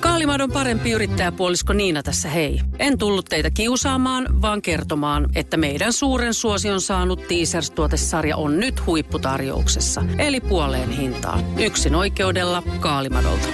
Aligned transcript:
Kaalimadon 0.00 0.52
parempi 0.52 0.90
yrittäjäpuolisko 0.90 1.72
Niina 1.72 2.02
tässä 2.02 2.28
hei. 2.28 2.60
En 2.78 2.98
tullut 2.98 3.26
teitä 3.26 3.50
kiusaamaan, 3.50 4.42
vaan 4.42 4.62
kertomaan, 4.62 5.28
että 5.34 5.56
meidän 5.56 5.92
suuren 5.92 6.34
suosion 6.34 6.80
saanut 6.80 7.20
Teasers-tuotesarja 7.28 8.36
on 8.36 8.60
nyt 8.60 8.86
huipputarjouksessa. 8.86 10.02
Eli 10.18 10.40
puoleen 10.40 10.90
hintaan. 10.90 11.44
Yksin 11.58 11.94
oikeudella 11.94 12.62
Kaalimadolta. 12.80 13.48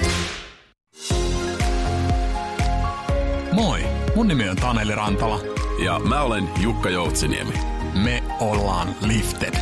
Moi, 3.53 3.81
mun 4.17 4.29
nimi 4.29 4.49
on 4.49 4.57
Taneli 4.57 4.95
Rantala. 4.95 5.41
Ja 5.85 5.99
mä 5.99 6.23
olen 6.23 6.49
Jukka 6.61 6.91
Joutsiniemi. 6.91 7.55
Me 8.05 8.23
ollaan 8.41 8.89
Lifted. 9.07 9.55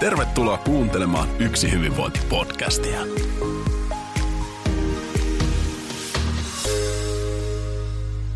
Tervetuloa 0.00 0.58
kuuntelemaan 0.58 1.28
Yksi 1.38 1.70
hyvinvointi-podcastia. 1.72 3.00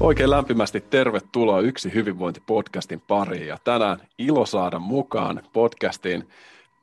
Oikein 0.04 0.30
lämpimästi 0.30 0.80
tervetuloa 0.80 1.60
Yksi 1.60 1.94
hyvinvointi-podcastin 1.94 3.02
pariin. 3.08 3.46
Ja 3.46 3.58
tänään 3.64 3.98
ilo 4.18 4.46
saada 4.46 4.78
mukaan 4.78 5.42
podcastiin 5.52 6.28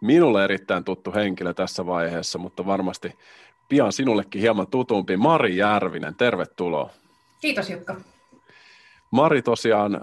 minulle 0.02 0.44
erittäin 0.44 0.84
tuttu 0.84 1.13
henkilö 1.13 1.53
tässä 1.53 1.85
vaiheessa, 1.85 2.39
mutta 2.39 2.66
varmasti 2.66 3.13
pian 3.70 3.94
sinullekin 3.94 4.41
hieman 4.41 4.67
tutumpi 4.67 5.17
Mari 5.17 5.57
Järvinen. 5.57 6.16
Tervetuloa. 6.16 6.89
Kiitos 7.41 7.70
Jukka. 7.70 7.95
Mari 9.11 9.41
tosiaan, 9.41 10.02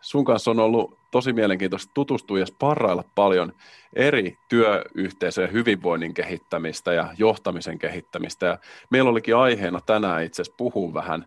sun 0.00 0.24
kanssa 0.24 0.50
on 0.50 0.60
ollut 0.60 0.98
tosi 1.10 1.32
mielenkiintoista 1.32 1.90
tutustua 1.94 2.38
ja 2.38 2.46
sparrailla 2.46 3.04
paljon 3.14 3.52
eri 3.96 4.38
työyhteisöjen 4.48 5.52
hyvinvoinnin 5.52 6.14
kehittämistä 6.14 6.92
ja 6.92 7.08
johtamisen 7.18 7.78
kehittämistä. 7.78 8.46
Ja 8.46 8.58
meillä 8.90 9.10
olikin 9.10 9.36
aiheena 9.36 9.80
tänään 9.86 10.22
itse 10.22 10.42
asiassa 10.42 10.56
puhua 10.56 10.94
vähän 10.94 11.26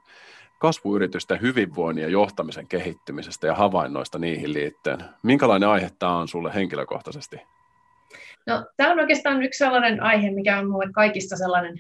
kasvuyritysten 0.60 1.42
hyvinvoinnin 1.42 2.04
ja 2.04 2.10
johtamisen 2.10 2.68
kehittymisestä 2.68 3.48
ja 3.48 3.55
havainnoista 3.55 4.20
niihin 4.20 4.54
liittyen. 4.54 4.98
Minkälainen 5.24 5.70
aihe 5.70 5.90
tämä 5.99 6.18
on 6.18 6.27
sulle 6.27 6.54
henkilökohtaisesti? 6.54 7.41
No, 8.48 8.66
tämä 8.77 8.91
on 8.91 8.99
oikeastaan 8.99 9.44
yksi 9.44 9.58
sellainen 9.58 10.04
aihe, 10.04 10.32
mikä 10.32 10.60
on 10.60 10.66
minulle 10.66 10.91
kaikista 10.91 11.38
sellainen 11.38 11.80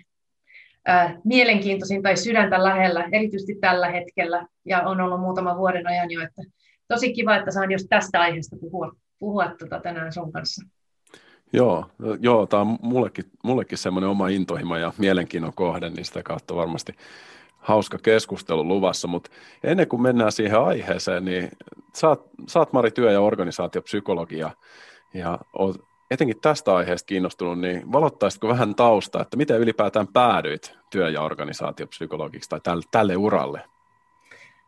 äh, 0.89 1.15
mielenkiintoisin 1.23 2.03
tai 2.03 2.17
sydäntä 2.17 2.63
lähellä, 2.63 3.09
erityisesti 3.11 3.55
tällä 3.61 3.89
hetkellä, 3.89 4.47
ja 4.65 4.81
on 4.81 5.01
ollut 5.01 5.19
muutama 5.19 5.57
vuoden 5.57 5.87
ajan 5.87 6.11
jo, 6.11 6.21
että 6.21 6.41
tosi 6.87 7.13
kiva, 7.13 7.35
että 7.35 7.51
saan 7.51 7.71
just 7.71 7.85
tästä 7.89 8.21
aiheesta 8.21 8.55
puhua, 8.61 8.91
puhua 9.19 9.51
tuota 9.59 9.79
tänään 9.79 10.13
sun 10.13 10.31
kanssa. 10.31 10.65
Joo, 11.53 11.85
joo 12.19 12.45
tämä 12.45 12.61
on 12.61 12.77
mullekin, 12.81 13.25
mullekin 13.43 13.77
semmoinen 13.77 14.09
oma 14.09 14.27
intohimo 14.27 14.77
ja 14.77 14.93
mielenkiinnon 14.97 15.53
kohde, 15.53 15.89
niin 15.89 16.05
sitä 16.05 16.23
kautta 16.23 16.55
varmasti 16.55 16.93
hauska 17.57 17.97
keskustelu 17.97 18.67
luvassa, 18.67 19.07
mutta 19.07 19.29
ennen 19.63 19.87
kuin 19.87 20.01
mennään 20.01 20.31
siihen 20.31 20.59
aiheeseen, 20.59 21.25
niin 21.25 21.49
saat, 21.93 22.21
saat 22.47 22.73
Mari 22.73 22.91
työ- 22.91 23.11
ja 23.11 23.21
organisaatiopsykologia 23.21 24.51
ja 25.13 25.39
olet 25.53 25.81
etenkin 26.11 26.41
tästä 26.41 26.75
aiheesta 26.75 27.05
kiinnostunut, 27.05 27.59
niin 27.59 27.91
valottaisitko 27.91 28.47
vähän 28.47 28.75
taustaa, 28.75 29.21
että 29.21 29.37
miten 29.37 29.59
ylipäätään 29.59 30.07
päädyit 30.07 30.73
työ- 30.89 31.09
ja 31.09 31.21
organisaatiopsykologiksi 31.21 32.49
tai 32.49 32.59
tälle, 32.63 32.83
tälle 32.91 33.15
uralle? 33.15 33.61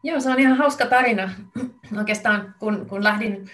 Joo, 0.04 0.20
se 0.20 0.30
on 0.30 0.40
ihan 0.40 0.58
hauska 0.58 0.86
tarina. 0.86 1.30
Oikeastaan 1.98 2.56
kun, 2.60 2.86
kun 2.86 3.04
lähdin 3.04 3.50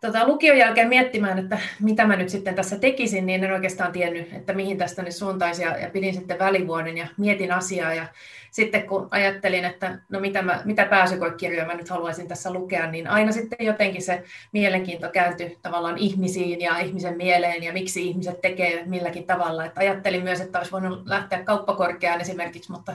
tota, 0.00 0.26
lukion 0.26 0.58
jälkeen 0.58 0.88
miettimään, 0.88 1.38
että 1.38 1.58
mitä 1.80 2.06
mä 2.06 2.16
nyt 2.16 2.28
sitten 2.28 2.54
tässä 2.54 2.78
tekisin, 2.78 3.26
niin 3.26 3.44
en 3.44 3.52
oikeastaan 3.52 3.92
tiennyt, 3.92 4.32
että 4.32 4.52
mihin 4.52 4.78
tästä 4.78 5.02
nyt 5.02 5.14
suuntaisi 5.14 5.62
ja, 5.62 5.78
ja 5.78 5.90
pidin 5.90 6.14
sitten 6.14 6.38
välivuoden 6.38 6.96
ja 6.96 7.06
mietin 7.16 7.52
asiaa 7.52 7.94
ja 7.94 8.06
sitten 8.50 8.86
kun 8.86 9.08
ajattelin, 9.10 9.64
että 9.64 9.98
no 10.08 10.20
mitä, 10.20 10.42
mä, 10.42 10.62
mitä 10.64 10.84
pääsykoekirjoja 10.84 11.66
mä 11.66 11.74
nyt 11.74 11.88
haluaisin 11.88 12.28
tässä 12.28 12.52
lukea, 12.52 12.90
niin 12.90 13.08
aina 13.08 13.32
sitten 13.32 13.66
jotenkin 13.66 14.02
se 14.02 14.24
mielenkiinto 14.52 15.08
kääntyi 15.10 15.58
tavallaan 15.62 15.98
ihmisiin 15.98 16.60
ja 16.60 16.78
ihmisen 16.78 17.16
mieleen 17.16 17.62
ja 17.62 17.72
miksi 17.72 18.06
ihmiset 18.06 18.40
tekee 18.40 18.84
milläkin 18.86 19.26
tavalla. 19.26 19.64
Että 19.64 19.80
ajattelin 19.80 20.22
myös, 20.22 20.40
että 20.40 20.58
olisi 20.58 20.72
voinut 20.72 21.06
lähteä 21.06 21.44
kauppakorkeaan 21.44 22.20
esimerkiksi, 22.20 22.72
mutta 22.72 22.94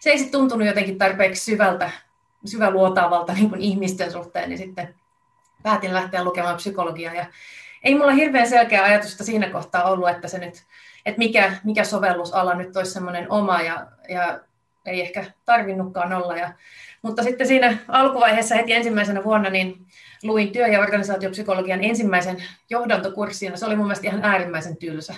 se 0.00 0.10
ei 0.10 0.18
sitten 0.18 0.40
tuntunut 0.40 0.66
jotenkin 0.66 0.98
tarpeeksi 0.98 1.44
syvältä, 1.44 1.90
syväluotaavalta 2.44 3.32
niin 3.32 3.50
kuin 3.50 3.60
ihmisten 3.60 4.12
suhteen, 4.12 4.48
niin 4.48 4.58
sitten 4.58 4.94
päätin 5.62 5.94
lähteä 5.94 6.24
lukemaan 6.24 6.56
psykologiaa 6.56 7.14
ja 7.14 7.26
ei 7.84 7.94
mulla 7.94 8.12
hirveän 8.12 8.48
selkeä 8.48 8.84
ajatusta 8.84 9.24
siinä 9.24 9.50
kohtaa 9.50 9.84
ollut, 9.84 10.08
että 10.08 10.28
se 10.28 10.38
nyt, 10.38 10.54
että 11.06 11.18
mikä, 11.18 11.52
mikä 11.64 11.84
sovellusala 11.84 12.54
nyt 12.54 12.76
olisi 12.76 12.92
semmoinen 12.92 13.30
oma 13.30 13.60
ja, 13.60 13.86
ja 14.08 14.40
ei 14.86 15.00
ehkä 15.00 15.24
tarvinnutkaan 15.44 16.12
olla. 16.12 16.36
Ja, 16.36 16.52
mutta 17.02 17.22
sitten 17.22 17.46
siinä 17.46 17.76
alkuvaiheessa 17.88 18.54
heti 18.54 18.72
ensimmäisenä 18.72 19.24
vuonna 19.24 19.50
niin 19.50 19.86
luin 20.22 20.52
työ- 20.52 20.68
ja 20.68 20.80
organisaatiopsykologian 20.80 21.84
ensimmäisen 21.84 22.44
johdantokurssin, 22.70 23.58
se 23.58 23.66
oli 23.66 23.76
mun 23.76 23.86
mielestä 23.86 24.06
ihan 24.06 24.24
äärimmäisen 24.24 24.76
tylsä. 24.76 25.14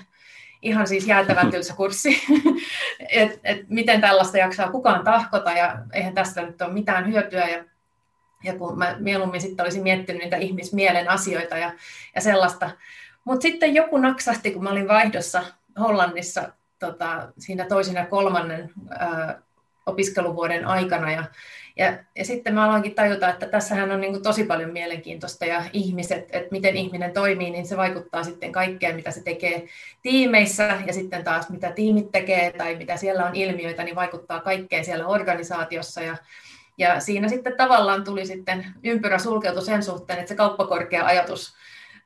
Ihan 0.62 0.86
siis 0.86 1.06
jäätävän 1.06 1.50
tylsä 1.50 1.74
kurssi, 1.74 2.22
että 3.10 3.38
et 3.44 3.68
miten 3.68 4.00
tällaista 4.00 4.38
jaksaa 4.38 4.70
kukaan 4.70 5.04
tahkota, 5.04 5.52
ja 5.52 5.78
eihän 5.92 6.14
tästä 6.14 6.42
nyt 6.42 6.62
ole 6.62 6.72
mitään 6.72 7.06
hyötyä, 7.06 7.48
ja, 7.48 7.64
ja 8.44 8.54
kun 8.58 8.78
mä 8.78 8.96
mieluummin 8.98 9.40
sitten 9.40 9.64
olisin 9.64 9.82
miettinyt 9.82 10.22
niitä 10.22 10.36
ihmismielen 10.36 11.10
asioita 11.10 11.58
ja, 11.58 11.72
ja 12.14 12.20
sellaista. 12.20 12.70
Mutta 13.24 13.42
sitten 13.42 13.74
joku 13.74 13.98
naksahti, 13.98 14.50
kun 14.50 14.62
mä 14.62 14.70
olin 14.70 14.88
vaihdossa 14.88 15.44
Hollannissa 15.80 16.52
tota, 16.78 17.32
siinä 17.38 17.66
toisen 17.66 17.94
ja 17.94 18.06
kolmannen 18.06 18.70
ää, 18.90 19.42
opiskeluvuoden 19.86 20.66
aikana. 20.66 21.12
Ja, 21.12 21.24
ja, 21.76 21.98
ja 22.16 22.24
sitten 22.24 22.54
mä 22.54 22.64
aloinkin 22.64 22.94
tajuta, 22.94 23.28
että 23.28 23.46
tässähän 23.46 23.92
on 23.92 24.00
niin 24.00 24.12
kuin 24.12 24.22
tosi 24.22 24.44
paljon 24.44 24.72
mielenkiintoista 24.72 25.44
ja 25.44 25.64
ihmiset, 25.72 26.28
että 26.32 26.48
miten 26.50 26.76
ihminen 26.76 27.12
toimii, 27.12 27.50
niin 27.50 27.66
se 27.66 27.76
vaikuttaa 27.76 28.24
sitten 28.24 28.52
kaikkeen, 28.52 28.96
mitä 28.96 29.10
se 29.10 29.22
tekee 29.22 29.66
tiimeissä 30.02 30.78
ja 30.86 30.92
sitten 30.92 31.24
taas 31.24 31.50
mitä 31.50 31.72
tiimit 31.72 32.12
tekee 32.12 32.52
tai 32.52 32.76
mitä 32.76 32.96
siellä 32.96 33.26
on 33.26 33.34
ilmiöitä, 33.34 33.84
niin 33.84 33.96
vaikuttaa 33.96 34.40
kaikkeen 34.40 34.84
siellä 34.84 35.06
organisaatiossa 35.06 36.02
ja, 36.02 36.16
ja 36.78 37.00
siinä 37.00 37.28
sitten 37.28 37.56
tavallaan 37.56 38.04
tuli 38.04 38.26
sitten 38.26 38.66
ympyrä 38.82 39.18
sulkeutu 39.18 39.60
sen 39.60 39.82
suhteen, 39.82 40.18
että 40.18 40.28
se 40.28 40.34
kauppakorkea 40.34 41.06
ajatus 41.06 41.54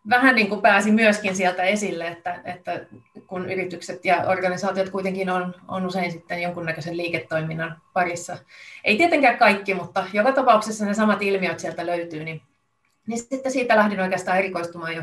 vähän 0.08 0.34
niin 0.34 0.48
kuin 0.48 0.62
pääsi 0.62 0.90
myöskin 0.90 1.36
sieltä 1.36 1.62
esille, 1.62 2.06
että, 2.06 2.40
että 2.44 2.80
kun 3.26 3.50
yritykset 3.50 4.04
ja 4.04 4.24
organisaatiot 4.26 4.88
kuitenkin 4.88 5.30
on, 5.30 5.54
on 5.68 5.86
usein 5.86 6.12
sitten 6.12 6.42
jonkunnäköisen 6.42 6.96
liiketoiminnan 6.96 7.80
parissa. 7.92 8.36
Ei 8.84 8.96
tietenkään 8.96 9.38
kaikki, 9.38 9.74
mutta 9.74 10.04
joka 10.12 10.32
tapauksessa 10.32 10.84
ne 10.84 10.94
samat 10.94 11.22
ilmiöt 11.22 11.58
sieltä 11.58 11.86
löytyy, 11.86 12.24
niin, 12.24 12.42
niin 13.06 13.18
sitten 13.18 13.52
siitä 13.52 13.76
lähdin 13.76 14.00
oikeastaan 14.00 14.38
erikoistumaan 14.38 14.96
jo, 14.96 15.02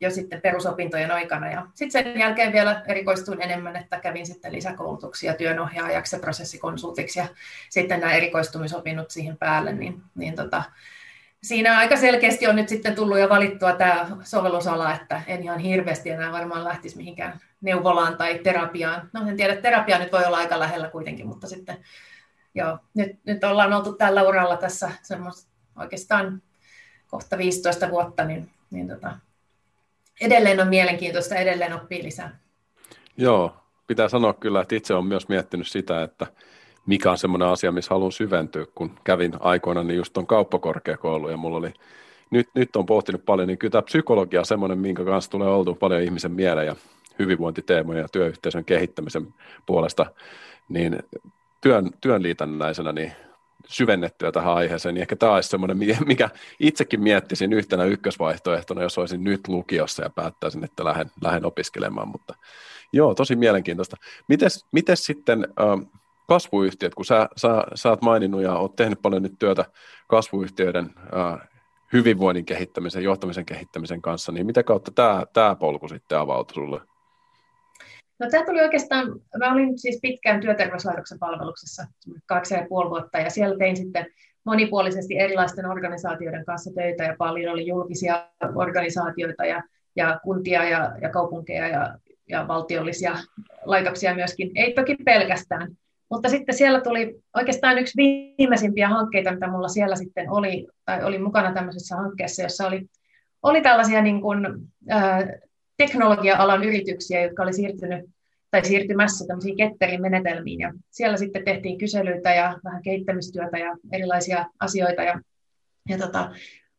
jo 0.00 0.10
sitten 0.10 0.40
perusopintojen 0.40 1.10
aikana. 1.10 1.50
Ja 1.50 1.66
sitten 1.74 2.04
sen 2.04 2.18
jälkeen 2.18 2.52
vielä 2.52 2.82
erikoistuin 2.86 3.42
enemmän, 3.42 3.76
että 3.76 4.00
kävin 4.00 4.26
sitten 4.26 4.52
lisäkoulutuksia 4.52 5.34
työnohjaajaksi 5.34 6.16
ja 6.16 6.20
prosessikonsultiksi 6.20 7.18
ja 7.18 7.26
sitten 7.70 8.00
nämä 8.00 8.12
erikoistumisopinnot 8.12 9.10
siihen 9.10 9.36
päälle, 9.36 9.72
niin, 9.72 10.02
niin 10.14 10.34
tota, 10.34 10.62
siinä 11.42 11.78
aika 11.78 11.96
selkeästi 11.96 12.46
on 12.46 12.56
nyt 12.56 12.68
sitten 12.68 12.94
tullut 12.94 13.18
jo 13.18 13.28
valittua 13.28 13.72
tämä 13.72 14.06
sovellusala, 14.22 14.94
että 14.94 15.22
en 15.26 15.42
ihan 15.42 15.58
hirveästi 15.58 16.10
enää 16.10 16.32
varmaan 16.32 16.64
lähtisi 16.64 16.96
mihinkään 16.96 17.40
neuvolaan 17.60 18.16
tai 18.16 18.38
terapiaan. 18.38 19.10
No 19.12 19.28
en 19.28 19.36
tiedä, 19.36 19.56
terapia 19.56 19.98
nyt 19.98 20.12
voi 20.12 20.24
olla 20.24 20.36
aika 20.36 20.58
lähellä 20.58 20.88
kuitenkin, 20.88 21.26
mutta 21.26 21.46
sitten 21.46 21.76
joo, 22.54 22.78
nyt, 22.94 23.18
nyt 23.24 23.44
ollaan 23.44 23.72
oltu 23.72 23.92
tällä 23.92 24.22
uralla 24.22 24.56
tässä 24.56 24.90
semmoista 25.02 25.50
oikeastaan 25.76 26.42
kohta 27.06 27.38
15 27.38 27.90
vuotta, 27.90 28.24
niin, 28.24 28.50
niin 28.70 28.88
tota, 28.88 29.18
edelleen 30.20 30.60
on 30.60 30.68
mielenkiintoista, 30.68 31.34
edelleen 31.34 31.72
oppii 31.72 32.02
lisää. 32.02 32.38
Joo, 33.16 33.56
pitää 33.86 34.08
sanoa 34.08 34.32
kyllä, 34.34 34.60
että 34.60 34.74
itse 34.74 34.94
olen 34.94 35.06
myös 35.06 35.28
miettinyt 35.28 35.68
sitä, 35.68 36.02
että 36.02 36.26
mikä 36.86 37.10
on 37.10 37.18
semmoinen 37.18 37.48
asia, 37.48 37.72
missä 37.72 37.94
haluan 37.94 38.12
syventyä, 38.12 38.66
kun 38.74 38.90
kävin 39.04 39.32
aikoina 39.40 39.82
niin 39.82 39.96
just 39.96 40.12
tuon 40.12 40.26
kauppakorkeakoulu 40.26 41.28
ja 41.28 41.36
mulla 41.36 41.56
oli, 41.56 41.72
nyt, 42.30 42.48
nyt 42.54 42.76
on 42.76 42.86
pohtinut 42.86 43.24
paljon, 43.24 43.48
niin 43.48 43.58
kyllä 43.58 43.72
tämä 43.72 43.82
psykologia 43.82 44.40
on 44.40 44.46
semmoinen, 44.46 44.78
minkä 44.78 45.04
kanssa 45.04 45.30
tulee 45.30 45.48
oltu 45.48 45.74
paljon 45.74 46.02
ihmisen 46.02 46.32
mieleen 46.32 46.66
ja 46.66 46.76
hyvinvointiteemoja 47.18 48.00
ja 48.00 48.08
työyhteisön 48.08 48.64
kehittämisen 48.64 49.34
puolesta, 49.66 50.06
niin 50.68 50.98
työn, 51.60 51.90
työn 52.00 52.22
liitännäisenä 52.22 52.92
niin 52.92 53.12
syvennettyä 53.70 54.32
tähän 54.32 54.54
aiheeseen, 54.54 54.94
niin 54.94 55.02
ehkä 55.02 55.16
tämä 55.16 55.32
olisi 55.34 55.48
semmoinen, 55.48 55.78
mikä 56.06 56.30
itsekin 56.60 57.02
miettisin 57.02 57.52
yhtenä 57.52 57.84
ykkösvaihtoehtona, 57.84 58.82
jos 58.82 58.98
olisin 58.98 59.24
nyt 59.24 59.48
lukiossa 59.48 60.02
ja 60.02 60.10
päättäisin, 60.10 60.64
että 60.64 60.84
lähden, 60.84 61.10
lähden 61.22 61.46
opiskelemaan, 61.46 62.08
mutta 62.08 62.34
joo, 62.92 63.14
tosi 63.14 63.36
mielenkiintoista. 63.36 63.96
Mites, 64.28 64.66
mites 64.72 65.04
sitten, 65.04 65.46
kasvuyhtiöt, 66.28 66.94
kun 66.94 67.04
sä, 67.04 67.28
sä, 67.36 67.64
sä 67.74 67.88
oot 67.88 68.02
maininnut 68.02 68.42
ja 68.42 68.54
oot 68.54 68.76
tehnyt 68.76 69.02
paljon 69.02 69.22
nyt 69.22 69.38
työtä 69.38 69.64
kasvuyhtiöiden 70.08 70.90
äh, 71.16 71.48
hyvinvoinnin 71.92 72.44
kehittämisen, 72.44 73.04
johtamisen 73.04 73.46
kehittämisen 73.46 74.02
kanssa, 74.02 74.32
niin 74.32 74.46
mitä 74.46 74.62
kautta 74.62 74.90
tämä, 74.90 75.24
tämä 75.32 75.56
polku 75.56 75.88
sitten 75.88 76.18
avautui 76.18 76.54
sulle? 76.54 76.80
No 78.20 78.30
tämä 78.30 78.44
tuli 78.44 78.60
oikeastaan, 78.60 79.06
mä 79.38 79.52
olin 79.52 79.78
siis 79.78 79.98
pitkään 80.02 80.40
työterveyslaitoksen 80.40 81.18
palveluksessa, 81.18 81.86
kaksi 82.26 82.54
ja 82.54 82.66
puoli 82.68 82.90
vuotta, 82.90 83.18
ja 83.18 83.30
siellä 83.30 83.58
tein 83.58 83.76
sitten 83.76 84.06
monipuolisesti 84.44 85.18
erilaisten 85.18 85.66
organisaatioiden 85.66 86.44
kanssa 86.44 86.70
töitä, 86.74 87.04
ja 87.04 87.14
paljon 87.18 87.52
oli 87.52 87.66
julkisia 87.66 88.26
organisaatioita 88.54 89.44
ja, 89.44 89.62
ja 89.96 90.20
kuntia 90.22 90.64
ja, 90.64 90.92
ja 91.02 91.10
kaupunkeja 91.10 91.68
ja, 91.68 91.98
ja 92.28 92.48
valtiollisia 92.48 93.16
laitoksia 93.64 94.14
myöskin, 94.14 94.50
ei 94.54 94.72
toki 94.72 94.96
pelkästään, 95.04 95.76
mutta 96.10 96.28
sitten 96.28 96.54
siellä 96.54 96.80
tuli 96.80 97.20
oikeastaan 97.36 97.78
yksi 97.78 97.96
viimeisimpiä 97.96 98.88
hankkeita, 98.88 99.32
mitä 99.32 99.50
mulla 99.50 99.68
siellä 99.68 99.96
sitten 99.96 100.30
oli, 100.30 100.66
tai 100.84 101.04
oli 101.04 101.18
mukana 101.18 101.54
tämmöisessä 101.54 101.96
hankkeessa, 101.96 102.42
jossa 102.42 102.66
oli, 102.66 102.86
oli 103.42 103.62
tällaisia 103.62 104.02
niin 104.02 104.20
kuin, 104.20 104.46
äh, 104.92 105.28
teknologia-alan 105.80 106.64
yrityksiä, 106.64 107.22
jotka 107.22 107.42
oli 107.42 107.52
siirtynyt 107.52 108.04
tai 108.50 108.64
siirtymässä 108.64 109.26
tämmöisiin 109.26 109.56
ketterin 109.56 110.02
menetelmiin. 110.02 110.60
Ja 110.60 110.72
siellä 110.90 111.16
sitten 111.16 111.44
tehtiin 111.44 111.78
kyselyitä 111.78 112.34
ja 112.34 112.58
vähän 112.64 112.82
kehittämistyötä 112.82 113.58
ja 113.58 113.76
erilaisia 113.92 114.46
asioita. 114.60 115.02
Ja, 115.02 115.20
ja 115.88 115.98
tota, 115.98 116.30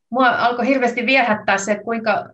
mua 0.09 0.29
alkoi 0.29 0.67
hirveästi 0.67 1.05
viehättää 1.05 1.57
se, 1.57 1.71
että 1.71 1.83
kuinka, 1.83 2.29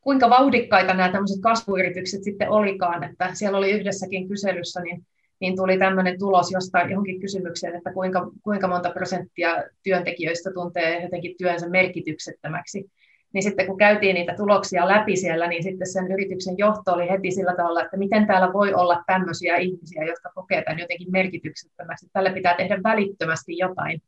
kuinka 0.00 0.30
vauhdikkaita 0.30 0.94
nämä 0.94 1.12
tämmöiset 1.12 1.42
kasvuyritykset 1.42 2.22
sitten 2.22 2.50
olikaan. 2.50 3.04
Että 3.04 3.30
siellä 3.34 3.58
oli 3.58 3.70
yhdessäkin 3.70 4.28
kyselyssä, 4.28 4.80
niin, 4.80 5.06
niin 5.40 5.56
tuli 5.56 5.78
tämmöinen 5.78 6.18
tulos 6.18 6.52
jostain 6.52 6.90
johonkin 6.90 7.20
kysymykseen, 7.20 7.76
että 7.76 7.92
kuinka, 7.92 8.30
kuinka 8.42 8.68
monta 8.68 8.90
prosenttia 8.90 9.64
työntekijöistä 9.82 10.50
tuntee 10.52 11.02
jotenkin 11.02 11.34
työnsä 11.38 11.68
merkityksettömäksi 11.68 12.90
niin 13.36 13.42
sitten 13.42 13.66
kun 13.66 13.78
käytiin 13.78 14.14
niitä 14.14 14.34
tuloksia 14.36 14.88
läpi 14.88 15.16
siellä, 15.16 15.46
niin 15.46 15.62
sitten 15.62 15.92
sen 15.92 16.12
yrityksen 16.12 16.54
johto 16.58 16.92
oli 16.92 17.10
heti 17.10 17.30
sillä 17.30 17.54
tavalla, 17.56 17.82
että 17.82 17.96
miten 17.96 18.26
täällä 18.26 18.52
voi 18.52 18.74
olla 18.74 19.04
tämmöisiä 19.06 19.56
ihmisiä, 19.56 20.04
jotka 20.04 20.30
kokee 20.34 20.62
tämän 20.62 20.78
jotenkin 20.78 21.10
merkityksettömäksi. 21.10 22.08
Tällä 22.12 22.30
pitää 22.30 22.54
tehdä 22.54 22.82
välittömästi 22.82 23.58
jotain. 23.58 24.02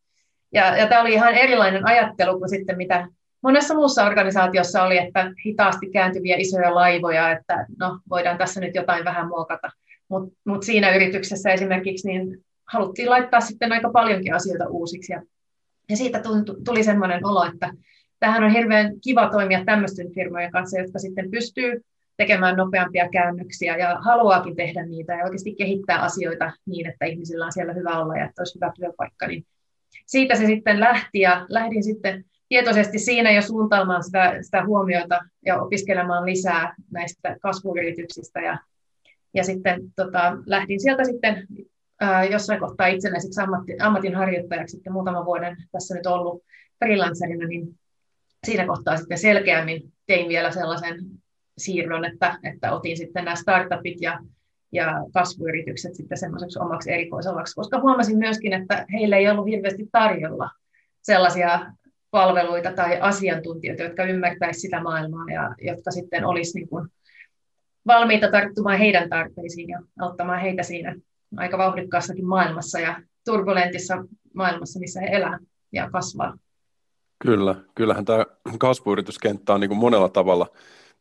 Ja, 0.53 0.77
ja 0.77 0.87
tämä 0.87 1.01
oli 1.01 1.13
ihan 1.13 1.35
erilainen 1.35 1.87
ajattelu 1.89 2.39
kuin 2.39 2.49
sitten 2.49 2.77
mitä 2.77 3.09
monessa 3.43 3.75
muussa 3.75 4.05
organisaatiossa 4.05 4.83
oli, 4.83 4.99
että 4.99 5.33
hitaasti 5.47 5.91
kääntyviä 5.91 6.37
isoja 6.37 6.75
laivoja, 6.75 7.31
että 7.31 7.67
no 7.79 7.99
voidaan 8.11 8.39
tässä 8.39 8.61
nyt 8.61 8.75
jotain 8.75 9.05
vähän 9.05 9.29
muokata. 9.29 9.71
Mutta 10.09 10.39
mut 10.45 10.63
siinä 10.63 10.95
yrityksessä 10.95 11.51
esimerkiksi 11.51 12.09
niin 12.09 12.45
haluttiin 12.73 13.11
laittaa 13.11 13.41
sitten 13.41 13.73
aika 13.73 13.91
paljonkin 13.91 14.35
asioita 14.35 14.69
uusiksi. 14.69 15.13
Ja, 15.13 15.23
ja 15.91 15.97
siitä 15.97 16.23
tuli 16.65 16.85
semmoinen 16.85 17.27
olo, 17.27 17.45
että 17.45 17.73
tähän 18.21 18.45
on 18.45 18.51
hirveän 18.51 19.01
kiva 19.01 19.31
toimia 19.31 19.65
tämmöisten 19.65 20.15
firmojen 20.15 20.53
kanssa, 20.53 20.79
jotka 20.79 20.99
sitten 20.99 21.31
pystyy 21.31 21.81
tekemään 22.17 22.57
nopeampia 22.57 23.09
käännöksiä 23.09 23.77
ja 23.77 23.99
haluaakin 24.01 24.57
tehdä 24.57 24.87
niitä 24.87 25.13
ja 25.15 25.25
oikeasti 25.25 25.55
kehittää 25.55 26.01
asioita 26.01 26.53
niin, 26.67 26.87
että 26.87 27.07
ihmisillä 27.07 27.47
on 27.47 27.53
siellä 27.53 27.73
hyvä 27.73 27.99
olla 27.99 28.17
ja 28.17 28.25
että 28.25 28.41
olisi 28.41 28.55
hyvä 28.55 28.73
työpaikka. 28.77 29.27
Niin 29.27 29.47
siitä 30.07 30.35
se 30.35 30.47
sitten 30.47 30.81
lähti 30.81 31.21
ja 31.21 31.47
lähdin 31.49 31.85
sitten 31.85 32.25
tietoisesti 32.49 32.99
siinä 32.99 33.33
jo 33.33 33.43
suuntaamaan 33.43 34.05
sitä, 34.05 34.39
sitä 34.41 34.65
huomiota 34.67 35.21
ja 35.47 35.63
opiskelemaan 35.63 36.27
lisää 36.27 36.75
näistä 36.91 37.37
kasvuyrityksistä 37.43 38.41
ja, 38.41 38.59
ja 39.35 39.45
sitten 39.45 39.81
tota, 39.97 40.37
lähdin 40.47 40.81
sieltä 40.81 41.05
sitten 41.05 41.47
ää, 42.01 42.25
jossain 42.25 42.61
kohtaa 42.61 42.87
itsenäiseksi 42.87 43.41
ammatti, 43.41 43.77
ammatinharjoittajaksi 43.81 44.77
sitten 44.77 44.93
muutaman 44.93 45.25
vuoden 45.25 45.57
tässä 45.73 45.95
nyt 45.95 46.07
ollut 46.07 46.43
freelancerina, 46.79 47.47
niin 47.47 47.79
siinä 48.47 48.67
kohtaa 48.67 48.97
sitten 48.97 49.19
selkeämmin 49.19 49.93
tein 50.07 50.29
vielä 50.29 50.51
sellaisen 50.51 50.99
siirron, 51.59 52.05
että, 52.05 52.39
että 52.43 52.73
otin 52.73 52.97
sitten 52.97 53.25
nämä 53.25 53.37
startupit 53.37 54.01
ja, 54.01 54.21
ja 54.73 54.95
kasvuyritykset 55.15 55.95
sitten 55.95 56.19
semmoiseksi 56.19 56.59
omaksi 56.59 56.93
erikoisalaksi, 56.93 57.55
koska 57.55 57.81
huomasin 57.81 58.19
myöskin, 58.19 58.53
että 58.53 58.87
heillä 58.93 59.17
ei 59.17 59.29
ollut 59.29 59.47
hirveästi 59.47 59.89
tarjolla 59.93 60.51
sellaisia 61.03 61.73
palveluita 62.11 62.73
tai 62.73 63.01
asiantuntijoita, 63.01 63.83
jotka 63.83 64.05
ymmärtäisivät 64.05 64.61
sitä 64.61 64.83
maailmaa 64.83 65.25
ja 65.33 65.55
jotka 65.59 65.91
sitten 65.91 66.25
olisi 66.25 66.59
niin 66.59 66.69
kuin 66.69 66.89
valmiita 67.87 68.31
tarttumaan 68.31 68.79
heidän 68.79 69.09
tarpeisiin 69.09 69.69
ja 69.69 69.83
auttamaan 70.01 70.41
heitä 70.41 70.63
siinä 70.63 70.97
aika 71.37 71.59
vauhdikkaassakin 71.59 72.27
maailmassa 72.27 72.81
ja 72.81 73.01
turbulentissa 73.25 74.05
maailmassa, 74.35 74.81
missä 74.81 75.01
he 75.01 75.07
elää 75.07 75.39
ja 75.73 75.91
kasvaa. 75.91 76.39
Kyllä, 77.19 77.55
kyllähän 77.75 78.05
tämä 78.05 78.27
kasvuyrityskenttä 78.59 79.55
on 79.55 79.61
niin 79.61 79.69
kuin 79.69 79.79
monella 79.79 80.09
tavalla 80.09 80.47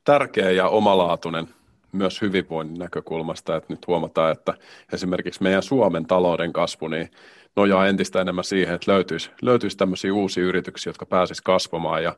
tärkeä 0.04 0.52
ja 0.52 0.68
omalaatuinen 0.68 1.48
myös 1.92 2.22
hyvinvoinnin 2.22 2.80
näkökulmasta, 2.80 3.56
että 3.56 3.74
nyt 3.74 3.88
huomataan, 3.88 4.32
että 4.32 4.54
esimerkiksi 4.94 5.44
meidän 5.44 5.64
Suomen 5.64 6.06
talouden 6.06 6.54
kasvu 6.54 6.88
niin 6.88 7.12
nojaa 7.56 7.88
entistä 7.88 8.22
enemmän 8.22 8.44
siihen, 8.44 8.76
että 8.76 8.92
löytyisi, 8.92 9.32
löytyisi 9.42 9.78
tämmöisiä 9.78 10.14
uusia 10.14 10.44
yrityksiä, 10.44 10.90
jotka 10.90 11.06
pääsisivät 11.06 11.46
kasvamaan. 11.46 12.04
Ja 12.04 12.16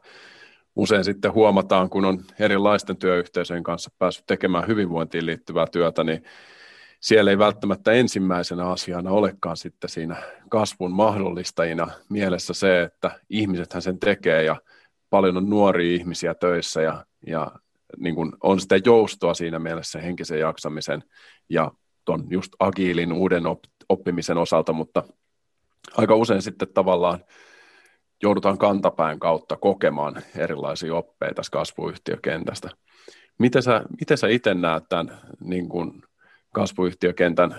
usein 0.75 1.03
sitten 1.03 1.33
huomataan, 1.33 1.89
kun 1.89 2.05
on 2.05 2.19
erilaisten 2.39 2.97
työyhteisöjen 2.97 3.63
kanssa 3.63 3.91
päässyt 3.99 4.25
tekemään 4.27 4.67
hyvinvointiin 4.67 5.25
liittyvää 5.25 5.67
työtä, 5.71 6.03
niin 6.03 6.23
siellä 6.99 7.31
ei 7.31 7.37
välttämättä 7.37 7.91
ensimmäisenä 7.91 8.69
asiana 8.69 9.11
olekaan 9.11 9.57
sitten 9.57 9.89
siinä 9.89 10.15
kasvun 10.49 10.91
mahdollistajina 10.91 11.87
mielessä 12.09 12.53
se, 12.53 12.81
että 12.81 13.19
ihmisethän 13.29 13.81
sen 13.81 13.99
tekee 13.99 14.43
ja 14.43 14.55
paljon 15.09 15.37
on 15.37 15.49
nuoria 15.49 15.95
ihmisiä 15.95 16.33
töissä 16.33 16.81
ja, 16.81 17.05
ja 17.27 17.51
niin 17.97 18.15
kuin 18.15 18.31
on 18.43 18.59
sitä 18.59 18.75
joustoa 18.85 19.33
siinä 19.33 19.59
mielessä 19.59 19.99
henkisen 19.99 20.39
jaksamisen 20.39 21.03
ja 21.49 21.71
tuon 22.05 22.27
just 22.29 22.51
agiilin 22.59 23.13
uuden 23.13 23.43
oppimisen 23.89 24.37
osalta, 24.37 24.73
mutta 24.73 25.03
aika 25.97 26.15
usein 26.15 26.41
sitten 26.41 26.67
tavallaan 26.73 27.23
joudutaan 28.23 28.57
kantapään 28.57 29.19
kautta 29.19 29.57
kokemaan 29.57 30.21
erilaisia 30.37 30.95
oppeja 30.95 31.33
tässä 31.33 31.51
kasvuyhtiökentästä. 31.51 32.69
Miten 33.37 33.63
sä, 33.63 33.83
miten 33.99 34.17
sä 34.17 34.27
itse 34.27 34.53
näet 34.53 34.83
tämän 34.89 35.19
niin 35.39 35.69
kuin 35.69 36.03
kasvuyhtiökentän 36.53 37.55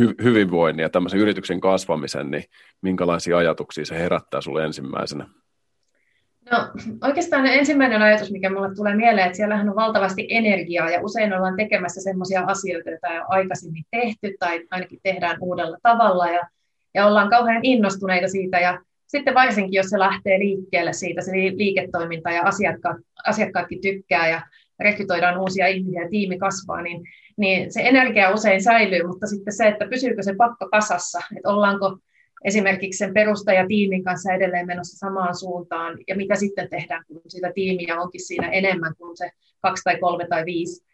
hy- 0.00 0.24
hyvinvoinnin 0.24 0.82
ja 0.82 0.90
tämmöisen 0.90 1.20
yrityksen 1.20 1.60
kasvamisen, 1.60 2.30
niin 2.30 2.44
minkälaisia 2.82 3.38
ajatuksia 3.38 3.84
se 3.84 3.98
herättää 3.98 4.40
sinulle 4.40 4.64
ensimmäisenä? 4.64 5.26
No 6.50 6.58
oikeastaan 7.02 7.46
ensimmäinen 7.46 8.02
ajatus, 8.02 8.30
mikä 8.30 8.50
minulle 8.50 8.74
tulee 8.74 8.96
mieleen, 8.96 9.26
että 9.26 9.36
siellähän 9.36 9.68
on 9.68 9.76
valtavasti 9.76 10.26
energiaa 10.30 10.90
ja 10.90 11.02
usein 11.02 11.32
ollaan 11.32 11.56
tekemässä 11.56 12.00
sellaisia 12.00 12.44
asioita, 12.46 12.90
joita 12.90 13.08
ei 13.08 13.18
ole 13.18 13.26
aikaisemmin 13.28 13.84
tehty 13.90 14.36
tai 14.38 14.66
ainakin 14.70 15.00
tehdään 15.02 15.36
uudella 15.40 15.78
tavalla 15.82 16.26
ja, 16.26 16.40
ja 16.94 17.06
ollaan 17.06 17.30
kauhean 17.30 17.60
innostuneita 17.62 18.28
siitä 18.28 18.60
ja 18.60 18.80
sitten 19.06 19.34
varsinkin, 19.34 19.76
jos 19.76 19.86
se 19.86 19.98
lähtee 19.98 20.38
liikkeelle 20.38 20.92
siitä, 20.92 21.20
se 21.22 21.32
liiketoiminta 21.32 22.30
ja 22.30 22.42
asiakkaat, 22.42 22.96
asiakkaatkin 23.26 23.80
tykkää 23.80 24.28
ja 24.28 24.42
rekrytoidaan 24.80 25.38
uusia 25.38 25.66
ihmisiä 25.66 26.02
ja 26.02 26.08
tiimi 26.08 26.38
kasvaa, 26.38 26.82
niin 26.82 27.02
niin 27.42 27.72
se 27.72 27.80
energia 27.80 28.30
usein 28.30 28.62
säilyy, 28.62 29.06
mutta 29.06 29.26
sitten 29.26 29.52
se, 29.52 29.68
että 29.68 29.86
pysyykö 29.90 30.22
se 30.22 30.34
pakko 30.34 30.68
kasassa, 30.68 31.20
että 31.36 31.48
ollaanko 31.48 31.98
esimerkiksi 32.44 32.98
sen 32.98 33.14
perustajatiimin 33.14 34.04
kanssa 34.04 34.32
edelleen 34.32 34.66
menossa 34.66 34.98
samaan 34.98 35.34
suuntaan, 35.34 35.98
ja 36.08 36.16
mitä 36.16 36.34
sitten 36.34 36.70
tehdään, 36.70 37.04
kun 37.08 37.20
sitä 37.28 37.52
tiimiä 37.54 38.00
onkin 38.00 38.26
siinä 38.26 38.48
enemmän 38.48 38.94
kuin 38.98 39.16
se 39.16 39.30
kaksi 39.60 39.84
tai 39.84 39.98
kolme 39.98 40.26
tai 40.28 40.44
viisi, 40.44 40.84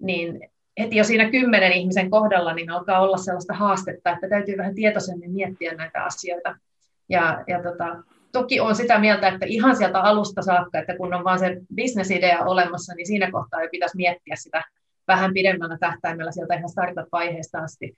niin 0.00 0.40
heti 0.78 0.96
jo 0.96 1.04
siinä 1.04 1.30
kymmenen 1.30 1.72
ihmisen 1.72 2.10
kohdalla 2.10 2.54
niin 2.54 2.70
alkaa 2.70 3.00
olla 3.00 3.16
sellaista 3.16 3.54
haastetta, 3.54 4.10
että 4.10 4.28
täytyy 4.28 4.56
vähän 4.56 4.74
tietoisemmin 4.74 5.30
miettiä 5.30 5.74
näitä 5.74 6.04
asioita. 6.04 6.56
Ja, 7.08 7.44
ja 7.46 7.62
tota, 7.62 7.96
toki 8.32 8.60
on 8.60 8.74
sitä 8.74 8.98
mieltä, 8.98 9.28
että 9.28 9.46
ihan 9.48 9.76
sieltä 9.76 10.00
alusta 10.00 10.42
saakka, 10.42 10.78
että 10.78 10.96
kun 10.96 11.14
on 11.14 11.24
vain 11.24 11.38
se 11.38 11.60
bisnesidea 11.74 12.44
olemassa, 12.44 12.94
niin 12.94 13.06
siinä 13.06 13.30
kohtaa 13.30 13.62
jo 13.62 13.68
pitäisi 13.70 13.96
miettiä 13.96 14.36
sitä 14.36 14.64
vähän 15.08 15.34
pidemmällä 15.34 15.78
tähtäimellä 15.80 16.32
sieltä 16.32 16.54
ihan 16.54 16.68
startup-vaiheesta 16.68 17.58
asti. 17.58 17.94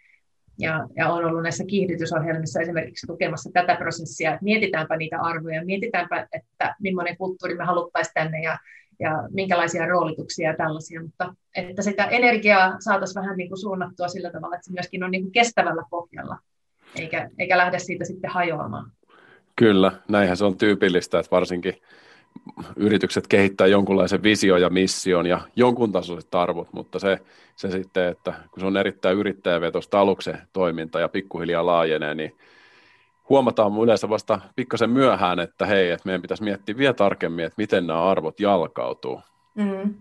Ja, 0.59 0.87
ja 0.97 1.09
on 1.09 1.25
ollut 1.25 1.43
näissä 1.43 1.64
kiihdytysohjelmissa 1.64 2.61
esimerkiksi 2.61 3.07
tukemassa 3.07 3.50
tätä 3.52 3.76
prosessia, 3.76 4.31
että 4.31 4.45
mietitäänpä 4.45 4.97
niitä 4.97 5.21
arvoja, 5.21 5.64
mietitäänpä, 5.64 6.26
että 6.33 6.75
millainen 6.81 7.17
kulttuuri 7.17 7.55
me 7.55 7.64
haluttaisiin 7.64 8.14
tänne 8.14 8.43
ja, 8.43 8.59
ja 9.00 9.29
minkälaisia 9.31 9.87
roolituksia 9.87 10.50
ja 10.50 10.57
tällaisia, 10.57 11.02
mutta 11.02 11.35
että 11.57 11.83
sitä 11.83 12.05
energiaa 12.05 12.76
saataisiin 12.79 13.23
vähän 13.23 13.37
niin 13.37 13.49
kuin 13.49 13.61
suunnattua 13.61 14.09
sillä 14.09 14.31
tavalla, 14.31 14.57
että 14.57 14.67
se 14.67 14.73
myöskin 14.73 15.05
on 15.05 15.11
niin 15.11 15.23
kuin 15.23 15.33
kestävällä 15.33 15.83
pohjalla, 15.90 16.38
eikä, 16.97 17.31
eikä 17.38 17.59
lähde 17.59 17.79
siitä 17.79 18.05
sitten 18.05 18.31
hajoamaan. 18.31 18.93
Kyllä, 19.57 19.93
näinhän 20.09 20.37
se 20.37 20.45
on 20.45 20.59
tyypillistä, 20.59 21.19
että 21.19 21.31
varsinkin 21.31 21.75
yritykset 22.76 23.26
kehittää 23.26 23.66
jonkunlaisen 23.66 24.22
visio 24.22 24.56
ja 24.56 24.70
mission 24.70 25.26
ja 25.26 25.40
jonkun 25.56 25.92
tasoiset 25.92 26.34
arvot, 26.34 26.72
mutta 26.72 26.99
se, 26.99 27.18
se 27.56 27.70
sitten, 27.70 28.08
että 28.08 28.34
kun 28.50 28.60
se 28.60 28.66
on 28.66 28.76
erittäin 28.76 29.16
yrittäjävetosta 29.18 30.00
aluksen 30.00 30.38
toiminta 30.52 31.00
ja 31.00 31.08
pikkuhiljaa 31.08 31.66
laajenee, 31.66 32.14
niin 32.14 32.37
huomataan 33.28 33.72
yleensä 33.82 34.08
vasta 34.08 34.40
pikkasen 34.56 34.90
myöhään, 34.90 35.40
että 35.40 35.66
hei, 35.66 35.90
että 35.90 36.06
meidän 36.06 36.22
pitäisi 36.22 36.42
miettiä 36.42 36.76
vielä 36.76 36.94
tarkemmin, 36.94 37.44
että 37.44 37.54
miten 37.56 37.87
nämä 37.87 38.10
arvot 38.10 38.40
jalkautuu. 38.40 39.20
Mm. 39.54 39.94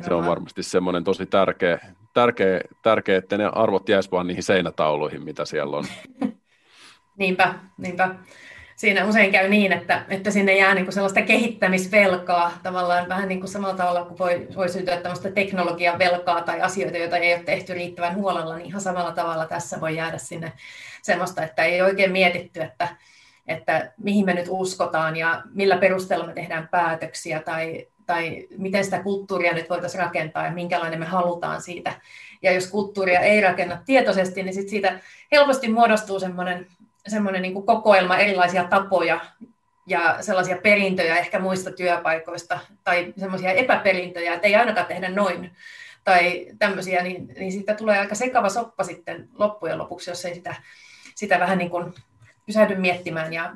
Se 0.00 0.14
on 0.14 0.26
varmasti 0.26 0.62
semmoinen 0.62 1.04
tosi 1.04 1.26
tärkeä, 1.26 1.78
tärkeä, 2.14 2.60
tärkeä, 2.82 3.18
että 3.18 3.38
ne 3.38 3.50
arvot 3.52 3.88
jäisivät 3.88 4.12
vaan 4.12 4.26
niihin 4.26 4.42
seinätauluihin, 4.42 5.22
mitä 5.22 5.44
siellä 5.44 5.76
on. 5.76 5.84
niinpä, 7.18 7.54
niinpä. 7.78 8.14
Siinä 8.78 9.04
usein 9.04 9.32
käy 9.32 9.48
niin, 9.48 9.72
että, 9.72 10.04
että 10.08 10.30
sinne 10.30 10.56
jää 10.56 10.74
niin 10.74 10.84
kuin 10.84 10.92
sellaista 10.92 11.22
kehittämisvelkaa, 11.22 12.58
tavallaan 12.62 13.08
vähän 13.08 13.28
niin 13.28 13.40
kuin 13.40 13.50
samalla 13.50 13.74
tavalla 13.74 14.04
kuin 14.04 14.18
voi, 14.18 14.48
voi 14.56 14.68
syntyä 14.68 14.96
tällaista 14.96 15.30
teknologian 15.30 15.98
velkaa 15.98 16.42
tai 16.42 16.60
asioita, 16.60 16.98
joita 16.98 17.16
ei 17.16 17.34
ole 17.34 17.42
tehty 17.42 17.74
riittävän 17.74 18.14
huolella, 18.14 18.56
niin 18.56 18.66
ihan 18.66 18.80
samalla 18.80 19.12
tavalla 19.12 19.46
tässä 19.46 19.80
voi 19.80 19.96
jäädä 19.96 20.18
sinne 20.18 20.52
semmoista, 21.02 21.42
että 21.42 21.64
ei 21.64 21.82
oikein 21.82 22.12
mietitty, 22.12 22.60
että, 22.62 22.88
että 23.46 23.92
mihin 23.96 24.26
me 24.26 24.34
nyt 24.34 24.46
uskotaan 24.48 25.16
ja 25.16 25.42
millä 25.54 25.76
perusteella 25.76 26.26
me 26.26 26.32
tehdään 26.32 26.68
päätöksiä 26.68 27.40
tai, 27.40 27.86
tai 28.06 28.46
miten 28.58 28.84
sitä 28.84 29.02
kulttuuria 29.02 29.54
nyt 29.54 29.70
voitaisiin 29.70 30.04
rakentaa 30.04 30.44
ja 30.44 30.52
minkälainen 30.52 30.98
me 30.98 31.06
halutaan 31.06 31.62
siitä. 31.62 31.92
Ja 32.42 32.52
jos 32.52 32.66
kulttuuria 32.66 33.20
ei 33.20 33.40
rakenna 33.40 33.82
tietoisesti, 33.86 34.42
niin 34.42 34.54
sit 34.54 34.68
siitä 34.68 35.00
helposti 35.32 35.68
muodostuu 35.68 36.20
semmoinen, 36.20 36.66
semmoinen 37.06 37.42
niin 37.42 37.66
kokoelma 37.66 38.18
erilaisia 38.18 38.64
tapoja 38.64 39.20
ja 39.86 40.16
sellaisia 40.20 40.56
perintöjä 40.62 41.16
ehkä 41.16 41.38
muista 41.38 41.70
työpaikoista 41.70 42.58
tai 42.84 43.14
semmoisia 43.16 43.52
epäperintöjä, 43.52 44.34
että 44.34 44.46
ei 44.46 44.54
ainakaan 44.54 44.86
tehdä 44.86 45.08
noin 45.08 45.56
tai 46.04 46.46
tämmöisiä, 46.58 47.02
niin, 47.02 47.26
niin 47.38 47.52
siitä 47.52 47.74
tulee 47.74 47.98
aika 47.98 48.14
sekava 48.14 48.48
soppa 48.48 48.84
sitten 48.84 49.28
loppujen 49.34 49.78
lopuksi, 49.78 50.10
jos 50.10 50.24
ei 50.24 50.34
sitä, 50.34 50.54
sitä 51.14 51.40
vähän 51.40 51.58
niin 51.58 51.70
kuin 51.70 51.94
pysähdy 52.46 52.74
miettimään. 52.76 53.32
Ja 53.32 53.54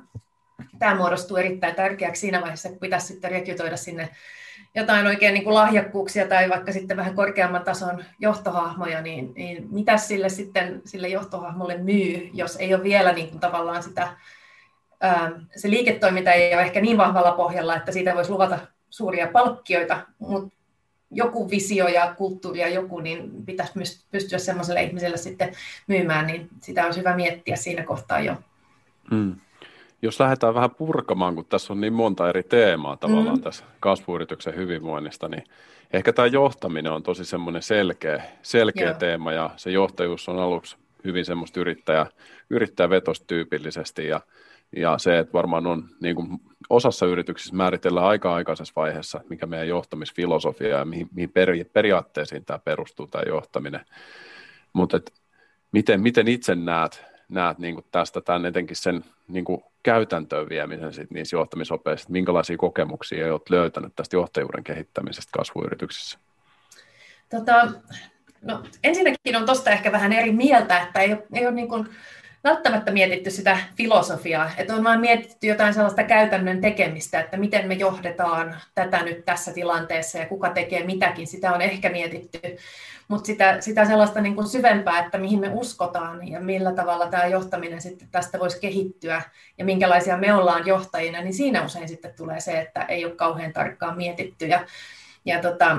tämä 0.78 0.94
muodostuu 0.94 1.36
erittäin 1.36 1.74
tärkeäksi 1.74 2.20
siinä 2.20 2.40
vaiheessa, 2.40 2.68
kun 2.68 2.78
pitäisi 2.78 3.06
sitten 3.06 3.30
rekrytoida 3.30 3.76
sinne 3.76 4.08
jotain 4.74 5.06
oikein 5.06 5.34
niin 5.34 5.44
kuin 5.44 5.54
lahjakkuuksia 5.54 6.28
tai 6.28 6.48
vaikka 6.50 6.72
sitten 6.72 6.96
vähän 6.96 7.14
korkeamman 7.14 7.64
tason 7.64 8.04
johtohahmoja, 8.18 9.02
niin, 9.02 9.32
niin 9.34 9.68
mitä 9.70 9.96
sille 9.96 10.28
sitten 10.28 10.82
sille 10.84 11.08
johtohahmolle 11.08 11.78
myy, 11.78 12.30
jos 12.34 12.56
ei 12.56 12.74
ole 12.74 12.82
vielä 12.82 13.12
niin 13.12 13.28
kuin 13.28 13.40
tavallaan 13.40 13.82
sitä, 13.82 14.16
ää, 15.00 15.32
se 15.56 15.70
liiketoiminta 15.70 16.32
ei 16.32 16.54
ole 16.54 16.62
ehkä 16.62 16.80
niin 16.80 16.98
vahvalla 16.98 17.32
pohjalla, 17.32 17.76
että 17.76 17.92
siitä 17.92 18.14
voisi 18.14 18.30
luvata 18.30 18.58
suuria 18.90 19.26
palkkioita, 19.26 20.06
mutta 20.18 20.56
joku 21.10 21.50
visio 21.50 21.88
ja 21.88 22.14
kulttuuri 22.14 22.60
ja 22.60 22.68
joku, 22.68 23.00
niin 23.00 23.44
pitäisi 23.46 23.72
myös 23.74 24.06
pystyä 24.10 24.38
semmoiselle 24.38 24.82
ihmiselle 24.82 25.16
sitten 25.16 25.52
myymään, 25.86 26.26
niin 26.26 26.48
sitä 26.60 26.84
olisi 26.84 27.00
hyvä 27.00 27.16
miettiä 27.16 27.56
siinä 27.56 27.84
kohtaa 27.84 28.20
jo. 28.20 28.36
Mm. 29.10 29.36
Jos 30.02 30.20
lähdetään 30.20 30.54
vähän 30.54 30.70
purkamaan, 30.70 31.34
kun 31.34 31.44
tässä 31.44 31.72
on 31.72 31.80
niin 31.80 31.92
monta 31.92 32.28
eri 32.28 32.42
teemaa 32.42 32.96
tavallaan 32.96 33.36
mm. 33.36 33.42
tässä 33.42 33.64
kasvuyrityksen 33.80 34.56
hyvinvoinnista, 34.56 35.28
niin 35.28 35.44
ehkä 35.92 36.12
tämä 36.12 36.26
johtaminen 36.26 36.92
on 36.92 37.02
tosi 37.02 37.24
semmoinen 37.24 37.62
selkeä, 37.62 38.22
selkeä 38.42 38.94
teema 38.94 39.32
ja 39.32 39.50
se 39.56 39.70
johtajuus 39.70 40.28
on 40.28 40.38
aluksi 40.38 40.76
hyvin 41.04 41.24
semmoista 41.24 41.60
yrittäjä, 41.60 42.06
yrittäjävetosta 42.50 43.26
tyypillisesti 43.26 44.06
ja, 44.06 44.20
ja 44.76 44.98
se, 44.98 45.18
että 45.18 45.32
varmaan 45.32 45.66
on 45.66 45.84
niin 46.00 46.16
kuin 46.16 46.28
osassa 46.70 47.06
yrityksissä 47.06 47.56
määritellään 47.56 48.06
aika 48.06 48.34
aikaisessa 48.34 48.72
vaiheessa, 48.76 49.20
mikä 49.28 49.46
meidän 49.46 49.68
johtamisfilosofia 49.68 50.78
ja 50.78 50.84
mihin, 50.84 51.08
mihin 51.14 51.30
peri, 51.30 51.64
periaatteisiin 51.64 52.44
tämä 52.44 52.58
perustuu 52.58 53.06
tämä 53.06 53.24
johtaminen. 53.26 53.84
Mutta 54.72 55.00
miten, 55.72 56.00
miten 56.00 56.28
itse 56.28 56.54
näet, 56.54 57.04
näet 57.32 57.58
niin 57.58 57.74
kuin 57.74 57.86
tästä 57.92 58.20
tämän 58.20 58.46
etenkin 58.46 58.76
sen 58.76 59.04
niin 59.28 59.44
kuin 59.44 59.64
käytäntöön 59.82 60.48
viemisen 60.48 60.92
sit 60.92 61.10
niissä 61.10 61.36
johtamisopeissa, 61.36 62.04
että 62.04 62.12
minkälaisia 62.12 62.56
kokemuksia 62.56 63.32
olet 63.32 63.50
löytänyt 63.50 63.92
tästä 63.96 64.16
johtajuuden 64.16 64.64
kehittämisestä 64.64 65.30
kasvuyrityksissä? 65.38 66.18
Tota, 67.30 67.72
no, 68.42 68.62
ensinnäkin 68.84 69.36
on 69.36 69.46
tuosta 69.46 69.70
ehkä 69.70 69.92
vähän 69.92 70.12
eri 70.12 70.32
mieltä, 70.32 70.82
että 70.82 71.00
ei 71.00 71.16
ei 71.32 71.46
ole 71.46 71.54
niin 71.54 71.68
kuin 71.68 71.88
välttämättä 72.44 72.92
mietitty 72.92 73.30
sitä 73.30 73.58
filosofiaa, 73.76 74.50
että 74.56 74.74
on 74.74 74.84
vain 74.84 75.00
mietitty 75.00 75.46
jotain 75.46 75.74
sellaista 75.74 76.02
käytännön 76.02 76.60
tekemistä, 76.60 77.20
että 77.20 77.36
miten 77.36 77.68
me 77.68 77.74
johdetaan 77.74 78.56
tätä 78.74 79.02
nyt 79.02 79.24
tässä 79.24 79.52
tilanteessa 79.52 80.18
ja 80.18 80.26
kuka 80.26 80.50
tekee 80.50 80.86
mitäkin, 80.86 81.26
sitä 81.26 81.52
on 81.52 81.62
ehkä 81.62 81.88
mietitty 81.88 82.40
mutta 83.12 83.26
sitä, 83.26 83.60
sitä 83.60 83.84
sellaista 83.84 84.20
niin 84.20 84.34
kuin 84.34 84.46
syvempää, 84.46 85.04
että 85.04 85.18
mihin 85.18 85.40
me 85.40 85.50
uskotaan 85.52 86.28
ja 86.28 86.40
millä 86.40 86.72
tavalla 86.72 87.06
tämä 87.06 87.26
johtaminen 87.26 87.80
sitten 87.80 88.08
tästä 88.10 88.38
voisi 88.38 88.60
kehittyä 88.60 89.22
ja 89.58 89.64
minkälaisia 89.64 90.16
me 90.16 90.34
ollaan 90.34 90.66
johtajina, 90.66 91.22
niin 91.22 91.34
siinä 91.34 91.64
usein 91.64 91.88
sitten 91.88 92.14
tulee 92.16 92.40
se, 92.40 92.60
että 92.60 92.82
ei 92.82 93.04
ole 93.04 93.14
kauhean 93.14 93.52
tarkkaan 93.52 93.96
mietitty. 93.96 94.46
Ja, 94.46 94.66
ja 95.24 95.40
tota, 95.40 95.76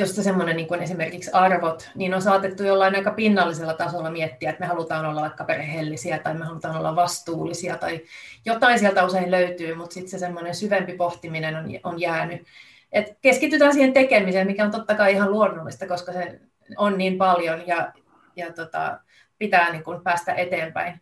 jos 0.00 0.16
se 0.16 0.22
semmoinen 0.22 0.56
niin 0.56 0.68
kuin 0.68 0.82
esimerkiksi 0.82 1.30
arvot, 1.32 1.90
niin 1.94 2.14
on 2.14 2.22
saatettu 2.22 2.62
jollain 2.62 2.96
aika 2.96 3.10
pinnallisella 3.10 3.74
tasolla 3.74 4.10
miettiä, 4.10 4.50
että 4.50 4.60
me 4.60 4.66
halutaan 4.66 5.06
olla 5.06 5.20
vaikka 5.20 5.44
perheellisiä 5.44 6.18
tai 6.18 6.34
me 6.34 6.44
halutaan 6.44 6.76
olla 6.76 6.96
vastuullisia 6.96 7.76
tai 7.76 8.00
jotain 8.44 8.78
sieltä 8.78 9.04
usein 9.04 9.30
löytyy, 9.30 9.74
mutta 9.74 9.94
sitten 9.94 10.10
se 10.10 10.18
semmoinen 10.18 10.54
syvempi 10.54 10.92
pohtiminen 10.92 11.56
on, 11.56 11.64
on 11.82 12.00
jäänyt. 12.00 12.46
Et 12.92 13.18
keskitytään 13.20 13.72
siihen 13.72 13.92
tekemiseen, 13.92 14.46
mikä 14.46 14.64
on 14.64 14.70
totta 14.70 14.94
kai 14.94 15.12
ihan 15.12 15.30
luonnollista, 15.30 15.86
koska 15.86 16.12
se 16.12 16.40
on 16.76 16.98
niin 16.98 17.18
paljon 17.18 17.66
ja, 17.66 17.92
ja 18.36 18.52
tota, 18.52 19.00
pitää 19.38 19.72
niin 19.72 19.84
kuin 19.84 20.00
päästä 20.00 20.34
eteenpäin. 20.34 21.00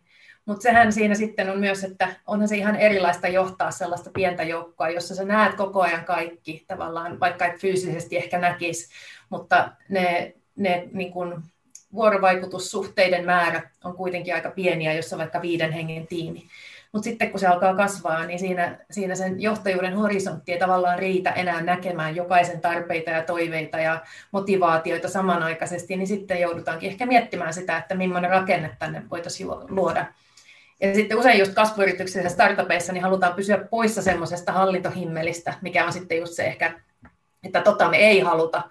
Mutta 0.49 0.63
sehän 0.63 0.93
siinä 0.93 1.15
sitten 1.15 1.49
on 1.49 1.59
myös, 1.59 1.83
että 1.83 2.07
onhan 2.27 2.47
se 2.47 2.57
ihan 2.57 2.75
erilaista 2.75 3.27
johtaa 3.27 3.71
sellaista 3.71 4.09
pientä 4.13 4.43
joukkoa, 4.43 4.89
jossa 4.89 5.15
sä 5.15 5.25
näet 5.25 5.55
koko 5.55 5.81
ajan 5.81 6.05
kaikki, 6.05 6.65
tavallaan 6.67 7.19
vaikka 7.19 7.45
et 7.45 7.61
fyysisesti 7.61 8.17
ehkä 8.17 8.39
näkisi, 8.39 8.89
mutta 9.29 9.71
ne, 9.89 10.35
ne 10.55 10.87
niin 10.91 11.11
kuin 11.11 11.33
vuorovaikutussuhteiden 11.93 13.25
määrä 13.25 13.69
on 13.83 13.95
kuitenkin 13.95 14.33
aika 14.33 14.51
pieniä, 14.51 14.93
jos 14.93 15.13
on 15.13 15.19
vaikka 15.19 15.41
viiden 15.41 15.71
hengen 15.71 16.07
tiimi. 16.07 16.47
Mutta 16.91 17.03
sitten 17.03 17.31
kun 17.31 17.39
se 17.39 17.47
alkaa 17.47 17.75
kasvaa, 17.75 18.25
niin 18.25 18.39
siinä, 18.39 18.79
siinä 18.91 19.15
sen 19.15 19.41
johtajuuden 19.41 19.95
horisontti 19.95 20.51
ei 20.51 20.59
tavallaan 20.59 20.99
riitä 20.99 21.31
enää 21.31 21.61
näkemään 21.61 22.15
jokaisen 22.15 22.61
tarpeita 22.61 23.09
ja 23.09 23.23
toiveita 23.23 23.79
ja 23.79 24.01
motivaatioita 24.31 25.09
samanaikaisesti, 25.09 25.97
niin 25.97 26.07
sitten 26.07 26.41
joudutaankin 26.41 26.89
ehkä 26.89 27.05
miettimään 27.05 27.53
sitä, 27.53 27.77
että 27.77 27.95
millainen 27.95 28.31
rakenne 28.31 28.75
tänne 28.79 29.03
voitaisiin 29.09 29.49
luoda. 29.49 30.05
Ja 30.81 30.95
sitten 30.95 31.17
usein 31.17 31.39
just 31.39 31.53
kasvuyrityksissä 31.53 32.21
ja 32.21 32.29
startupeissa 32.29 32.93
niin 32.93 33.03
halutaan 33.03 33.33
pysyä 33.33 33.57
poissa 33.57 34.01
semmoisesta 34.01 34.51
hallintohimmelistä, 34.51 35.53
mikä 35.61 35.85
on 35.85 35.93
sitten 35.93 36.17
just 36.17 36.33
se 36.33 36.43
ehkä, 36.43 36.79
että 37.43 37.61
tota 37.61 37.89
me 37.89 37.97
ei 37.97 38.19
haluta. 38.19 38.61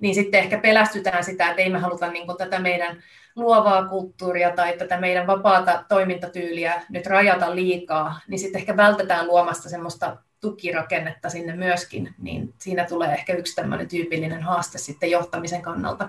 Niin 0.00 0.14
sitten 0.14 0.40
ehkä 0.40 0.58
pelästytään 0.58 1.24
sitä, 1.24 1.50
että 1.50 1.62
ei 1.62 1.70
me 1.70 1.78
haluta 1.78 2.10
niin 2.10 2.26
tätä 2.38 2.58
meidän 2.58 3.02
luovaa 3.36 3.88
kulttuuria 3.88 4.50
tai 4.50 4.76
tätä 4.78 5.00
meidän 5.00 5.26
vapaata 5.26 5.84
toimintatyyliä 5.88 6.82
nyt 6.88 7.06
rajata 7.06 7.54
liikaa, 7.54 8.20
niin 8.28 8.38
sitten 8.38 8.58
ehkä 8.60 8.76
vältetään 8.76 9.26
luomasta 9.26 9.68
semmoista 9.68 10.16
tukirakennetta 10.40 11.30
sinne 11.30 11.56
myöskin, 11.56 12.14
niin 12.18 12.54
siinä 12.58 12.84
tulee 12.84 13.12
ehkä 13.12 13.32
yksi 13.32 13.54
tämmöinen 13.54 13.88
tyypillinen 13.88 14.42
haaste 14.42 14.78
sitten 14.78 15.10
johtamisen 15.10 15.62
kannalta, 15.62 16.08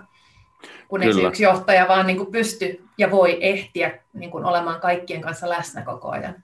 kun 0.88 1.04
ei 1.04 1.14
se 1.14 1.22
yksi 1.22 1.44
johtaja 1.44 1.88
vaan 1.88 2.08
niin 2.08 2.18
kuin 2.18 2.32
pysty 2.32 2.84
ja 2.98 3.12
voi 3.12 3.38
ehtiä 3.42 4.00
niin 4.14 4.32
kuin 4.32 4.46
olemaan 4.46 4.80
kaikkien 4.80 5.22
kanssa 5.22 5.50
läsnä 5.50 5.82
koko 5.82 6.10
ajan. 6.10 6.36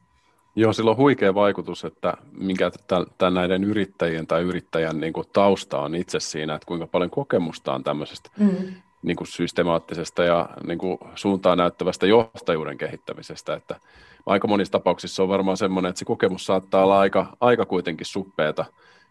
Joo, 0.56 0.74
sillä 0.74 0.92
on 0.92 0.98
huikea 0.98 1.34
vaikutus, 1.34 1.86
että 1.86 2.14
minkä 2.32 2.72
tämän 3.18 3.34
näiden 3.34 3.64
yrittäjien 3.64 4.28
tai 4.28 4.42
yrittäjän 4.42 5.00
niin 5.00 5.14
kuin 5.14 5.28
tausta 5.34 5.80
on 5.80 5.96
itse 5.96 6.20
siinä, 6.20 6.56
että 6.56 6.66
kuinka 6.66 6.88
paljon 6.88 7.10
kokemusta 7.10 7.74
on 7.74 7.84
tämmöisestä 7.84 8.30
mm 8.38 8.74
niin 9.04 9.16
kuin 9.16 9.28
systemaattisesta 9.28 10.24
ja 10.24 10.50
niin 10.68 10.78
kuin 10.78 10.98
suuntaan 11.16 11.58
näyttävästä 11.58 12.06
johtajuuden 12.06 12.78
kehittämisestä. 12.78 13.54
Että 13.54 13.76
aika 14.26 14.48
monissa 14.48 14.72
tapauksissa 14.72 15.24
on 15.24 15.30
varmaan 15.30 15.58
semmoinen, 15.58 15.90
että 15.90 16.00
se 16.00 16.06
kokemus 16.06 16.46
saattaa 16.46 16.84
olla 16.84 17.00
aika, 17.00 17.38
aika 17.42 17.66
kuitenkin 17.66 18.06
suppeeta, 18.06 18.66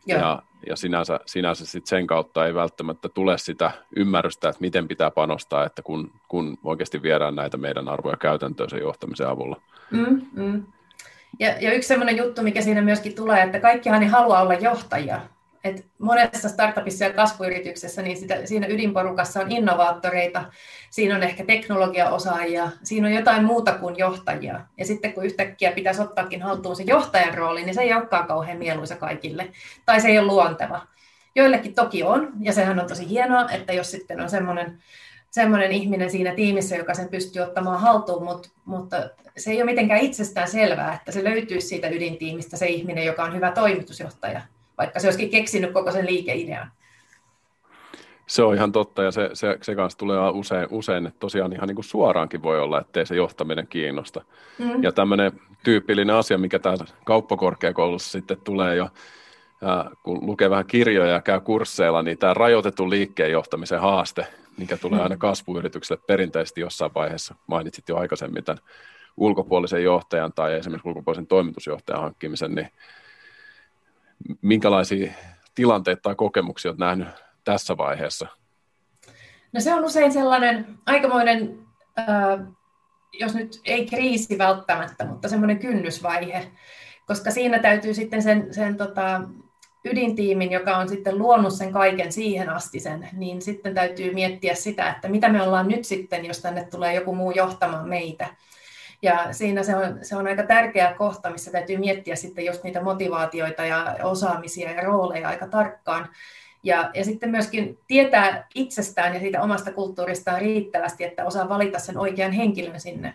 ja, 0.07 0.43
ja 0.67 0.77
sinänsä, 0.77 1.21
sinänsä 1.27 1.67
sit 1.67 1.87
sen 1.87 2.07
kautta 2.07 2.47
ei 2.47 2.55
välttämättä 2.55 3.09
tule 3.09 3.39
sitä 3.39 3.71
ymmärrystä, 3.97 4.49
että 4.49 4.61
miten 4.61 4.89
pitää 4.89 5.11
panostaa, 5.11 5.67
että 5.67 5.83
kun, 5.83 6.13
kun 6.29 6.59
oikeasti 6.65 7.03
viedään 7.03 7.35
näitä 7.35 7.57
meidän 7.57 7.89
arvoja 7.89 8.17
käytäntöön 8.17 8.71
sen 8.71 8.81
johtamisen 8.81 9.29
avulla. 9.29 9.61
Mm, 9.91 10.27
mm. 10.33 10.67
Ja, 11.39 11.49
ja 11.61 11.73
yksi 11.73 11.89
sellainen 11.89 12.17
juttu, 12.17 12.43
mikä 12.43 12.63
siinä 12.63 12.83
myöskin 12.83 13.15
tulee, 13.15 13.43
että 13.43 13.61
kaikkihan 13.61 14.03
ei 14.03 14.09
halua 14.09 14.41
olla 14.41 14.55
johtajia, 14.55 15.21
et 15.65 15.87
monessa 15.99 16.49
startupissa 16.49 17.05
ja 17.05 17.13
kasvuyrityksessä 17.13 18.03
niin 18.03 18.17
sitä, 18.17 18.47
siinä 18.47 18.67
ydinporukassa 18.67 19.41
on 19.41 19.53
innovaattoreita, 19.53 20.45
siinä 20.91 21.17
on 21.17 21.23
ehkä 21.23 21.45
teknologiaosaajia, 21.45 22.71
siinä 22.83 23.07
on 23.07 23.15
jotain 23.15 23.45
muuta 23.45 23.73
kuin 23.73 23.99
johtajia. 23.99 24.61
Ja 24.79 24.85
sitten 24.85 25.13
kun 25.13 25.25
yhtäkkiä 25.25 25.73
pitäisi 25.73 26.03
ottaakin 26.03 26.43
haltuun 26.43 26.77
se 26.77 26.83
johtajan 26.83 27.35
rooli, 27.35 27.65
niin 27.65 27.75
se 27.75 27.83
ei 27.83 27.95
olekaan 27.95 28.27
kauhean 28.27 28.59
mieluisa 28.59 28.97
kaikille, 28.97 29.53
tai 29.87 30.01
se 30.01 30.09
ei 30.09 30.19
ole 30.19 30.27
luonteva. 30.27 30.87
Joillekin 31.35 31.75
toki 31.75 32.03
on, 32.03 32.33
ja 32.41 32.53
sehän 32.53 32.81
on 32.81 32.87
tosi 32.87 33.09
hienoa, 33.09 33.51
että 33.51 33.73
jos 33.73 33.91
sitten 33.91 34.21
on 34.21 34.31
semmoinen 34.31 34.83
semmoinen 35.31 35.73
ihminen 35.73 36.11
siinä 36.11 36.35
tiimissä, 36.35 36.77
joka 36.77 36.95
sen 36.95 37.09
pystyy 37.09 37.43
ottamaan 37.43 37.81
haltuun, 37.81 38.25
mutta, 38.25 38.49
mutta 38.65 38.97
se 39.37 39.51
ei 39.51 39.63
ole 39.63 39.71
mitenkään 39.71 40.01
itsestään 40.01 40.49
selvää, 40.49 40.95
että 40.95 41.13
se 41.13 41.25
löytyy 41.25 41.61
siitä 41.61 41.89
ydintiimistä 41.89 42.57
se 42.57 42.67
ihminen, 42.67 43.07
joka 43.07 43.25
on 43.25 43.35
hyvä 43.35 43.51
toimitusjohtaja 43.51 44.41
vaikka 44.83 45.01
se 45.01 45.07
olisikin 45.07 45.31
keksinyt 45.31 45.73
koko 45.73 45.91
sen 45.91 46.07
liikeidean. 46.07 46.71
Se 48.27 48.43
on 48.43 48.55
ihan 48.55 48.73
totta 48.73 49.03
ja 49.03 49.11
se, 49.11 49.31
se, 49.33 49.59
se 49.63 49.75
kanssa 49.75 49.99
tulee 49.99 50.31
usein, 50.31 50.69
usein, 50.71 51.07
että 51.07 51.21
tosiaan 51.21 51.53
ihan 51.53 51.69
niin 51.69 51.75
kuin 51.75 51.85
suoraankin 51.85 52.43
voi 52.43 52.61
olla, 52.61 52.81
ettei 52.81 53.07
se 53.07 53.15
johtaminen 53.15 53.67
kiinnosta. 53.67 54.25
Mm. 54.59 54.83
Ja 54.83 54.93
tämmöinen 54.93 55.33
tyypillinen 55.65 56.17
asia, 56.17 56.39
mikä 56.39 56.59
täällä 56.59 56.85
kauppakorkeakoulussa 57.05 58.11
sitten 58.11 58.41
tulee 58.45 58.77
jo, 58.77 58.89
ja 59.61 59.91
kun 60.03 60.27
lukee 60.27 60.51
vähän 60.51 60.67
kirjoja 60.67 61.13
ja 61.13 61.21
käy 61.21 61.41
kursseilla, 61.41 62.03
niin 62.03 62.19
tämä 62.19 62.35
rajoitetun 62.35 62.91
liikkeen 62.91 63.33
johtamisen 63.33 63.81
haaste, 63.81 64.27
mikä 64.57 64.77
tulee 64.77 65.01
aina 65.01 65.15
mm. 65.15 65.19
kasvuyritykselle 65.19 66.03
perinteisesti 66.07 66.61
jossain 66.61 66.95
vaiheessa, 66.95 67.35
mainitsit 67.47 67.89
jo 67.89 67.97
aikaisemmin 67.97 68.45
tämän 68.45 68.63
ulkopuolisen 69.17 69.85
johtajan 69.85 70.33
tai 70.33 70.55
esimerkiksi 70.55 70.89
ulkopuolisen 70.89 71.27
toimitusjohtajan 71.27 72.03
hankkimisen, 72.03 72.55
niin 72.55 72.69
minkälaisia 74.43 75.13
tilanteita 75.55 76.03
tai 76.03 76.15
kokemuksia 76.15 76.71
olet 76.71 76.79
nähnyt 76.79 77.09
tässä 77.45 77.77
vaiheessa? 77.77 78.27
No 79.53 79.61
se 79.61 79.75
on 79.75 79.85
usein 79.85 80.13
sellainen 80.13 80.79
aikamoinen, 80.87 81.59
äh, 81.99 82.41
jos 83.13 83.35
nyt 83.35 83.61
ei 83.65 83.87
kriisi 83.87 84.39
välttämättä, 84.39 85.05
mutta 85.05 85.29
semmoinen 85.29 85.59
kynnysvaihe, 85.59 86.53
koska 87.07 87.31
siinä 87.31 87.59
täytyy 87.59 87.95
sitten 87.95 88.23
sen, 88.23 88.55
sen 88.55 88.77
tota, 88.77 89.21
ydintiimin, 89.85 90.53
joka 90.53 90.77
on 90.77 90.89
sitten 90.89 91.19
luonut 91.19 91.53
sen 91.53 91.73
kaiken 91.73 92.13
siihen 92.13 92.51
asti 92.51 92.81
sen, 92.81 93.09
niin 93.13 93.43
sitten 93.43 93.75
täytyy 93.75 94.15
miettiä 94.15 94.55
sitä, 94.55 94.91
että 94.91 95.09
mitä 95.09 95.29
me 95.29 95.43
ollaan 95.43 95.69
nyt 95.69 95.85
sitten, 95.85 96.25
jos 96.25 96.39
tänne 96.39 96.65
tulee 96.65 96.95
joku 96.95 97.15
muu 97.15 97.31
johtamaan 97.31 97.89
meitä. 97.89 98.27
Ja 99.03 99.33
siinä 99.33 99.63
se 99.63 99.77
on, 99.77 99.99
se 100.03 100.17
on 100.17 100.27
aika 100.27 100.43
tärkeä 100.43 100.95
kohta, 100.95 101.31
missä 101.31 101.51
täytyy 101.51 101.79
miettiä 101.79 102.17
sitten 102.17 102.45
just 102.45 102.65
niitä 102.65 102.83
motivaatioita 102.83 103.65
ja 103.65 103.97
osaamisia 104.03 104.71
ja 104.71 104.83
rooleja 104.83 105.29
aika 105.29 105.47
tarkkaan. 105.47 106.09
Ja, 106.63 106.91
ja 106.95 107.05
sitten 107.05 107.31
myöskin 107.31 107.79
tietää 107.87 108.47
itsestään 108.55 109.15
ja 109.15 109.21
siitä 109.21 109.43
omasta 109.43 109.73
kulttuuristaan 109.73 110.41
riittävästi, 110.41 111.05
että 111.05 111.25
osaa 111.25 111.49
valita 111.49 111.79
sen 111.79 111.99
oikean 111.99 112.33
henkilön 112.33 112.81
sinne. 112.81 113.15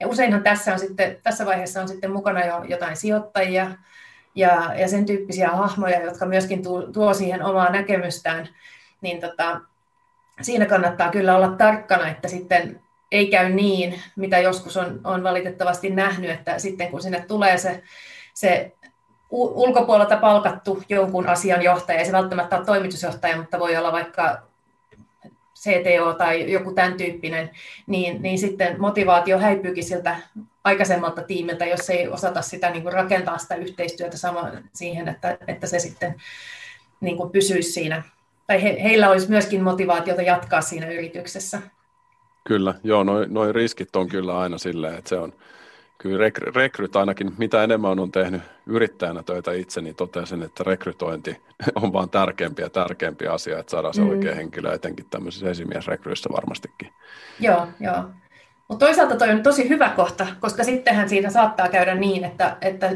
Ja 0.00 0.08
useinhan 0.08 0.42
tässä, 0.42 0.72
on 0.72 0.78
sitten, 0.78 1.16
tässä 1.22 1.46
vaiheessa 1.46 1.80
on 1.80 1.88
sitten 1.88 2.12
mukana 2.12 2.44
jo 2.44 2.64
jotain 2.64 2.96
sijoittajia 2.96 3.70
ja, 4.34 4.74
ja 4.76 4.88
sen 4.88 5.06
tyyppisiä 5.06 5.50
hahmoja, 5.50 6.04
jotka 6.04 6.26
myöskin 6.26 6.62
tuo, 6.62 6.82
tuo 6.82 7.14
siihen 7.14 7.42
omaa 7.42 7.72
näkemystään. 7.72 8.48
Niin 9.00 9.20
tota, 9.20 9.60
siinä 10.40 10.66
kannattaa 10.66 11.10
kyllä 11.10 11.36
olla 11.36 11.48
tarkkana, 11.48 12.08
että 12.08 12.28
sitten 12.28 12.83
ei 13.14 13.26
käy 13.26 13.48
niin, 13.48 14.02
mitä 14.16 14.38
joskus 14.38 14.76
on, 14.76 15.00
on 15.04 15.22
valitettavasti 15.22 15.90
nähnyt, 15.90 16.30
että 16.30 16.58
sitten 16.58 16.90
kun 16.90 17.02
sinne 17.02 17.24
tulee 17.28 17.58
se, 17.58 17.82
se 18.34 18.72
ulkopuolelta 19.30 20.16
palkattu 20.16 20.82
jonkun 20.88 21.28
asian 21.28 21.62
johtaja, 21.62 21.98
ei 21.98 22.04
se 22.04 22.12
välttämättä 22.12 22.56
ole 22.56 22.64
toimitusjohtaja, 22.64 23.36
mutta 23.36 23.58
voi 23.58 23.76
olla 23.76 23.92
vaikka 23.92 24.42
CTO 25.56 26.12
tai 26.12 26.52
joku 26.52 26.72
tämän 26.72 26.96
tyyppinen, 26.96 27.50
niin, 27.86 28.22
niin 28.22 28.38
sitten 28.38 28.80
motivaatio 28.80 29.38
häipyykin 29.38 29.84
siltä 29.84 30.16
aikaisemmalta 30.64 31.22
tiimiltä, 31.22 31.66
jos 31.66 31.90
ei 31.90 32.08
osata 32.08 32.42
sitä 32.42 32.70
niin 32.70 32.82
kuin 32.82 32.92
rakentaa 32.92 33.38
sitä 33.38 33.54
yhteistyötä 33.54 34.16
sama 34.16 34.50
siihen, 34.72 35.08
että, 35.08 35.38
että 35.48 35.66
se 35.66 35.78
sitten 35.78 36.14
niin 37.00 37.16
kuin 37.16 37.30
pysyisi 37.30 37.72
siinä. 37.72 38.02
Tai 38.46 38.62
he, 38.62 38.76
heillä 38.82 39.10
olisi 39.10 39.30
myöskin 39.30 39.62
motivaatiota 39.62 40.22
jatkaa 40.22 40.60
siinä 40.60 40.88
yrityksessä. 40.88 41.58
Kyllä, 42.44 42.74
joo, 42.82 43.04
noin 43.04 43.34
noi 43.34 43.52
riskit 43.52 43.96
on 43.96 44.08
kyllä 44.08 44.38
aina 44.38 44.58
silleen, 44.58 44.94
että 44.94 45.08
se 45.08 45.16
on, 45.16 45.32
kyllä 45.98 46.18
rekry, 46.18 46.52
rekryt 46.54 46.96
ainakin, 46.96 47.32
mitä 47.38 47.64
enemmän 47.64 47.98
on 47.98 48.12
tehnyt 48.12 48.42
yrittäjänä 48.66 49.22
töitä 49.22 49.52
itse, 49.52 49.80
niin 49.80 49.94
totesin, 49.94 50.42
että 50.42 50.64
rekrytointi 50.66 51.42
on 51.82 51.92
vaan 51.92 52.10
tärkeämpi 52.10 52.62
ja 52.62 52.70
tärkeämpi 52.70 53.26
asia, 53.26 53.58
että 53.58 53.70
saadaan 53.70 53.94
se 53.94 54.00
mm. 54.00 54.08
oikea 54.08 54.34
henkilö, 54.34 54.72
etenkin 54.72 55.06
tämmöisissä 55.10 55.50
esimiesrekryissä 55.50 56.30
varmastikin. 56.32 56.92
Joo, 57.40 57.68
joo. 57.80 58.04
Mutta 58.68 58.86
toisaalta 58.86 59.16
toi 59.16 59.30
on 59.30 59.42
tosi 59.42 59.68
hyvä 59.68 59.88
kohta, 59.88 60.26
koska 60.40 60.64
sittenhän 60.64 61.08
siinä 61.08 61.30
saattaa 61.30 61.68
käydä 61.68 61.94
niin, 61.94 62.24
että, 62.24 62.56
että 62.60 62.90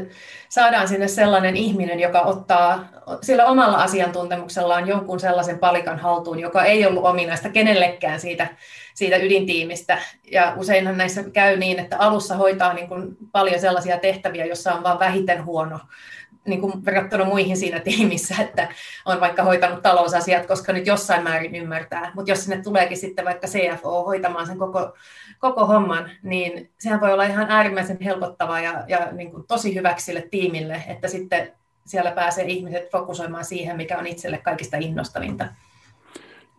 saadaan 0.49 0.87
sinne 0.87 1.07
sellainen 1.07 1.57
ihminen, 1.57 1.99
joka 1.99 2.21
ottaa 2.21 2.87
sillä 3.21 3.45
omalla 3.45 3.77
asiantuntemuksellaan 3.77 4.87
jonkun 4.87 5.19
sellaisen 5.19 5.59
palikan 5.59 5.99
haltuun, 5.99 6.39
joka 6.39 6.63
ei 6.63 6.85
ollut 6.85 7.05
ominaista 7.05 7.49
kenellekään 7.49 8.19
siitä, 8.19 8.47
siitä 8.93 9.17
ydintiimistä. 9.17 9.97
Ja 10.31 10.53
useinhan 10.57 10.97
näissä 10.97 11.23
käy 11.23 11.57
niin, 11.57 11.79
että 11.79 11.97
alussa 11.97 12.35
hoitaa 12.35 12.73
niin 12.73 12.87
kuin 12.87 13.17
paljon 13.31 13.59
sellaisia 13.59 13.97
tehtäviä, 13.97 14.45
jossa 14.45 14.73
on 14.73 14.83
vain 14.83 14.99
vähiten 14.99 15.45
huono 15.45 15.79
niin 16.45 16.61
kuin 16.61 16.85
verrattuna 16.85 17.25
muihin 17.25 17.57
siinä 17.57 17.79
tiimissä, 17.79 18.35
että 18.39 18.69
on 19.05 19.19
vaikka 19.19 19.43
hoitanut 19.43 19.81
talousasiat, 19.81 20.45
koska 20.45 20.73
nyt 20.73 20.87
jossain 20.87 21.23
määrin 21.23 21.55
ymmärtää. 21.55 22.11
Mutta 22.15 22.31
jos 22.31 22.43
sinne 22.43 22.61
tuleekin 22.63 22.97
sitten 22.97 23.25
vaikka 23.25 23.47
CFO 23.47 24.03
hoitamaan 24.03 24.47
sen 24.47 24.57
koko 24.57 24.93
koko 25.39 25.65
homman, 25.65 26.09
niin 26.23 26.69
sehän 26.77 27.01
voi 27.01 27.13
olla 27.13 27.23
ihan 27.23 27.45
äärimmäisen 27.49 27.97
helpottava 28.01 28.59
ja, 28.59 28.83
ja 28.87 29.11
niin 29.11 29.31
kuin 29.31 29.43
tosi 29.47 29.75
hyväksi 29.75 30.05
sille 30.05 30.27
tiimille, 30.31 30.83
että 30.87 31.07
sitten 31.07 31.51
siellä 31.85 32.11
pääsee 32.11 32.45
ihmiset 32.45 32.91
fokusoimaan 32.91 33.45
siihen, 33.45 33.77
mikä 33.77 33.97
on 33.97 34.07
itselle 34.07 34.37
kaikista 34.37 34.77
innostavinta. 34.77 35.47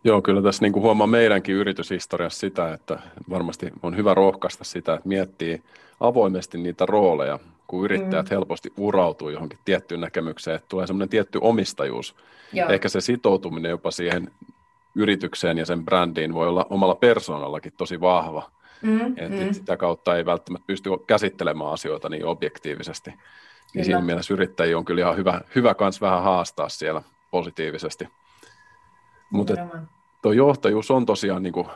Joo, 0.05 0.23
kyllä 0.23 0.43
tässä 0.43 0.63
niin 0.63 0.73
kuin 0.73 0.83
huomaa 0.83 1.07
meidänkin 1.07 1.55
yrityshistoriassa 1.55 2.41
sitä, 2.41 2.73
että 2.73 2.99
varmasti 3.31 3.73
on 3.83 3.97
hyvä 3.97 4.15
rohkaista 4.15 4.65
sitä, 4.65 4.95
että 4.95 5.09
miettii 5.09 5.63
avoimesti 6.01 6.59
niitä 6.59 6.87
rooleja, 6.87 7.39
kun 7.71 7.85
yrittäjät 7.85 8.27
mm. 8.27 8.31
helposti 8.31 8.73
urautuu 8.77 9.29
johonkin 9.29 9.59
tiettyyn 9.65 10.01
näkemykseen, 10.01 10.57
että 10.57 10.69
tulee 10.69 10.87
semmoinen 10.87 11.09
tietty 11.09 11.39
omistajuus. 11.43 12.15
Joo. 12.53 12.69
Ehkä 12.69 12.89
se 12.89 13.01
sitoutuminen 13.01 13.71
jopa 13.71 13.91
siihen 13.91 14.31
yritykseen 14.95 15.59
ja 15.59 15.67
sen 15.67 15.85
brändiin 15.85 16.35
voi 16.35 16.49
olla 16.49 16.67
omalla 16.71 16.95
persoonallakin 16.95 17.73
tosi 17.77 18.01
vahva. 18.01 18.51
Mm, 18.83 19.07
että 19.17 19.45
mm. 19.45 19.53
sitä 19.53 19.77
kautta 19.77 20.17
ei 20.17 20.27
välttämättä 20.27 20.67
pysty 20.67 20.91
käsittelemään 21.07 21.71
asioita 21.71 22.09
niin 22.09 22.27
objektiivisesti. 22.27 23.15
Niin 23.75 23.85
siinä 23.85 24.01
mielessä 24.01 24.35
yrittäjiä 24.35 24.79
on 24.79 24.85
kyllä 24.85 25.01
ihan 25.01 25.17
hyvä, 25.17 25.41
hyvä 25.55 25.75
kans 25.75 26.01
vähän 26.01 26.23
haastaa 26.23 26.69
siellä 26.69 27.03
positiivisesti. 27.31 28.09
Mutta 29.31 29.55
tuo 30.23 30.33
johtajuus 30.33 30.91
on 30.91 31.07
tosiaan 31.07 31.43
niin 31.43 31.53
kuin 31.53 31.67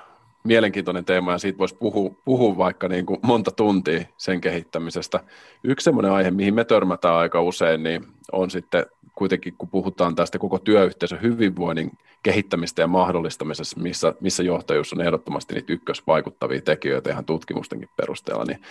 mielenkiintoinen 0.45 1.05
teema 1.05 1.33
ja 1.33 1.39
siitä 1.39 1.59
voisi 1.59 1.75
puhua, 1.75 2.11
puhua 2.25 2.57
vaikka 2.57 2.89
niin 2.89 3.07
kuin 3.07 3.21
monta 3.23 3.51
tuntia 3.51 4.05
sen 4.17 4.41
kehittämisestä. 4.41 5.21
Yksi 5.65 5.85
sellainen 5.85 6.13
aihe, 6.13 6.31
mihin 6.31 6.55
me 6.55 6.65
törmätään 6.65 7.15
aika 7.15 7.43
usein, 7.43 7.83
niin 7.83 8.07
on 8.33 8.51
sitten 8.51 8.87
kuitenkin, 9.15 9.55
kun 9.59 9.69
puhutaan 9.69 10.15
tästä 10.15 10.39
koko 10.39 10.59
työyhteisön 10.59 11.23
hyvinvoinnin 11.23 11.91
kehittämistä 12.23 12.83
ja 12.83 12.87
mahdollistamisessa, 12.87 13.81
missä, 13.81 14.15
missä 14.21 14.43
johtajuus 14.43 14.93
on 14.93 15.01
ehdottomasti 15.01 15.55
niitä 15.55 15.73
ykkösvaikuttavia 15.73 16.61
tekijöitä 16.61 17.11
ihan 17.11 17.25
tutkimustenkin 17.25 17.89
perusteella, 17.97 18.45
niin 18.45 18.63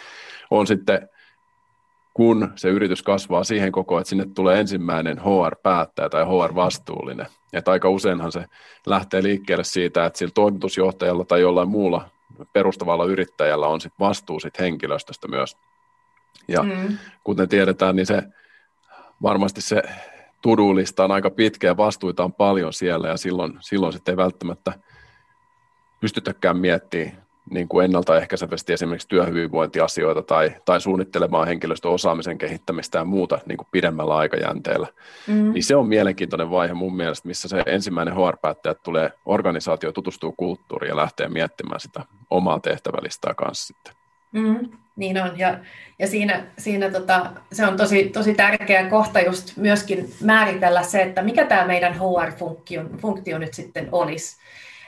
on 0.52 0.68
sitten 0.68 1.10
kun 2.14 2.52
se 2.56 2.70
yritys 2.70 3.04
kasvaa 3.04 3.44
siihen 3.44 3.72
koko, 3.72 4.00
että 4.00 4.10
sinne 4.10 4.26
tulee 4.36 4.60
ensimmäinen 4.60 5.20
HR-päättäjä 5.20 6.10
tai 6.10 6.24
HR-vastuullinen. 6.24 7.28
Että 7.54 7.72
aika 7.72 7.90
useinhan 7.90 8.32
se 8.32 8.46
lähtee 8.86 9.24
liikkeelle 9.24 9.64
siitä, 9.64 10.06
että 10.06 10.20
sillä 10.20 10.32
toimitusjohtajalla 10.36 11.26
tai 11.26 11.42
jollain 11.42 11.70
muulla 11.70 12.10
perustavalla 12.54 13.06
yrittäjällä 13.06 13.68
on 13.68 13.82
sit 13.82 13.94
vastuu 14.00 14.40
sit 14.40 14.60
henkilöstöstä 14.60 15.28
myös. 15.28 15.58
Ja 16.48 16.64
mm. 16.64 16.98
kuten 17.24 17.50
tiedetään, 17.50 17.96
niin 17.96 18.06
se 18.06 18.24
varmasti 19.22 19.62
se 19.62 19.84
tudulista 20.42 21.04
on 21.04 21.12
aika 21.12 21.30
pitkä 21.30 21.68
ja 21.68 21.78
vastuita 21.78 22.24
on 22.24 22.34
paljon 22.34 22.74
siellä 22.74 23.08
ja 23.08 23.18
silloin, 23.18 23.58
silloin 23.60 23.94
sitten 23.94 24.14
ei 24.14 24.18
välttämättä 24.18 24.74
pystytäkään 26.00 26.58
miettimään 26.58 27.24
niin 27.50 27.68
kuin 27.68 27.86
ennaltaehkäisevästi 27.86 28.74
esimerkiksi 28.74 29.08
työhyvinvointiasioita 29.08 30.22
tai, 30.22 30.56
tai 30.66 30.82
suunnittelemaan 30.82 31.48
henkilöstön 31.48 31.92
osaamisen 31.92 32.38
kehittämistä 32.38 32.98
ja 32.98 33.06
muuta 33.06 33.40
niin 33.46 33.58
kuin 33.58 33.68
pidemmällä 33.72 34.16
aikajänteellä. 34.16 34.88
Mm. 35.28 35.54
Niin 35.54 35.64
se 35.64 35.76
on 35.76 35.88
mielenkiintoinen 35.88 36.52
vaihe 36.52 36.74
mun 36.74 36.96
mielestä, 36.96 37.28
missä 37.28 37.48
se 37.48 37.64
ensimmäinen 37.66 38.16
HR-päättäjä 38.16 38.74
tulee 38.74 39.12
organisaatio, 39.26 39.92
tutustuu 39.92 40.32
kulttuuriin 40.32 40.90
ja 40.90 40.96
lähtee 40.96 41.30
miettimään 41.30 41.80
sitä 41.80 42.06
omaa 42.30 42.60
tehtävälistaa 42.60 43.34
kanssa 43.34 43.68
sitten. 43.68 43.94
Mm, 44.32 44.70
niin 44.96 45.22
on, 45.22 45.40
ja, 45.40 45.60
ja 46.00 46.08
siinä, 46.08 46.46
siinä 46.58 46.92
tota, 46.92 47.32
se 47.52 47.68
on 47.68 47.78
tosi, 47.78 48.10
tosi 48.10 48.34
tärkeä 48.34 48.90
kohta 48.90 49.20
just 49.20 49.58
myöskin 49.58 50.14
määritellä 50.22 50.84
se, 50.84 51.02
että 51.02 51.22
mikä 51.22 51.46
tämä 51.46 51.66
meidän 51.66 51.94
HR-funktio 51.94 52.98
funktio 52.98 53.38
nyt 53.38 53.54
sitten 53.54 53.90
olisi. 53.92 54.38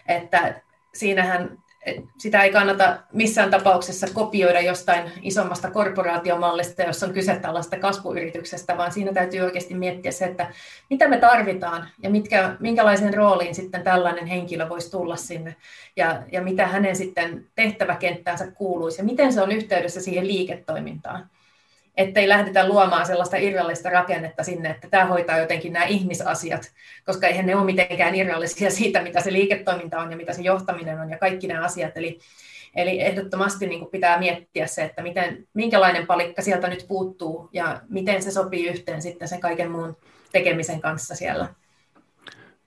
Että 0.07 0.61
siinähän 0.93 1.57
sitä 2.17 2.43
ei 2.43 2.51
kannata 2.51 2.97
missään 3.13 3.51
tapauksessa 3.51 4.07
kopioida 4.13 4.61
jostain 4.61 5.11
isommasta 5.21 5.71
korporaatiomallista, 5.71 6.83
jos 6.83 7.03
on 7.03 7.13
kyse 7.13 7.35
tällaista 7.35 7.79
kasvuyrityksestä, 7.79 8.77
vaan 8.77 8.91
siinä 8.91 9.13
täytyy 9.13 9.41
oikeasti 9.41 9.73
miettiä 9.73 10.11
se, 10.11 10.25
että 10.25 10.53
mitä 10.89 11.07
me 11.07 11.17
tarvitaan 11.17 11.89
ja 12.03 12.09
mitkä, 12.09 12.55
minkälaisen 12.59 13.13
rooliin 13.13 13.55
sitten 13.55 13.83
tällainen 13.83 14.25
henkilö 14.25 14.69
voisi 14.69 14.91
tulla 14.91 15.15
sinne 15.15 15.55
ja, 15.95 16.23
ja 16.31 16.41
mitä 16.41 16.67
hänen 16.67 16.95
sitten 16.95 17.47
tehtäväkenttäänsä 17.55 18.51
kuuluisi 18.51 19.01
ja 19.01 19.05
miten 19.05 19.33
se 19.33 19.41
on 19.41 19.51
yhteydessä 19.51 20.01
siihen 20.01 20.27
liiketoimintaan. 20.27 21.29
Ettei 21.97 22.29
lähdetä 22.29 22.67
luomaan 22.67 23.05
sellaista 23.05 23.37
irrallista 23.37 23.89
rakennetta 23.89 24.43
sinne, 24.43 24.69
että 24.69 24.87
tämä 24.89 25.05
hoitaa 25.05 25.37
jotenkin 25.37 25.73
nämä 25.73 25.85
ihmisasiat, 25.85 26.71
koska 27.05 27.27
eihän 27.27 27.45
ne 27.45 27.55
ole 27.55 27.65
mitenkään 27.65 28.15
irrallisia 28.15 28.71
siitä, 28.71 29.01
mitä 29.01 29.21
se 29.21 29.33
liiketoiminta 29.33 29.99
on 29.99 30.11
ja 30.11 30.17
mitä 30.17 30.33
se 30.33 30.41
johtaminen 30.41 30.99
on 30.99 31.09
ja 31.09 31.17
kaikki 31.17 31.47
nämä 31.47 31.65
asiat. 31.65 31.97
Eli, 31.97 32.19
eli 32.75 33.01
ehdottomasti 33.01 33.67
niin 33.67 33.87
pitää 33.87 34.19
miettiä 34.19 34.67
se, 34.67 34.83
että 34.83 35.01
miten, 35.01 35.47
minkälainen 35.53 36.07
palikka 36.07 36.41
sieltä 36.41 36.67
nyt 36.67 36.85
puuttuu 36.87 37.49
ja 37.53 37.81
miten 37.89 38.21
se 38.21 38.31
sopii 38.31 38.67
yhteen 38.67 39.01
sitten 39.01 39.27
sen 39.27 39.39
kaiken 39.39 39.71
muun 39.71 39.97
tekemisen 40.31 40.81
kanssa 40.81 41.15
siellä. 41.15 41.47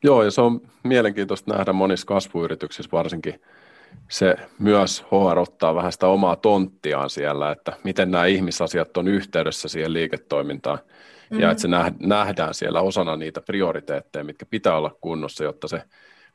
Joo, 0.04 0.22
ja 0.22 0.30
se 0.30 0.40
on 0.40 0.60
mielenkiintoista 0.82 1.54
nähdä 1.54 1.72
monissa 1.72 2.06
kasvuyrityksissä 2.06 2.90
varsinkin 2.92 3.40
se 4.09 4.37
myös 4.59 5.03
HR 5.03 5.38
ottaa 5.38 5.74
vähän 5.74 5.92
sitä 5.92 6.07
omaa 6.07 6.37
tonttiaan 6.37 7.11
siellä, 7.11 7.53
että 7.53 7.72
miten 7.85 8.11
nämä 8.11 8.27
ihmisasiat 8.27 8.96
on 8.96 9.09
yhteydessä 9.09 9.68
siihen 9.68 9.92
liiketoimintaan, 9.92 10.79
mm-hmm. 10.79 11.40
ja 11.40 11.51
että 11.51 11.61
se 11.61 11.68
nähdään 12.01 12.55
siellä 12.55 12.81
osana 12.81 13.16
niitä 13.16 13.40
prioriteetteja, 13.40 14.24
mitkä 14.24 14.46
pitää 14.46 14.77
olla 14.77 14.96
kunnossa, 15.01 15.44
jotta 15.44 15.68
se 15.68 15.83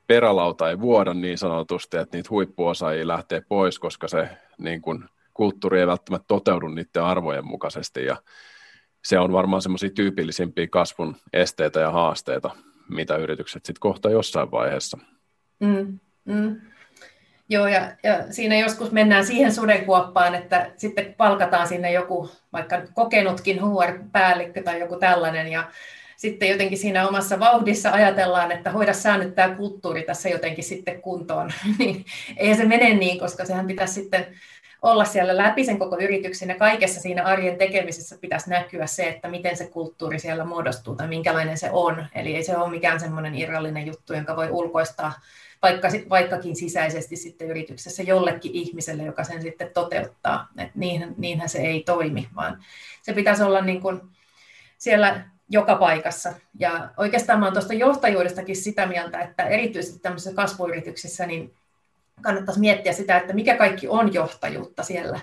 perälauta 0.08 0.70
ei 0.70 0.80
vuoda 0.80 1.14
niin 1.14 1.38
sanotusti, 1.38 1.98
että 1.98 2.18
niitä 2.18 2.30
huippuosaajia 2.30 3.08
lähtee 3.08 3.42
pois, 3.50 3.80
koska 3.80 4.08
se 4.08 4.30
niin 4.58 4.82
kuin, 4.82 5.06
kulttuuri 5.34 5.80
ei 5.80 5.88
välttämättä 5.88 6.26
toteudu 6.28 6.68
niiden 6.68 7.04
arvojen 7.04 7.46
mukaisesti, 7.46 8.06
ja 8.06 8.18
se 9.04 9.20
on 9.20 9.32
varmaan 9.32 9.62
semmoisia 9.62 9.90
tyypillisimpiä 9.90 10.68
kasvun 10.68 11.16
esteitä 11.34 11.80
ja 11.80 11.92
haasteita, 11.92 12.50
mitä 12.90 13.18
yritykset 13.18 13.66
sitten 13.66 13.80
kohta 13.80 14.10
jossain 14.10 14.52
vaiheessa. 14.52 14.98
Mm, 15.60 16.00
mm. 16.26 16.62
Joo, 17.54 17.68
ja, 17.68 17.92
ja 18.04 18.24
siinä 18.30 18.56
joskus 18.56 18.92
mennään 18.92 19.26
siihen 19.26 19.54
sudenkuoppaan, 19.54 20.36
että 20.36 20.72
sitten 20.78 21.14
palkataan 21.18 21.68
sinne 21.68 21.92
joku 21.92 22.30
vaikka 22.54 22.82
kokenutkin 22.94 23.60
HR-päällikkö 23.62 24.64
tai 24.64 24.80
joku 24.80 24.96
tällainen, 24.96 25.48
ja 25.48 25.64
sitten 26.18 26.50
jotenkin 26.50 26.78
siinä 26.78 27.08
omassa 27.08 27.40
vauhdissa 27.40 27.92
ajatellaan, 27.92 28.52
että 28.52 28.72
hoida 28.72 28.94
sä 28.94 29.20
tämä 29.36 29.56
kulttuuri 29.56 30.04
tässä 30.04 30.30
jotenkin 30.30 30.64
sitten 30.64 31.02
kuntoon. 31.02 31.52
niin 31.80 32.06
ei 32.38 32.56
se 32.56 32.66
mene 32.66 32.94
niin, 32.94 33.20
koska 33.20 33.46
sehän 33.46 33.68
pitäisi 33.68 33.94
sitten 33.94 34.26
olla 34.82 35.06
siellä 35.06 35.38
läpi 35.38 35.66
sen 35.66 35.80
koko 35.80 35.98
yrityksen 35.98 36.50
ja 36.50 36.56
kaikessa 36.56 37.02
siinä 37.02 37.24
arjen 37.24 37.58
tekemisessä 37.58 38.18
pitäisi 38.22 38.50
näkyä 38.50 38.88
se, 38.88 39.08
että 39.08 39.28
miten 39.28 39.58
se 39.58 39.68
kulttuuri 39.68 40.20
siellä 40.20 40.46
muodostuu 40.46 40.96
tai 40.96 41.08
minkälainen 41.08 41.58
se 41.58 41.70
on. 41.72 42.06
Eli 42.16 42.36
ei 42.36 42.44
se 42.44 42.58
ole 42.58 42.70
mikään 42.70 43.00
semmoinen 43.00 43.36
irrallinen 43.36 43.88
juttu, 43.88 44.14
jonka 44.14 44.36
voi 44.36 44.50
ulkoistaa 44.50 45.14
vaikka, 45.64 45.88
vaikkakin 46.10 46.56
sisäisesti 46.56 47.16
sitten 47.16 47.50
yrityksessä 47.50 48.04
jollekin 48.04 48.52
ihmiselle, 48.54 49.04
joka 49.04 49.24
sen 49.24 49.42
sitten 49.42 49.70
toteuttaa. 49.74 50.48
Et 50.58 50.76
niinhän, 50.76 51.16
niinhän 51.18 51.50
se 51.50 51.58
ei 51.58 51.84
toimi, 51.84 52.28
vaan 52.36 52.64
se 53.02 53.14
pitäisi 53.14 53.44
olla 53.44 53.62
niin 53.62 53.82
kuin 53.82 54.02
siellä 54.78 55.26
joka 55.50 55.76
paikassa. 55.76 56.34
Ja 56.60 56.90
oikeastaan 56.98 57.40
mä 57.40 57.46
olen 57.46 57.54
tuosta 57.54 57.74
johtajuudestakin 57.74 58.56
sitä 58.56 58.86
mieltä, 58.86 59.22
että 59.22 59.44
erityisesti 59.44 60.00
tämmöisissä 60.00 60.36
kasvuyrityksissä 60.36 61.26
niin 61.26 61.54
kannattaisi 62.22 62.60
miettiä 62.60 62.94
sitä, 62.94 63.18
että 63.18 63.34
mikä 63.34 63.58
kaikki 63.58 63.88
on 63.88 64.14
johtajuutta 64.14 64.84
siellä. 64.84 65.20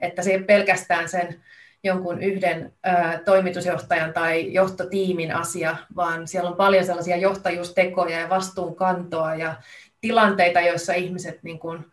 Että 0.00 0.22
se 0.22 0.30
ei 0.30 0.42
pelkästään 0.42 1.08
sen 1.08 1.42
jonkun 1.86 2.22
yhden 2.22 2.72
ä, 2.86 3.20
toimitusjohtajan 3.24 4.12
tai 4.12 4.52
johtotiimin 4.52 5.34
asia, 5.34 5.76
vaan 5.96 6.28
siellä 6.28 6.50
on 6.50 6.56
paljon 6.56 6.84
sellaisia 6.84 7.16
johtajuustekoja 7.16 8.20
ja 8.20 8.28
vastuunkantoa 8.28 9.34
ja 9.34 9.54
tilanteita, 10.00 10.60
joissa 10.60 10.92
ihmiset 10.92 11.42
niin 11.42 11.58
kuin, 11.58 11.86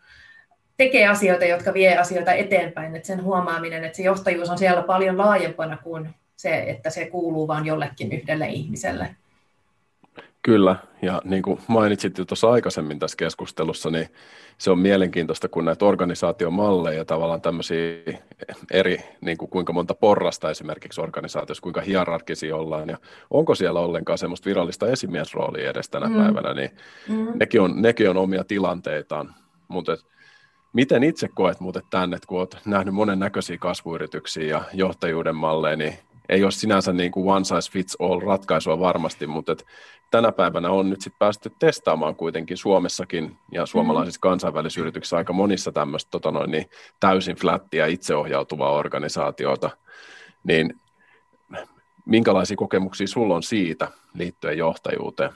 tekee 0.77 1.07
asioita, 1.07 1.45
jotka 1.45 1.73
vie 1.73 1.97
asioita 1.97 2.33
eteenpäin. 2.33 2.95
Että 2.95 3.07
sen 3.07 3.23
huomaaminen, 3.23 3.83
että 3.83 3.95
se 3.95 4.03
johtajuus 4.03 4.49
on 4.49 4.57
siellä 4.57 4.81
paljon 4.81 5.17
laajempana 5.17 5.77
kuin 5.77 6.15
se, 6.35 6.63
että 6.67 6.89
se 6.89 7.05
kuuluu 7.05 7.47
vain 7.47 7.65
jollekin 7.65 8.11
yhdelle 8.11 8.47
ihmiselle. 8.47 9.15
Kyllä, 10.43 10.75
ja 11.01 11.21
niin 11.23 11.43
kuin 11.43 11.59
mainitsit 11.67 12.17
jo 12.17 12.25
tuossa 12.25 12.51
aikaisemmin 12.51 12.99
tässä 12.99 13.17
keskustelussa, 13.17 13.89
niin 13.89 14.07
se 14.57 14.71
on 14.71 14.79
mielenkiintoista, 14.79 15.49
kun 15.49 15.65
näitä 15.65 15.85
organisaatiomalleja 15.85 16.97
ja 16.97 17.05
tavallaan 17.05 17.41
tämmöisiä 17.41 17.93
eri, 18.71 18.97
niin 19.21 19.37
kuin 19.37 19.49
kuinka 19.49 19.73
monta 19.73 19.93
porrasta 19.93 20.49
esimerkiksi 20.49 21.01
organisaatiossa, 21.01 21.61
kuinka 21.61 21.81
hierarkisia 21.81 22.55
ollaan, 22.55 22.89
ja 22.89 22.97
onko 23.29 23.55
siellä 23.55 23.79
ollenkaan 23.79 24.17
semmoista 24.17 24.45
virallista 24.45 24.87
esimiesroolia 24.87 25.69
edes 25.69 25.89
tänä 25.89 26.09
mm. 26.09 26.15
päivänä, 26.15 26.53
niin 26.53 26.71
mm. 27.09 27.27
nekin, 27.35 27.61
on, 27.61 27.81
nekin 27.81 28.09
on 28.09 28.17
omia 28.17 28.43
tilanteitaan. 28.43 29.35
Mutta 29.67 29.97
miten 30.73 31.03
itse 31.03 31.27
koet 31.27 31.59
muuten 31.59 31.83
tänne, 31.89 32.17
kun 32.27 32.39
olet 32.39 32.57
nähnyt 32.65 32.93
monen 32.93 33.19
näköisiä 33.19 33.57
kasvuyrityksiä 33.57 34.43
ja 34.43 34.63
johtajuuden 34.73 35.35
malleja, 35.35 35.75
niin 35.75 35.93
ei 36.29 36.43
ole 36.43 36.51
sinänsä 36.51 36.93
niin 36.93 37.11
kuin 37.11 37.29
one 37.29 37.45
size 37.45 37.71
fits 37.71 37.97
all 37.99 38.19
ratkaisua 38.19 38.79
varmasti, 38.79 39.27
mutta 39.27 39.51
et 39.51 39.65
tänä 40.11 40.31
päivänä 40.31 40.69
on 40.69 40.89
nyt 40.89 41.01
sitten 41.01 41.19
päästy 41.19 41.51
testaamaan 41.59 42.15
kuitenkin 42.15 42.57
Suomessakin 42.57 43.37
ja 43.51 43.65
suomalaisissa 43.65 44.19
mm. 44.19 44.29
kansainvälisissä 44.29 44.81
yrityksissä 44.81 45.17
aika 45.17 45.33
monissa 45.33 45.71
tämmöistä 45.71 46.11
tota 46.11 46.31
noin, 46.31 46.51
niin 46.51 46.69
täysin 46.99 47.35
flättiä 47.35 47.85
itseohjautuvaa 47.85 48.71
organisaatiota, 48.71 49.69
niin 50.43 50.79
minkälaisia 52.05 52.57
kokemuksia 52.57 53.07
sulla 53.07 53.35
on 53.35 53.43
siitä 53.43 53.87
liittyen 54.13 54.57
johtajuuteen? 54.57 55.31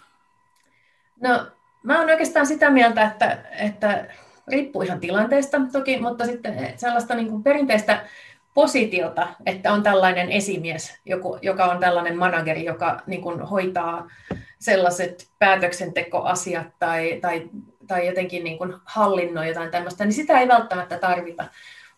No, 1.21 1.47
mä 1.83 1.99
oon 1.99 2.09
oikeastaan 2.09 2.45
sitä 2.45 2.69
mieltä, 2.69 3.03
että, 3.03 3.37
että 3.59 4.05
riippuu 4.47 4.81
ihan 4.81 4.99
tilanteesta 4.99 5.57
toki, 5.71 5.99
mutta 5.99 6.25
sitten 6.25 6.73
sellaista 6.75 7.15
niin 7.15 7.29
kuin 7.29 7.43
perinteistä 7.43 8.05
positiota, 8.57 9.27
että 9.45 9.73
on 9.73 9.83
tällainen 9.83 10.31
esimies, 10.31 10.99
joku, 11.05 11.37
joka 11.41 11.65
on 11.65 11.79
tällainen 11.79 12.17
manageri, 12.17 12.65
joka 12.65 13.01
niin 13.07 13.21
kuin 13.21 13.41
hoitaa 13.41 14.07
sellaiset 14.59 15.27
päätöksentekoasiat 15.39 16.67
tai, 16.79 17.19
tai, 17.21 17.49
tai 17.87 18.07
jotenkin 18.07 18.43
niin 18.43 18.57
kuin 18.57 18.73
hallinnoi 18.85 19.47
jotain 19.47 19.71
tämmöistä, 19.71 20.05
niin 20.05 20.13
sitä 20.13 20.39
ei 20.39 20.47
välttämättä 20.47 20.97
tarvita. 20.97 21.45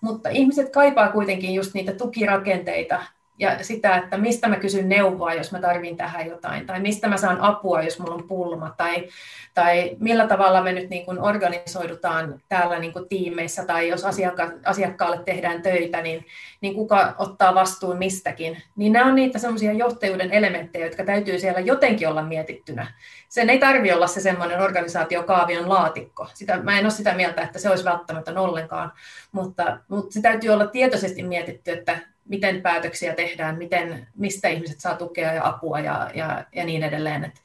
Mutta 0.02 0.30
ihmiset 0.30 0.70
kaipaa 0.70 1.12
kuitenkin 1.12 1.54
just 1.54 1.74
niitä 1.74 1.94
tukirakenteita, 1.94 3.02
ja 3.40 3.64
sitä, 3.64 3.98
että 3.98 4.18
mistä 4.18 4.48
mä 4.48 4.56
kysyn 4.56 4.90
neuvoa, 4.90 5.34
jos 5.34 5.52
mä 5.52 5.60
tarvin 5.60 5.98
tähän 5.98 6.28
jotain, 6.28 6.66
tai 6.66 6.80
mistä 6.80 7.08
mä 7.08 7.18
saan 7.18 7.42
apua, 7.42 7.84
jos 7.84 8.00
mulla 8.00 8.14
on 8.14 8.28
pulma, 8.28 8.74
tai, 8.78 9.08
tai 9.54 9.96
millä 10.00 10.28
tavalla 10.28 10.64
me 10.64 10.72
nyt 10.72 10.90
niin 10.90 11.06
kuin 11.06 11.20
organisoidutaan 11.20 12.42
täällä 12.50 12.80
niin 12.80 12.94
kuin 12.94 13.10
tiimeissä, 13.10 13.66
tai 13.66 13.88
jos 13.88 14.06
asiakka- 14.06 14.60
asiakkaalle 14.66 15.20
tehdään 15.26 15.62
töitä, 15.62 16.02
niin, 16.02 16.26
niin 16.62 16.76
kuka 16.76 17.16
ottaa 17.18 17.56
vastuun 17.56 17.98
mistäkin. 17.98 18.58
Niin 18.76 18.94
nämä 18.94 19.06
on 19.06 19.16
niitä 19.16 19.40
semmoisia 19.40 19.74
johtajuuden 19.74 20.32
elementtejä, 20.32 20.86
jotka 20.86 21.04
täytyy 21.04 21.40
siellä 21.40 21.60
jotenkin 21.60 22.08
olla 22.08 22.24
mietittynä. 22.24 22.94
Sen 23.30 23.50
ei 23.50 23.60
tarvitse 23.60 23.96
olla 23.96 24.08
se 24.08 24.22
semmoinen 24.22 24.62
organisaatiokaavion 24.62 25.70
laatikko. 25.70 26.28
Sitä, 26.34 26.58
mä 26.58 26.80
en 26.80 26.86
ole 26.86 26.92
sitä 26.92 27.14
mieltä, 27.14 27.42
että 27.42 27.60
se 27.60 27.70
olisi 27.70 27.86
välttämättä 27.86 28.42
ollenkaan, 28.42 28.92
mutta, 29.32 29.78
mutta 29.88 30.14
se 30.14 30.22
täytyy 30.22 30.50
olla 30.50 30.68
tietoisesti 30.68 31.24
mietitty, 31.24 31.72
että 31.72 31.98
miten 32.30 32.62
päätöksiä 32.62 33.16
tehdään, 33.16 33.58
miten, 33.58 34.08
mistä 34.16 34.48
ihmiset 34.48 34.80
saa 34.80 34.96
tukea 34.96 35.34
ja 35.34 35.48
apua 35.48 35.80
ja, 35.80 36.12
ja, 36.14 36.46
ja 36.56 36.66
niin 36.66 36.84
edelleen, 36.84 37.24
että 37.24 37.42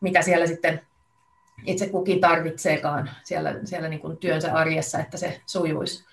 mitä 0.00 0.22
siellä 0.22 0.46
sitten 0.46 0.80
itse 1.66 1.88
kukin 1.88 2.20
tarvitseekaan 2.20 3.10
siellä, 3.24 3.54
siellä 3.64 3.88
niin 3.88 4.00
kuin 4.00 4.16
työnsä 4.16 4.52
arjessa, 4.52 4.98
että 4.98 5.16
se 5.16 5.40
sujuisi. 5.46 6.04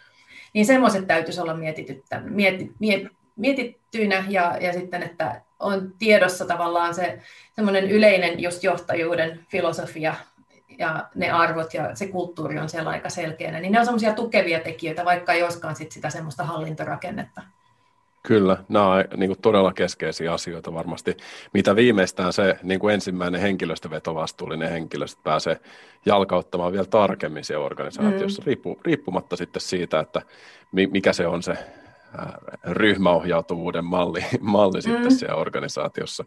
Niin 0.53 0.65
semmoiset 0.65 1.07
täytyisi 1.07 1.41
olla 1.41 1.53
mietityttä, 1.53 2.19
mieti, 2.19 2.71
miet, 2.79 3.03
mietittyinä 3.35 4.25
ja, 4.29 4.57
ja 4.61 4.73
sitten, 4.73 5.03
että 5.03 5.41
on 5.59 5.93
tiedossa 5.99 6.45
tavallaan 6.45 6.95
se 6.95 7.19
semmoinen 7.55 7.91
yleinen 7.91 8.39
just 8.39 8.63
johtajuuden 8.63 9.45
filosofia 9.51 10.15
ja 10.77 11.09
ne 11.15 11.31
arvot 11.31 11.73
ja 11.73 11.95
se 11.95 12.07
kulttuuri 12.07 12.59
on 12.59 12.69
siellä 12.69 12.89
aika 12.89 13.09
selkeänä, 13.09 13.59
niin 13.59 13.71
ne 13.71 13.79
on 13.79 13.85
semmoisia 13.85 14.13
tukevia 14.13 14.59
tekijöitä, 14.59 15.05
vaikka 15.05 15.33
ei 15.33 15.43
olisikaan 15.43 15.75
sit 15.75 15.91
sitä 15.91 16.09
semmoista 16.09 16.43
hallintorakennetta. 16.43 17.41
Kyllä, 18.25 18.57
nämä 18.69 18.89
on 18.89 19.03
niin 19.17 19.29
kuin 19.29 19.41
todella 19.41 19.73
keskeisiä 19.73 20.33
asioita 20.33 20.73
varmasti. 20.73 21.17
Mitä 21.53 21.75
viimeistään 21.75 22.33
se 22.33 22.59
niin 22.63 22.79
kuin 22.79 22.93
ensimmäinen 22.93 23.41
henkilöstövetovastuullinen 23.41 24.69
henkilöstö 24.69 25.21
pääsee 25.23 25.59
jalkauttamaan 26.05 26.71
vielä 26.71 26.85
tarkemmin 26.85 27.43
siellä 27.43 27.65
organisaatiossa, 27.65 28.41
mm. 28.41 28.45
riippu, 28.45 28.79
riippumatta 28.85 29.35
sitten 29.35 29.61
siitä, 29.61 29.99
että 29.99 30.21
mikä 30.71 31.13
se 31.13 31.27
on 31.27 31.43
se 31.43 31.57
ryhmäohjautuvuuden 32.63 33.85
malli, 33.85 34.25
malli 34.41 34.77
mm. 34.77 34.81
sitten 34.81 35.11
siellä 35.11 35.35
organisaatiossa. 35.35 36.25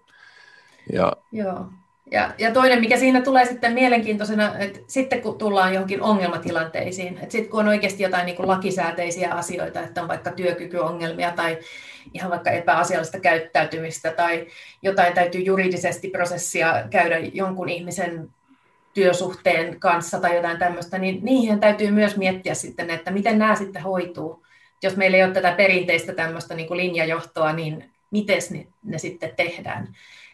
Ja, 0.93 1.13
Joo. 1.33 1.67
Ja, 2.11 2.35
ja 2.39 2.53
toinen, 2.53 2.81
mikä 2.81 2.97
siinä 2.97 3.21
tulee 3.21 3.45
sitten 3.45 3.73
mielenkiintoisena, 3.73 4.59
että 4.59 4.81
sitten 4.87 5.23
kun 5.23 5.39
tullaan 5.39 5.75
johonkin 5.75 6.03
ongelmatilanteisiin, 6.03 7.15
että 7.15 7.33
sitten 7.33 7.51
kun 7.51 7.61
on 7.61 7.69
oikeasti 7.69 8.03
jotain 8.03 8.27
niin 8.27 8.37
kuin 8.37 8.49
lakisääteisiä 8.49 9.35
asioita, 9.35 9.81
että 9.81 10.03
on 10.03 10.09
vaikka 10.09 10.31
työkykyongelmia 10.31 11.31
tai 11.31 11.59
ihan 12.15 12.31
vaikka 12.31 12.51
epäasiallista 12.51 13.21
käyttäytymistä 13.21 14.11
tai 14.11 14.47
jotain 14.83 15.15
täytyy 15.15 15.41
juridisesti 15.41 16.09
prosessia 16.09 16.85
käydä 16.91 17.19
jonkun 17.19 17.69
ihmisen 17.69 18.29
työsuhteen 18.95 19.81
kanssa 19.81 20.21
tai 20.21 20.37
jotain 20.37 20.59
tämmöistä, 20.59 20.99
niin 20.99 21.19
niihin 21.23 21.61
täytyy 21.61 21.91
myös 21.91 22.17
miettiä 22.17 22.55
sitten, 22.55 22.91
että 22.91 23.11
miten 23.11 23.39
nämä 23.39 23.55
sitten 23.55 23.83
hoituu 23.83 24.45
jos 24.83 24.97
meillä 24.97 25.17
ei 25.17 25.25
ole 25.25 25.33
tätä 25.33 25.53
perinteistä 25.53 26.13
tämmöistä 26.13 26.55
niin 26.55 26.69
kuin 26.69 26.79
linjajohtoa, 26.79 27.53
niin 27.53 27.91
miten 28.11 28.39
ne, 28.51 28.67
ne 28.85 28.99
sitten 28.99 29.33
tehdään. 29.37 29.89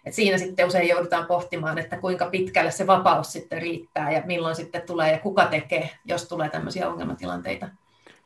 Et 0.06 0.14
siinä 0.14 0.38
sitten 0.38 0.66
usein 0.66 0.88
joudutaan 0.88 1.26
pohtimaan, 1.26 1.78
että 1.78 1.96
kuinka 1.96 2.26
pitkälle 2.26 2.70
se 2.70 2.86
vapaus 2.86 3.32
sitten 3.32 3.62
riittää 3.62 4.12
ja 4.12 4.22
milloin 4.26 4.56
sitten 4.56 4.82
tulee 4.82 5.12
ja 5.12 5.18
kuka 5.18 5.46
tekee, 5.46 5.90
jos 6.04 6.28
tulee 6.28 6.48
tämmöisiä 6.48 6.88
ongelmatilanteita. 6.88 7.68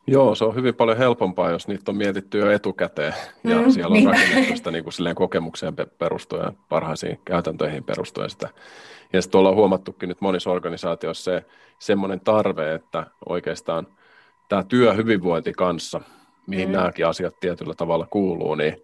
Joo, 0.07 0.35
se 0.35 0.45
on 0.45 0.55
hyvin 0.55 0.75
paljon 0.75 0.97
helpompaa, 0.97 1.49
jos 1.49 1.67
niitä 1.67 1.91
on 1.91 1.97
mietitty 1.97 2.37
jo 2.37 2.51
etukäteen 2.51 3.13
ja 3.43 3.61
mm, 3.61 3.71
siellä 3.71 3.87
on 3.87 3.93
niin. 3.93 4.09
rakennettu 4.09 4.55
sitä 4.55 4.71
niin 4.71 4.83
kuin 4.83 4.93
silleen 4.93 5.15
kokemukseen 5.15 5.73
perustuen 5.97 6.43
ja 6.43 6.53
parhaisiin 6.69 7.19
käytäntöihin 7.25 7.83
perustuen 7.83 8.29
sitä. 8.29 8.49
Ja 9.13 9.21
sitten 9.21 9.39
ollaan 9.39 9.55
huomattukin 9.55 10.09
nyt 10.09 10.21
monissa 10.21 10.51
organisaatioissa 10.51 11.23
se 11.23 11.45
semmoinen 11.79 12.19
tarve, 12.19 12.73
että 12.73 13.05
oikeastaan 13.29 13.87
tämä 14.49 14.63
työ 14.63 14.93
hyvinvointi 14.93 15.53
kanssa, 15.53 16.01
mihin 16.47 16.69
mm. 16.69 16.73
nämäkin 16.73 17.07
asiat 17.07 17.39
tietyllä 17.39 17.73
tavalla 17.73 18.07
kuuluu, 18.09 18.55
niin, 18.55 18.83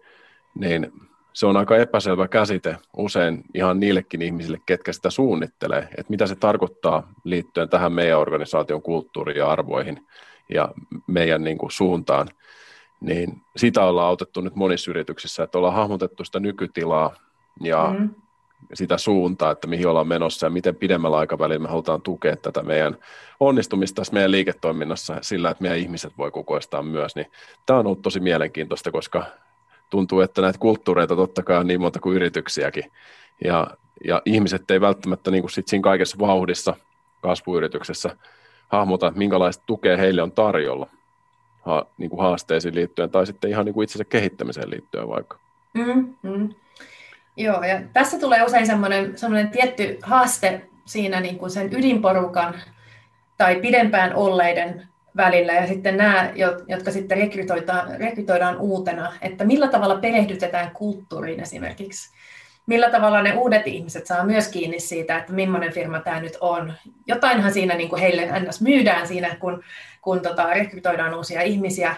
niin 0.54 0.92
se 1.36 1.46
on 1.46 1.56
aika 1.56 1.76
epäselvä 1.76 2.28
käsite 2.28 2.76
usein 2.96 3.44
ihan 3.54 3.80
niillekin 3.80 4.22
ihmisille, 4.22 4.58
ketkä 4.66 4.92
sitä 4.92 5.10
suunnittelee, 5.10 5.88
että 5.98 6.10
mitä 6.10 6.26
se 6.26 6.36
tarkoittaa 6.36 7.12
liittyen 7.24 7.68
tähän 7.68 7.92
meidän 7.92 8.18
organisaation 8.18 8.82
kulttuuriin 8.82 9.38
ja 9.38 9.50
arvoihin 9.50 10.06
ja 10.54 10.68
meidän 11.06 11.44
niin 11.44 11.58
kuin, 11.58 11.70
suuntaan, 11.70 12.28
niin 13.00 13.40
sitä 13.56 13.84
ollaan 13.84 14.08
autettu 14.08 14.40
nyt 14.40 14.54
monissa 14.54 14.90
yrityksissä, 14.90 15.42
että 15.42 15.58
ollaan 15.58 15.74
hahmotettu 15.74 16.24
sitä 16.24 16.40
nykytilaa 16.40 17.14
ja 17.60 17.94
mm. 17.98 18.10
sitä 18.74 18.98
suuntaa, 18.98 19.50
että 19.50 19.66
mihin 19.66 19.88
ollaan 19.88 20.08
menossa 20.08 20.46
ja 20.46 20.50
miten 20.50 20.76
pidemmällä 20.76 21.16
aikavälillä 21.16 21.62
me 21.62 21.68
halutaan 21.68 22.02
tukea 22.02 22.36
tätä 22.36 22.62
meidän 22.62 22.96
onnistumista 23.40 23.94
tässä 23.94 24.12
meidän 24.12 24.30
liiketoiminnassa 24.30 25.18
sillä, 25.20 25.50
että 25.50 25.62
meidän 25.62 25.78
ihmiset 25.78 26.12
voi 26.18 26.30
kukoistaa 26.30 26.82
myös, 26.82 27.16
niin 27.16 27.26
tämä 27.66 27.78
on 27.78 27.86
ollut 27.86 28.02
tosi 28.02 28.20
mielenkiintoista, 28.20 28.90
koska 28.90 29.26
tuntuu, 29.90 30.20
että 30.20 30.42
näitä 30.42 30.58
kulttuureita 30.58 31.16
totta 31.16 31.42
kai 31.42 31.56
on 31.56 31.66
niin 31.66 31.80
monta 31.80 32.00
kuin 32.00 32.16
yrityksiäkin. 32.16 32.92
Ja, 33.44 33.66
ja 34.04 34.22
ihmiset 34.24 34.70
ei 34.70 34.80
välttämättä 34.80 35.30
niin 35.30 35.42
kuin 35.42 35.50
sit 35.50 35.68
siinä 35.68 35.82
kaikessa 35.82 36.16
vauhdissa 36.18 36.74
kasvuyrityksessä 37.20 38.16
hahmota, 38.68 39.12
minkälaista 39.16 39.64
tukea 39.66 39.96
heille 39.96 40.22
on 40.22 40.32
tarjolla 40.32 40.88
ha, 41.66 41.86
niin 41.98 42.10
kuin 42.10 42.22
haasteisiin 42.22 42.74
liittyen 42.74 43.10
tai 43.10 43.26
sitten 43.26 43.50
ihan 43.50 43.64
niin 43.64 43.74
kuin 43.74 43.84
itsensä 43.84 44.04
kehittämiseen 44.04 44.70
liittyen 44.70 45.08
vaikka. 45.08 45.38
Mm-hmm. 45.74 46.54
Joo, 47.36 47.62
ja 47.62 47.82
tässä 47.92 48.18
tulee 48.18 48.44
usein 48.44 48.66
semmoinen, 48.66 49.18
semmoinen 49.18 49.48
tietty 49.48 49.98
haaste 50.02 50.68
siinä 50.84 51.20
niin 51.20 51.38
kuin 51.38 51.50
sen 51.50 51.72
ydinporukan 51.72 52.54
tai 53.38 53.56
pidempään 53.56 54.14
olleiden 54.14 54.88
välillä 55.16 55.52
ja 55.52 55.66
sitten 55.66 55.96
nämä, 55.96 56.30
jotka 56.68 56.90
sitten 56.90 57.18
rekrytoidaan, 57.18 58.00
rekrytoidaan 58.00 58.56
uutena, 58.58 59.12
että 59.22 59.44
millä 59.44 59.68
tavalla 59.68 59.98
perehdytetään 59.98 60.70
kulttuuriin 60.70 61.40
esimerkiksi. 61.40 62.16
Millä 62.66 62.90
tavalla 62.90 63.22
ne 63.22 63.34
uudet 63.36 63.66
ihmiset 63.66 64.06
saa 64.06 64.24
myös 64.24 64.48
kiinni 64.48 64.80
siitä, 64.80 65.18
että 65.18 65.32
millainen 65.32 65.72
firma 65.72 66.00
tämä 66.00 66.20
nyt 66.20 66.36
on. 66.40 66.72
Jotainhan 67.06 67.52
siinä 67.52 67.74
niin 67.74 67.88
kuin 67.88 68.00
heille 68.00 68.40
ns. 68.40 68.60
myydään 68.60 69.06
siinä, 69.06 69.36
kun, 69.36 69.62
kun 70.02 70.20
tota, 70.20 70.50
rekrytoidaan 70.50 71.14
uusia 71.14 71.42
ihmisiä, 71.42 71.96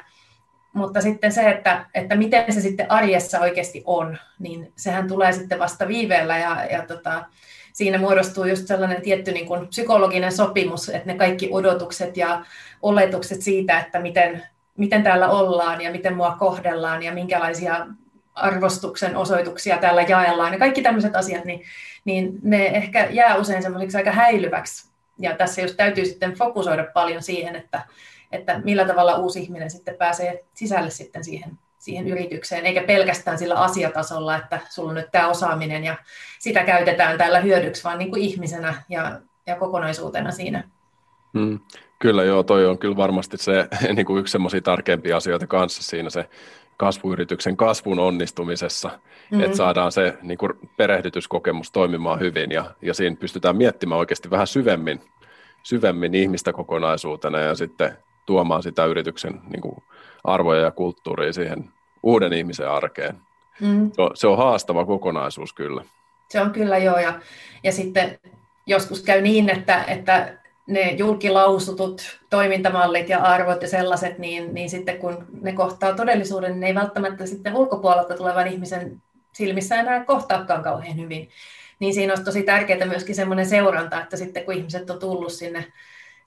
mutta 0.72 1.00
sitten 1.00 1.32
se, 1.32 1.50
että, 1.50 1.86
että 1.94 2.16
miten 2.16 2.52
se 2.52 2.60
sitten 2.60 2.90
arjessa 2.90 3.40
oikeasti 3.40 3.82
on, 3.86 4.18
niin 4.38 4.72
sehän 4.76 5.08
tulee 5.08 5.32
sitten 5.32 5.58
vasta 5.58 5.88
viiveellä 5.88 6.38
ja, 6.38 6.64
ja 6.64 6.86
tota, 6.86 7.24
siinä 7.78 7.98
muodostuu 7.98 8.44
just 8.44 8.66
sellainen 8.66 9.02
tietty 9.02 9.32
niin 9.32 9.46
kuin 9.46 9.68
psykologinen 9.68 10.32
sopimus, 10.32 10.88
että 10.88 11.06
ne 11.06 11.14
kaikki 11.14 11.48
odotukset 11.52 12.16
ja 12.16 12.44
oletukset 12.82 13.42
siitä, 13.42 13.80
että 13.80 14.00
miten, 14.00 14.42
miten 14.76 15.02
täällä 15.02 15.28
ollaan 15.28 15.80
ja 15.80 15.90
miten 15.90 16.16
mua 16.16 16.36
kohdellaan 16.38 17.02
ja 17.02 17.12
minkälaisia 17.12 17.86
arvostuksen 18.34 19.16
osoituksia 19.16 19.78
täällä 19.78 20.02
jaellaan 20.02 20.52
ja 20.52 20.58
kaikki 20.58 20.82
tämmöiset 20.82 21.16
asiat, 21.16 21.44
niin, 21.44 21.62
niin 22.04 22.38
ne 22.42 22.66
ehkä 22.66 23.08
jää 23.10 23.36
usein 23.36 23.62
semmoiseksi 23.62 23.96
aika 23.96 24.12
häilyväksi. 24.12 24.88
Ja 25.18 25.36
tässä 25.36 25.62
just 25.62 25.76
täytyy 25.76 26.04
sitten 26.04 26.34
fokusoida 26.34 26.86
paljon 26.94 27.22
siihen, 27.22 27.56
että, 27.56 27.82
että 28.32 28.60
millä 28.64 28.84
tavalla 28.84 29.16
uusi 29.16 29.40
ihminen 29.42 29.70
sitten 29.70 29.94
pääsee 29.94 30.44
sisälle 30.54 30.90
sitten 30.90 31.24
siihen, 31.24 31.58
siihen 31.88 32.08
yritykseen, 32.08 32.66
eikä 32.66 32.82
pelkästään 32.82 33.38
sillä 33.38 33.54
asiatasolla, 33.54 34.36
että 34.36 34.60
sulla 34.70 34.88
on 34.88 34.94
nyt 34.94 35.10
tämä 35.12 35.28
osaaminen 35.28 35.84
ja 35.84 35.96
sitä 36.38 36.64
käytetään 36.64 37.18
täällä 37.18 37.40
hyödyksi, 37.40 37.84
vaan 37.84 37.98
niin 37.98 38.10
kuin 38.10 38.22
ihmisenä 38.22 38.82
ja, 38.88 39.20
ja 39.46 39.56
kokonaisuutena 39.56 40.30
siinä. 40.30 40.64
Hmm. 41.38 41.60
Kyllä 41.98 42.24
joo, 42.24 42.42
toi 42.42 42.66
on 42.66 42.78
kyllä 42.78 42.96
varmasti 42.96 43.36
se 43.36 43.68
niin 43.96 44.06
kuin 44.06 44.20
yksi 44.20 44.32
semmoisia 44.32 44.60
tärkeimpiä 44.60 45.16
asioita 45.16 45.46
kanssa 45.46 45.82
siinä 45.82 46.10
se 46.10 46.28
kasvuyrityksen 46.76 47.56
kasvun 47.56 47.98
onnistumisessa, 47.98 48.88
mm-hmm. 48.88 49.44
että 49.44 49.56
saadaan 49.56 49.92
se 49.92 50.18
niin 50.22 50.38
kuin 50.38 50.52
perehdytyskokemus 50.76 51.72
toimimaan 51.72 52.20
hyvin 52.20 52.50
ja, 52.50 52.64
ja 52.82 52.94
siinä 52.94 53.16
pystytään 53.16 53.56
miettimään 53.56 53.98
oikeasti 53.98 54.30
vähän 54.30 54.46
syvemmin, 54.46 55.00
syvemmin 55.62 56.14
ihmistä 56.14 56.52
kokonaisuutena 56.52 57.38
ja 57.38 57.54
sitten 57.54 57.98
tuomaan 58.26 58.62
sitä 58.62 58.84
yrityksen 58.84 59.40
niin 59.48 59.60
kuin 59.60 59.76
arvoja 60.24 60.60
ja 60.60 60.70
kulttuuria 60.70 61.32
siihen 61.32 61.70
uuden 62.02 62.32
ihmisen 62.32 62.70
arkeen. 62.70 63.18
Mm. 63.60 63.90
Se, 63.92 64.02
on, 64.02 64.10
se 64.14 64.26
on 64.26 64.36
haastava 64.36 64.84
kokonaisuus 64.84 65.52
kyllä. 65.52 65.84
Se 66.28 66.40
on 66.40 66.50
kyllä 66.50 66.78
joo 66.78 66.98
ja, 66.98 67.20
ja 67.64 67.72
sitten 67.72 68.18
joskus 68.66 69.02
käy 69.02 69.20
niin, 69.20 69.50
että, 69.50 69.84
että 69.84 70.38
ne 70.66 70.90
julkilausutut 70.90 72.20
toimintamallit 72.30 73.08
ja 73.08 73.18
arvot 73.18 73.62
ja 73.62 73.68
sellaiset, 73.68 74.18
niin, 74.18 74.54
niin 74.54 74.70
sitten 74.70 74.98
kun 74.98 75.26
ne 75.40 75.52
kohtaa 75.52 75.94
todellisuuden, 75.94 76.50
niin 76.50 76.60
ne 76.60 76.66
ei 76.66 76.74
välttämättä 76.74 77.26
sitten 77.26 77.56
ulkopuolelta 77.56 78.16
tulevan 78.16 78.46
ihmisen 78.46 79.02
silmissä 79.32 79.80
enää 79.80 80.04
kohtaakaan 80.04 80.62
kauhean 80.62 80.96
hyvin. 80.96 81.28
Niin 81.78 81.94
siinä 81.94 82.12
olisi 82.12 82.24
tosi 82.24 82.42
tärkeää 82.42 82.86
myöskin 82.86 83.14
semmoinen 83.14 83.46
seuranta, 83.46 84.02
että 84.02 84.16
sitten 84.16 84.44
kun 84.44 84.54
ihmiset 84.54 84.90
on 84.90 84.98
tullut 84.98 85.32
sinne 85.32 85.72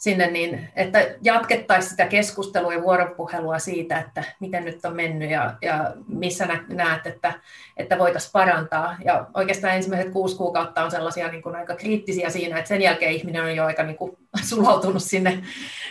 sinne, 0.01 0.31
niin 0.31 0.69
että 0.75 1.15
jatkettaisiin 1.21 1.89
sitä 1.89 2.05
keskustelua 2.05 2.73
ja 2.73 2.81
vuoropuhelua 2.81 3.59
siitä, 3.59 3.99
että 3.99 4.23
miten 4.39 4.65
nyt 4.65 4.85
on 4.85 4.95
mennyt 4.95 5.29
ja, 5.31 5.53
ja 5.61 5.93
missä 6.07 6.45
nä, 6.45 6.63
näet, 6.67 7.07
että, 7.07 7.33
että 7.77 7.97
voitaisiin 7.97 8.31
parantaa. 8.31 8.95
Ja 9.05 9.27
oikeastaan 9.33 9.75
ensimmäiset 9.75 10.13
kuusi 10.13 10.35
kuukautta 10.35 10.83
on 10.83 10.91
sellaisia 10.91 11.27
niin 11.27 11.41
kuin 11.41 11.55
aika 11.55 11.75
kriittisiä 11.75 12.29
siinä, 12.29 12.57
että 12.57 12.69
sen 12.69 12.81
jälkeen 12.81 13.11
ihminen 13.11 13.43
on 13.43 13.55
jo 13.55 13.65
aika 13.65 13.83
niin 13.83 13.97
kuin 13.97 14.17
sulautunut 14.49 15.03
sinne, 15.03 15.43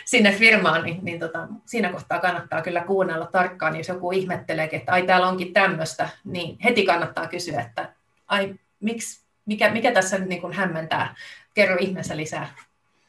sinne 0.05 0.31
firmaan, 0.31 0.83
niin, 0.83 0.99
niin 1.01 1.19
tota, 1.19 1.47
siinä 1.65 1.89
kohtaa 1.89 2.19
kannattaa 2.19 2.61
kyllä 2.61 2.83
kuunnella 2.83 3.25
tarkkaan, 3.25 3.77
jos 3.77 3.87
joku 3.87 4.11
ihmettelee, 4.11 4.69
että 4.71 4.91
ai 4.91 5.03
täällä 5.03 5.27
onkin 5.27 5.53
tämmöistä, 5.53 6.09
niin 6.23 6.57
heti 6.63 6.85
kannattaa 6.85 7.27
kysyä, 7.27 7.61
että 7.61 7.89
ai 8.27 8.55
miksi, 8.79 9.25
mikä, 9.45 9.69
mikä 9.69 9.91
tässä 9.91 10.17
nyt 10.17 10.29
niin 10.29 10.41
kuin 10.41 10.53
hämmentää, 10.53 11.15
kerro 11.53 11.77
ihmeessä 11.79 12.17
lisää. 12.17 12.47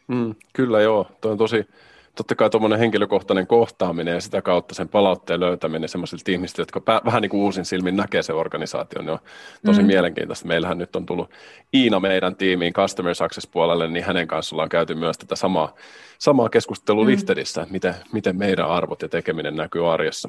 Mm, 0.09 0.35
kyllä 0.53 0.81
joo, 0.81 1.07
tuo 1.21 1.31
on 1.31 1.39
tosi, 1.39 1.67
totta 2.15 2.35
kai 2.35 2.51
tuommoinen 2.51 2.79
henkilökohtainen 2.79 3.47
kohtaaminen 3.47 4.15
ja 4.15 4.21
sitä 4.21 4.43
kautta 4.43 4.75
sen 4.75 4.89
palautteen 4.89 5.41
löytäminen 5.41 5.89
semmoisilta 5.89 6.31
ihmisiltä, 6.31 6.61
jotka 6.61 6.81
pää, 6.81 7.01
vähän 7.05 7.23
niin 7.23 7.31
kuin 7.31 7.41
uusin 7.41 7.65
silmin 7.65 7.97
näkee 7.97 8.23
se 8.23 8.33
organisaation, 8.33 9.05
niin 9.05 9.13
on 9.13 9.19
tosi 9.67 9.81
mm. 9.81 9.87
mielenkiintoista. 9.87 10.47
Meillähän 10.47 10.79
nyt 10.79 10.97
on 10.97 11.07
tullut 11.07 11.31
Iina 11.75 12.01
meidän 12.01 12.37
tiimiin 12.37 12.73
Customer 12.73 13.15
Success-puolelle, 13.15 13.89
niin 13.89 14.05
hänen 14.05 14.29
kanssa 14.29 14.55
ollaan 14.55 14.69
käyty 14.69 14.95
myös 14.95 15.19
tätä 15.19 15.37
samaa, 15.37 15.75
samaa 16.19 16.49
keskustelua 16.49 17.05
mm. 17.05 17.11
Liftedissä, 17.11 17.63
että 17.63 17.73
miten, 17.73 17.95
miten 18.13 18.37
meidän 18.37 18.69
arvot 18.69 19.03
ja 19.03 19.09
tekeminen 19.09 19.57
näkyy 19.57 19.93
arjessa. 19.93 20.29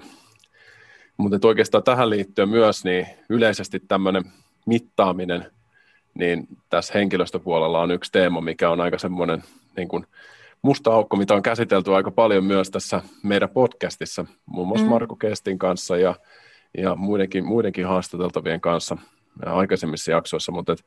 Mutta 1.17 1.47
oikeastaan 1.47 1.83
tähän 1.83 2.09
liittyen 2.09 2.49
myös 2.49 2.83
niin 2.83 3.07
yleisesti 3.29 3.79
tämmöinen 3.79 4.23
mittaaminen, 4.65 5.45
niin 6.13 6.47
tässä 6.69 6.93
henkilöstöpuolella 6.93 7.81
on 7.81 7.91
yksi 7.91 8.11
teema, 8.11 8.41
mikä 8.41 8.69
on 8.69 8.81
aika 8.81 8.97
semmoinen 8.97 9.43
niin 9.77 9.87
kuin 9.87 10.05
musta 10.63 10.93
aukko, 10.93 11.17
mitä 11.17 11.33
on 11.33 11.43
käsitelty 11.43 11.95
aika 11.95 12.11
paljon 12.11 12.43
myös 12.43 12.69
tässä 12.69 13.01
meidän 13.23 13.49
podcastissa, 13.49 14.25
muun 14.45 14.67
muassa 14.67 14.85
mm. 14.85 14.89
Marko 14.89 15.15
Kestin 15.15 15.59
kanssa 15.59 15.97
ja, 15.97 16.15
ja 16.77 16.95
muidenkin, 16.95 17.45
muidenkin 17.45 17.85
haastateltavien 17.85 18.61
kanssa 18.61 18.97
aikaisemmissa 19.45 20.11
jaksoissa, 20.11 20.51
mutta 20.51 20.73
et, 20.73 20.85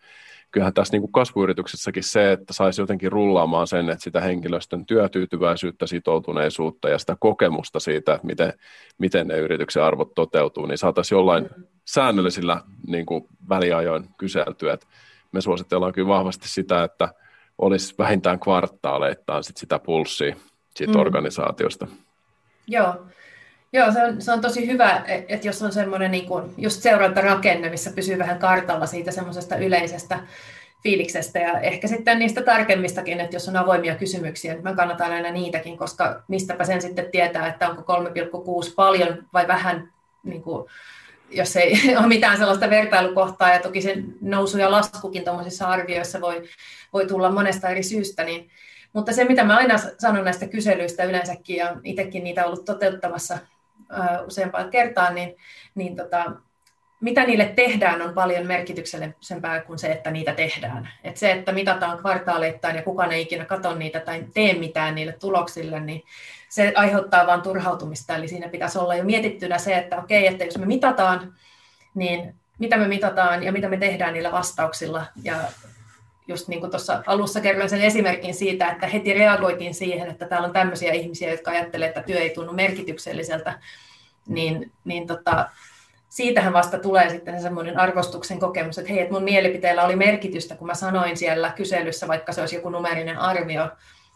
kyllähän 0.51 0.75
tässä 0.75 0.92
niin 0.92 1.03
kuin 1.03 1.12
kasvuyrityksessäkin 1.12 2.03
se, 2.03 2.33
että 2.33 2.53
saisi 2.53 2.81
jotenkin 2.81 3.12
rullaamaan 3.12 3.66
sen, 3.66 3.90
että 3.90 4.05
sitä 4.05 4.20
henkilöstön 4.20 4.87
työtyytyväisyyttä, 4.87 5.87
sitoutuneisuutta 5.87 6.88
ja 6.88 6.99
sitä 6.99 7.16
kokemusta 7.20 7.81
siitä, 7.81 8.14
että 8.14 8.27
miten, 8.27 8.53
miten 8.99 9.29
ne 9.29 9.38
yrityksen 9.38 9.83
arvot 9.83 10.14
toteutuu, 10.14 10.66
niin 10.66 10.79
saataisiin 10.79 11.16
jollain 11.16 11.44
mm. 11.57 11.64
säännöllisillä 11.85 12.61
niin 12.87 13.07
kuin 13.07 13.27
väliajoin 13.49 14.09
kyseltyä. 14.16 14.72
Et 14.72 14.87
me 15.33 15.40
suositellaan 15.40 15.92
kyllä 15.92 16.09
vahvasti 16.09 16.49
sitä, 16.49 16.85
että– 16.85 17.09
olisi 17.58 17.94
vähintään 17.98 18.40
kvartaaleittain 18.40 19.44
sit 19.44 19.56
sitä 19.56 19.78
pulssia 19.78 20.36
siitä 20.74 20.92
mm. 20.92 21.00
organisaatiosta. 21.00 21.86
Joo, 22.66 22.94
Joo 23.72 23.92
se, 23.92 24.04
on, 24.04 24.22
se 24.22 24.32
on 24.32 24.40
tosi 24.40 24.66
hyvä, 24.66 25.02
että 25.28 25.46
jos 25.46 25.62
on 25.62 25.72
semmoinen 25.72 26.10
niin 26.10 26.26
kuin 26.26 26.54
just 26.58 26.82
seurantarakenne, 26.82 27.68
missä 27.68 27.90
pysyy 27.90 28.18
vähän 28.18 28.38
kartalla 28.38 28.86
siitä 28.86 29.10
semmoisesta 29.10 29.56
yleisestä, 29.56 30.18
fiiliksestä 30.82 31.38
ja 31.38 31.60
ehkä 31.60 31.88
sitten 31.88 32.18
niistä 32.18 32.42
tarkemmistakin, 32.42 33.20
että 33.20 33.36
jos 33.36 33.48
on 33.48 33.56
avoimia 33.56 33.94
kysymyksiä, 33.94 34.52
niin 34.52 34.62
mä 34.62 34.74
kannatan 34.74 35.12
aina 35.12 35.30
niitäkin, 35.30 35.76
koska 35.76 36.22
mistäpä 36.28 36.64
sen 36.64 36.82
sitten 36.82 37.10
tietää, 37.10 37.46
että 37.46 37.68
onko 37.68 37.82
3,6 38.66 38.72
paljon 38.76 39.24
vai 39.32 39.48
vähän, 39.48 39.92
niin 40.22 40.42
kuin, 40.42 40.68
jos 41.30 41.56
ei 41.56 41.72
ole 41.98 42.06
mitään 42.06 42.38
sellaista 42.38 42.70
vertailukohtaa, 42.70 43.52
ja 43.52 43.62
toki 43.62 43.82
se 43.82 43.96
nousu 44.20 44.58
ja 44.58 44.70
laskukin 44.70 45.24
tuommoisissa 45.24 45.68
arvioissa 45.68 46.20
voi, 46.20 46.48
voi 46.92 47.06
tulla 47.06 47.30
monesta 47.30 47.68
eri 47.68 47.82
syystä, 47.82 48.24
niin, 48.24 48.50
mutta 48.92 49.12
se, 49.12 49.24
mitä 49.24 49.44
mä 49.44 49.56
aina 49.56 49.74
sanon 49.98 50.24
näistä 50.24 50.48
kyselyistä 50.48 51.04
yleensäkin, 51.04 51.56
ja 51.56 51.76
itsekin 51.84 52.24
niitä 52.24 52.46
ollut 52.46 52.64
toteuttamassa 52.64 53.38
useampaan 54.26 54.70
kertaan, 54.70 55.14
niin, 55.14 55.36
niin 55.74 55.96
tota, 55.96 56.32
mitä 57.00 57.26
niille 57.26 57.52
tehdään 57.56 58.02
on 58.02 58.14
paljon 58.14 58.46
merkityksellisempää 58.46 59.60
kuin 59.60 59.78
se, 59.78 59.88
että 59.88 60.10
niitä 60.10 60.34
tehdään. 60.34 60.88
Et 61.04 61.16
se, 61.16 61.32
että 61.32 61.52
mitataan 61.52 61.98
kvartaaleittain 61.98 62.76
ja 62.76 62.82
kukaan 62.82 63.12
ei 63.12 63.22
ikinä 63.22 63.44
katso 63.44 63.74
niitä 63.74 64.00
tai 64.00 64.24
tee 64.34 64.54
mitään 64.54 64.94
niille 64.94 65.12
tuloksille, 65.12 65.80
niin 65.80 66.02
se 66.56 66.72
aiheuttaa 66.76 67.26
vain 67.26 67.42
turhautumista. 67.42 68.16
Eli 68.16 68.28
siinä 68.28 68.48
pitäisi 68.48 68.78
olla 68.78 68.94
jo 68.94 69.04
mietittynä 69.04 69.58
se, 69.58 69.76
että 69.76 69.98
okei, 69.98 70.26
että 70.26 70.44
jos 70.44 70.58
me 70.58 70.66
mitataan, 70.66 71.34
niin 71.94 72.34
mitä 72.58 72.76
me 72.76 72.88
mitataan 72.88 73.42
ja 73.42 73.52
mitä 73.52 73.68
me 73.68 73.76
tehdään 73.76 74.14
niillä 74.14 74.32
vastauksilla. 74.32 75.06
Ja 75.22 75.36
just 76.28 76.48
niin 76.48 76.60
kuin 76.60 76.70
tuossa 76.70 77.02
alussa 77.06 77.40
kerroin 77.40 77.70
sen 77.70 77.80
esimerkin 77.80 78.34
siitä, 78.34 78.70
että 78.70 78.86
heti 78.86 79.14
reagoitiin 79.14 79.74
siihen, 79.74 80.10
että 80.10 80.26
täällä 80.26 80.46
on 80.46 80.52
tämmöisiä 80.52 80.92
ihmisiä, 80.92 81.30
jotka 81.30 81.50
ajattelee, 81.50 81.88
että 81.88 82.02
työ 82.02 82.18
ei 82.18 82.30
tunnu 82.30 82.52
merkitykselliseltä, 82.52 83.58
niin, 84.28 84.72
niin 84.84 85.06
tota, 85.06 85.48
siitähän 86.08 86.52
vasta 86.52 86.78
tulee 86.78 87.10
sitten 87.10 87.42
semmoinen 87.42 87.78
arvostuksen 87.78 88.38
kokemus, 88.38 88.78
että 88.78 88.92
hei, 88.92 89.00
että 89.00 89.14
mun 89.14 89.24
mielipiteellä 89.24 89.84
oli 89.84 89.96
merkitystä, 89.96 90.56
kun 90.56 90.66
mä 90.66 90.74
sanoin 90.74 91.16
siellä 91.16 91.52
kyselyssä, 91.56 92.08
vaikka 92.08 92.32
se 92.32 92.40
olisi 92.40 92.56
joku 92.56 92.70
numerinen 92.70 93.18
arvio, 93.18 93.68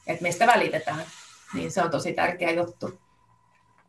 että 0.06 0.22
mistä 0.22 0.46
välitetään, 0.46 1.02
niin 1.54 1.70
se 1.70 1.82
on 1.82 1.90
tosi 1.90 2.12
tärkeä 2.12 2.50
juttu. 2.50 2.90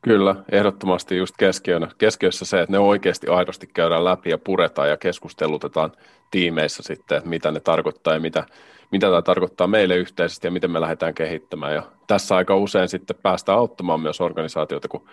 Kyllä, 0.01 0.35
ehdottomasti 0.51 1.17
just 1.17 1.35
keskiönä, 1.37 1.87
keskiössä 1.97 2.45
se, 2.45 2.61
että 2.61 2.71
ne 2.71 2.79
oikeasti 2.79 3.27
aidosti 3.27 3.67
käydään 3.67 4.05
läpi 4.05 4.29
ja 4.29 4.37
puretaan 4.37 4.89
ja 4.89 4.97
keskustelutetaan 4.97 5.91
tiimeissä 6.31 6.83
sitten, 6.83 7.17
että 7.17 7.29
mitä 7.29 7.51
ne 7.51 7.59
tarkoittaa 7.59 8.13
ja 8.13 8.19
mitä, 8.19 8.45
mitä 8.91 9.07
tämä 9.07 9.21
tarkoittaa 9.21 9.67
meille 9.67 9.95
yhteisesti 9.95 10.47
ja 10.47 10.51
miten 10.51 10.71
me 10.71 10.81
lähdetään 10.81 11.13
kehittämään. 11.13 11.73
Ja 11.73 11.83
tässä 12.07 12.35
aika 12.35 12.55
usein 12.55 12.89
sitten 12.89 13.15
päästään 13.23 13.57
auttamaan 13.57 13.99
myös 13.99 14.21
organisaatioita, 14.21 14.87
kun 14.87 15.09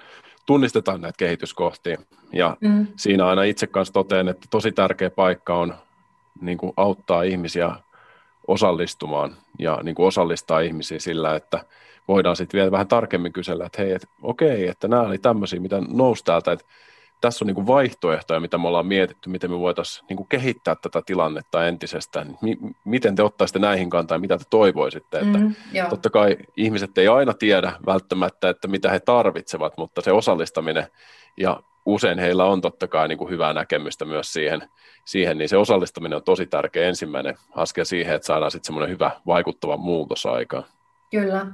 tunnistetaan 0.46 1.00
näitä 1.00 1.16
kehityskohtia. 1.18 1.98
Ja 2.32 2.56
mm. 2.60 2.86
siinä 2.96 3.26
aina 3.26 3.42
itse 3.42 3.66
kanssa 3.66 3.94
totean, 3.94 4.28
että 4.28 4.46
tosi 4.50 4.72
tärkeä 4.72 5.10
paikka 5.10 5.54
on 5.54 5.74
niin 6.40 6.58
kuin 6.58 6.72
auttaa 6.76 7.22
ihmisiä 7.22 7.70
osallistumaan 8.46 9.36
ja 9.58 9.78
niin 9.82 9.94
kuin 9.94 10.06
osallistaa 10.06 10.60
ihmisiä 10.60 10.98
sillä, 10.98 11.36
että 11.36 11.64
voidaan 12.08 12.36
sitten 12.36 12.58
vielä 12.58 12.70
vähän 12.70 12.88
tarkemmin 12.88 13.32
kysellä, 13.32 13.66
että 13.66 13.82
hei, 13.82 13.92
et, 13.92 14.08
okei, 14.22 14.68
että 14.68 14.88
nämä 14.88 15.02
oli 15.02 15.18
tämmöisiä, 15.18 15.60
mitä 15.60 15.82
nousi 15.88 16.24
täältä, 16.24 16.52
että 16.52 16.66
tässä 17.20 17.44
on 17.44 17.46
niin 17.46 17.54
kuin 17.54 17.66
vaihtoehtoja, 17.66 18.40
mitä 18.40 18.58
me 18.58 18.68
ollaan 18.68 18.86
mietitty, 18.86 19.30
miten 19.30 19.50
me 19.50 19.58
voitaisiin 19.58 20.06
niin 20.08 20.16
kuin 20.16 20.28
kehittää 20.28 20.76
tätä 20.82 21.02
tilannetta 21.06 21.66
entisestään. 21.66 22.38
M- 22.42 22.70
miten 22.84 23.16
te 23.16 23.22
ottaisitte 23.22 23.58
näihin 23.58 23.90
kantaa 23.90 24.14
ja 24.14 24.20
mitä 24.20 24.38
te 24.38 24.44
toivoisitte? 24.50 25.18
Että 25.18 25.38
mm, 25.38 25.54
totta 25.90 26.10
kai 26.10 26.36
ihmiset 26.56 26.98
ei 26.98 27.08
aina 27.08 27.34
tiedä 27.34 27.72
välttämättä, 27.86 28.48
että 28.48 28.68
mitä 28.68 28.90
he 28.90 29.00
tarvitsevat, 29.00 29.78
mutta 29.78 30.00
se 30.00 30.12
osallistaminen 30.12 30.86
ja 31.36 31.62
usein 31.86 32.18
heillä 32.18 32.44
on 32.44 32.60
totta 32.60 32.88
kai 32.88 33.08
niin 33.08 33.18
kuin 33.18 33.30
hyvää 33.30 33.52
näkemystä 33.52 34.04
myös 34.04 34.32
siihen, 34.32 34.68
siihen, 35.04 35.38
niin 35.38 35.48
se 35.48 35.56
osallistaminen 35.56 36.16
on 36.16 36.24
tosi 36.24 36.46
tärkeä 36.46 36.88
ensimmäinen 36.88 37.34
askel 37.54 37.84
siihen, 37.84 38.14
että 38.14 38.26
saadaan 38.26 38.50
sitten 38.50 38.66
semmoinen 38.66 38.90
hyvä 38.90 39.10
vaikuttava 39.26 39.76
muutos 39.76 40.26
aikaan. 40.26 40.64
Kyllä. 41.10 41.46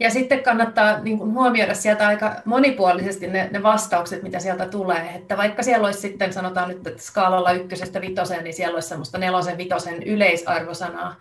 Ja 0.00 0.10
sitten 0.10 0.42
kannattaa 0.42 1.00
niin 1.00 1.18
kuin 1.18 1.32
huomioida 1.32 1.74
sieltä 1.74 2.06
aika 2.06 2.34
monipuolisesti 2.44 3.26
ne, 3.26 3.48
ne 3.52 3.62
vastaukset, 3.62 4.22
mitä 4.22 4.38
sieltä 4.38 4.66
tulee. 4.66 5.12
Että 5.14 5.36
vaikka 5.36 5.62
siellä 5.62 5.86
olisi 5.86 6.00
sitten, 6.00 6.32
sanotaan 6.32 6.68
nyt, 6.68 6.86
että 6.86 7.02
skaalalla 7.02 7.52
ykkösestä 7.52 8.00
vitoseen, 8.00 8.44
niin 8.44 8.54
siellä 8.54 8.74
olisi 8.74 8.88
semmoista 8.88 9.18
nelosen 9.18 9.58
vitosen 9.58 10.02
yleisarvosanaa. 10.02 11.16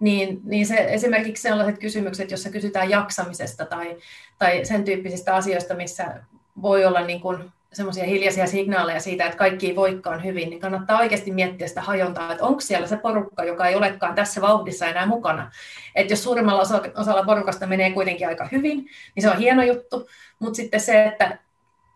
Niin, 0.00 0.40
niin 0.44 0.66
se, 0.66 0.86
esimerkiksi 0.88 1.42
sellaiset 1.42 1.78
kysymykset, 1.78 2.30
joissa 2.30 2.50
kysytään 2.50 2.90
jaksamisesta 2.90 3.64
tai, 3.64 3.96
tai 4.38 4.64
sen 4.64 4.84
tyyppisistä 4.84 5.34
asioista, 5.34 5.74
missä 5.74 6.14
voi 6.62 6.84
olla 6.84 7.00
niin 7.00 7.20
kuin 7.20 7.52
semmoisia 7.72 8.04
hiljaisia 8.04 8.46
signaaleja 8.46 9.00
siitä, 9.00 9.24
että 9.24 9.38
kaikki 9.38 9.66
ei 9.66 9.76
voikaan 9.76 10.24
hyvin, 10.24 10.50
niin 10.50 10.60
kannattaa 10.60 10.98
oikeasti 10.98 11.32
miettiä 11.32 11.68
sitä 11.68 11.80
hajontaa, 11.80 12.32
että 12.32 12.44
onko 12.44 12.60
siellä 12.60 12.86
se 12.86 12.96
porukka, 12.96 13.44
joka 13.44 13.66
ei 13.66 13.74
olekaan 13.74 14.14
tässä 14.14 14.40
vauhdissa 14.40 14.86
enää 14.86 15.06
mukana. 15.06 15.50
Että 15.94 16.12
jos 16.12 16.22
suurimmalla 16.22 16.62
osalla 16.96 17.24
porukasta 17.24 17.66
menee 17.66 17.90
kuitenkin 17.90 18.28
aika 18.28 18.48
hyvin, 18.52 18.76
niin 19.14 19.22
se 19.22 19.30
on 19.30 19.38
hieno 19.38 19.62
juttu, 19.62 20.08
mutta 20.38 20.56
sitten 20.56 20.80
se, 20.80 21.04
että 21.04 21.38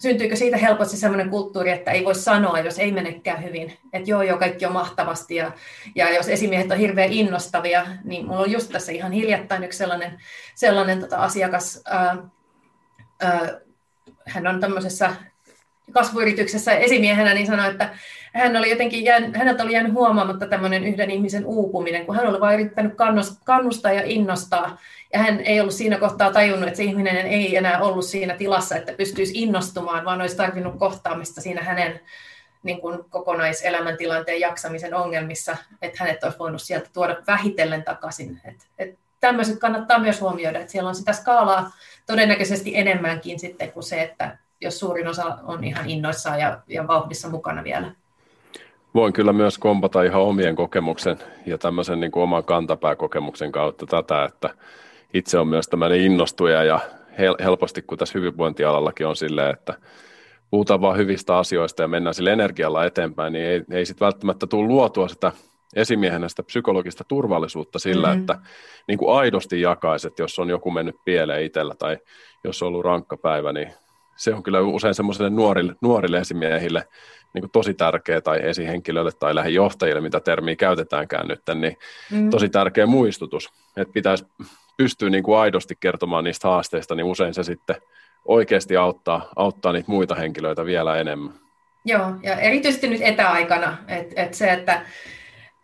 syntyykö 0.02 0.36
siitä 0.36 0.56
helposti 0.56 0.96
sellainen 0.96 1.30
kulttuuri, 1.30 1.70
että 1.70 1.90
ei 1.90 2.04
voi 2.04 2.14
sanoa, 2.14 2.58
jos 2.58 2.78
ei 2.78 2.92
menekään 2.92 3.42
hyvin, 3.42 3.78
että 3.92 4.10
joo, 4.10 4.22
joo, 4.22 4.38
kaikki 4.38 4.66
on 4.66 4.72
mahtavasti, 4.72 5.34
ja, 5.34 5.52
ja 5.94 6.14
jos 6.14 6.28
esimiehet 6.28 6.70
on 6.70 6.78
hirveän 6.78 7.12
innostavia, 7.12 7.86
niin 8.04 8.26
mulla 8.26 8.40
on 8.40 8.52
just 8.52 8.72
tässä 8.72 8.92
ihan 8.92 9.12
hiljattain 9.12 9.64
yksi 9.64 9.78
sellainen, 9.78 10.18
sellainen 10.54 11.00
tota 11.00 11.16
asiakas, 11.16 11.82
ää, 11.84 12.16
ää, 13.20 13.60
hän 14.26 14.46
on 14.46 14.60
tämmöisessä 14.60 15.16
kasvuyrityksessä 15.92 16.72
esimiehenä, 16.72 17.34
niin 17.34 17.46
sanoi, 17.46 17.70
että 17.70 17.94
hän 18.34 18.56
oli 18.56 18.70
jotenkin 18.70 19.04
jään, 19.04 19.34
häneltä 19.34 19.62
oli 19.62 19.72
jäänyt 19.72 19.92
huomaamatta 19.92 20.46
tämmöinen 20.46 20.84
yhden 20.84 21.10
ihmisen 21.10 21.46
uupuminen, 21.46 22.06
kun 22.06 22.16
hän 22.16 22.26
oli 22.26 22.40
vain 22.40 22.60
yrittänyt 22.60 22.92
kannustaa 23.44 23.92
ja 23.92 24.02
innostaa, 24.04 24.78
ja 25.12 25.18
hän 25.18 25.40
ei 25.40 25.60
ollut 25.60 25.74
siinä 25.74 25.98
kohtaa 25.98 26.32
tajunnut, 26.32 26.68
että 26.68 26.76
se 26.76 26.84
ihminen 26.84 27.16
ei 27.16 27.56
enää 27.56 27.80
ollut 27.80 28.04
siinä 28.04 28.34
tilassa, 28.36 28.76
että 28.76 28.92
pystyisi 28.92 29.32
innostumaan, 29.42 30.04
vaan 30.04 30.20
olisi 30.20 30.36
tarvinnut 30.36 30.78
kohtaamista 30.78 31.40
siinä 31.40 31.62
hänen 31.62 32.00
niin 32.62 32.80
kuin 32.80 32.98
kokonaiselämäntilanteen 33.10 34.40
jaksamisen 34.40 34.94
ongelmissa, 34.94 35.56
että 35.82 36.04
hänet 36.04 36.24
olisi 36.24 36.38
voinut 36.38 36.62
sieltä 36.62 36.88
tuoda 36.92 37.16
vähitellen 37.26 37.84
takaisin. 37.84 38.40
Et, 38.44 38.68
et 38.78 38.98
tämmöiset 39.20 39.58
kannattaa 39.58 39.98
myös 39.98 40.20
huomioida, 40.20 40.58
että 40.58 40.72
siellä 40.72 40.88
on 40.88 40.94
sitä 40.94 41.12
skaalaa 41.12 41.70
todennäköisesti 42.06 42.76
enemmänkin 42.76 43.40
sitten 43.40 43.72
kuin 43.72 43.84
se, 43.84 44.02
että 44.02 44.38
jos 44.62 44.78
suurin 44.78 45.08
osa 45.08 45.38
on 45.42 45.64
ihan 45.64 45.90
innoissaan 45.90 46.40
ja, 46.40 46.58
ja 46.68 46.88
vauhdissa 46.88 47.28
mukana 47.28 47.64
vielä. 47.64 47.92
Voin 48.94 49.12
kyllä 49.12 49.32
myös 49.32 49.58
kompata 49.58 50.02
ihan 50.02 50.22
omien 50.22 50.56
kokemuksen 50.56 51.16
ja 51.46 51.58
tämmöisen 51.58 52.00
niin 52.00 52.12
kuin 52.12 52.22
oman 52.22 52.44
kantapääkokemuksen 52.44 53.52
kautta 53.52 53.86
tätä, 53.86 54.24
että 54.24 54.50
itse 55.14 55.38
on 55.38 55.48
myös 55.48 55.68
tämmöinen 55.68 56.00
innostuja 56.00 56.64
ja 56.64 56.80
helposti, 57.18 57.82
kun 57.82 57.98
tässä 57.98 58.18
hyvinvointialallakin 58.18 59.06
on 59.06 59.16
silleen, 59.16 59.50
että 59.50 59.74
puhutaan 60.50 60.80
vain 60.80 60.98
hyvistä 60.98 61.38
asioista 61.38 61.82
ja 61.82 61.88
mennään 61.88 62.14
sille 62.14 62.32
energialla 62.32 62.84
eteenpäin, 62.84 63.32
niin 63.32 63.44
ei, 63.44 63.64
ei 63.70 63.86
sitten 63.86 64.06
välttämättä 64.06 64.46
tule 64.46 64.66
luotua 64.66 65.08
sitä 65.08 65.32
esimiehenä 65.76 66.28
sitä 66.28 66.42
psykologista 66.42 67.04
turvallisuutta 67.08 67.78
sillä, 67.78 68.08
mm-hmm. 68.08 68.20
että 68.20 68.38
niin 68.88 68.98
kuin 68.98 69.16
aidosti 69.16 69.60
jakaisi, 69.60 70.06
että 70.06 70.22
jos 70.22 70.38
on 70.38 70.48
joku 70.48 70.70
mennyt 70.70 70.96
pieleen 71.04 71.44
itsellä 71.44 71.74
tai 71.74 71.98
jos 72.44 72.62
on 72.62 72.68
ollut 72.68 72.84
rankka 72.84 73.16
päivä, 73.16 73.52
niin 73.52 73.72
se 74.22 74.34
on 74.34 74.42
kyllä 74.42 74.60
usein 74.60 74.94
semmoisille 74.94 75.30
nuorille, 75.30 75.74
nuorille 75.80 76.18
esimiehille 76.18 76.88
niin 77.34 77.42
kuin 77.42 77.50
tosi 77.50 77.74
tärkeä 77.74 78.20
tai 78.20 78.40
esihenkilöille 78.42 79.10
tai 79.12 79.34
lähijohtajille, 79.34 80.00
mitä 80.00 80.20
termiä 80.20 80.56
käytetäänkään 80.56 81.28
nyt, 81.28 81.42
niin 81.54 81.76
mm. 82.10 82.30
tosi 82.30 82.48
tärkeä 82.48 82.86
muistutus, 82.86 83.52
että 83.76 83.92
pitäisi 83.92 84.24
pystyä 84.76 85.10
niin 85.10 85.22
kuin 85.22 85.38
aidosti 85.38 85.76
kertomaan 85.80 86.24
niistä 86.24 86.48
haasteista, 86.48 86.94
niin 86.94 87.04
usein 87.04 87.34
se 87.34 87.42
sitten 87.42 87.76
oikeasti 88.24 88.76
auttaa, 88.76 89.28
auttaa 89.36 89.72
niitä 89.72 89.90
muita 89.90 90.14
henkilöitä 90.14 90.64
vielä 90.64 90.96
enemmän. 90.96 91.34
Joo, 91.84 92.06
ja 92.22 92.36
erityisesti 92.36 92.88
nyt 92.88 93.00
etäaikana, 93.02 93.76
että 93.88 94.22
et 94.22 94.34
se, 94.34 94.52
että 94.52 94.82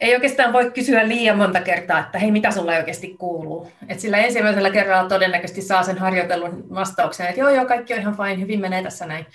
ei 0.01 0.15
oikeastaan 0.15 0.53
voi 0.53 0.71
kysyä 0.71 1.09
liian 1.09 1.39
monta 1.39 1.61
kertaa, 1.61 1.99
että 1.99 2.19
hei, 2.19 2.31
mitä 2.31 2.51
sulla 2.51 2.73
oikeasti 2.73 3.17
kuuluu. 3.19 3.73
Et 3.89 4.01
sillä 4.01 4.19
ensimmäisellä 4.19 4.71
kerralla 4.71 5.09
todennäköisesti 5.09 5.63
saa 5.63 5.83
sen 5.83 5.99
harjoitellun 5.99 6.67
vastauksen, 6.75 7.27
että 7.27 7.41
joo, 7.41 7.51
joo, 7.51 7.67
kaikki 7.67 7.95
on 7.95 8.01
ihan 8.01 8.17
fine, 8.17 8.41
hyvin 8.41 8.61
menee 8.61 8.83
tässä 8.83 9.07
näin. 9.07 9.27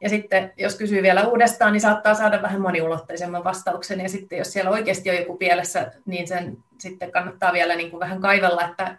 Ja 0.00 0.08
sitten 0.08 0.52
jos 0.56 0.74
kysyy 0.74 1.02
vielä 1.02 1.26
uudestaan, 1.28 1.72
niin 1.72 1.80
saattaa 1.80 2.14
saada 2.14 2.42
vähän 2.42 2.60
moniulotteisemman 2.60 3.44
vastauksen. 3.44 4.00
Ja 4.00 4.08
sitten 4.08 4.38
jos 4.38 4.52
siellä 4.52 4.70
oikeasti 4.70 5.10
on 5.10 5.16
joku 5.16 5.36
pielessä, 5.36 5.92
niin 6.06 6.28
sen 6.28 6.56
sitten 6.78 7.12
kannattaa 7.12 7.52
vielä 7.52 7.76
niin 7.76 7.90
kuin 7.90 8.00
vähän 8.00 8.20
kaivella, 8.20 8.64
että, 8.68 8.98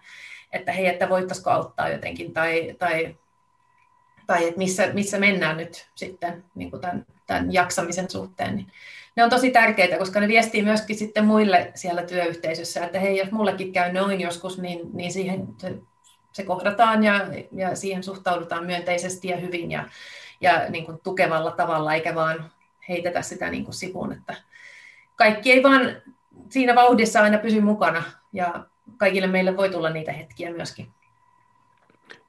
että 0.53 0.71
hei, 0.71 0.87
että 0.87 1.09
voittaisiko 1.09 1.49
auttaa 1.49 1.89
jotenkin, 1.89 2.33
tai, 2.33 2.75
tai, 2.79 3.17
tai 4.27 4.47
että 4.47 4.57
missä, 4.57 4.87
missä 4.93 5.19
mennään 5.19 5.57
nyt 5.57 5.87
sitten 5.95 6.43
niin 6.55 6.71
kuin 6.71 6.81
tämän, 6.81 7.05
tämän 7.27 7.53
jaksamisen 7.53 8.09
suhteen. 8.09 8.55
Niin 8.55 8.67
ne 9.19 9.23
on 9.23 9.29
tosi 9.29 9.51
tärkeitä, 9.51 9.97
koska 9.97 10.19
ne 10.19 10.27
viestii 10.27 10.63
myöskin 10.63 10.95
sitten 10.95 11.25
muille 11.25 11.71
siellä 11.75 12.03
työyhteisössä, 12.03 12.85
että 12.85 12.99
hei, 12.99 13.17
jos 13.17 13.31
mullekin 13.31 13.73
käy 13.73 13.93
noin 13.93 14.21
joskus, 14.21 14.57
niin, 14.57 14.79
niin 14.93 15.11
siihen 15.11 15.47
se, 15.57 15.75
se 16.31 16.43
kohdataan 16.43 17.03
ja, 17.03 17.27
ja 17.51 17.75
siihen 17.75 18.03
suhtaudutaan 18.03 18.65
myönteisesti 18.65 19.27
ja 19.27 19.37
hyvin 19.37 19.71
ja, 19.71 19.89
ja 20.41 20.69
niin 20.69 20.85
kuin 20.85 20.99
tukevalla 21.03 21.51
tavalla, 21.51 21.93
eikä 21.93 22.15
vaan 22.15 22.51
heitetä 22.89 23.21
sitä 23.21 23.49
niin 23.49 23.63
kuin 23.63 23.75
sivuun, 23.75 24.13
että 24.13 24.35
kaikki 25.15 25.51
ei 25.51 25.63
vaan 25.63 25.81
siinä 26.49 26.75
vauhdissa 26.75 27.21
aina 27.21 27.37
pysy 27.37 27.61
mukana 27.61 28.03
ja 28.33 28.65
kaikille 28.97 29.27
meille 29.27 29.57
voi 29.57 29.69
tulla 29.69 29.89
niitä 29.89 30.11
hetkiä 30.11 30.51
myöskin. 30.51 30.93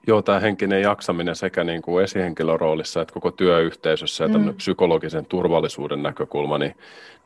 Joo, 0.07 0.23
tämä 0.23 0.41
henkinen 0.41 0.83
jaksaminen 0.83 1.37
sekä 1.37 1.65
niin 1.65 1.83
kuin 1.83 2.05
esihenkilöroolissa 2.05 3.03
että 3.03 3.15
koko 3.15 3.31
työyhteisössä 3.31 4.25
ja 4.25 4.39
mm. 4.39 4.55
psykologisen 4.55 5.27
turvallisuuden 5.27 6.03
näkökulma, 6.03 6.59
niin 6.59 6.75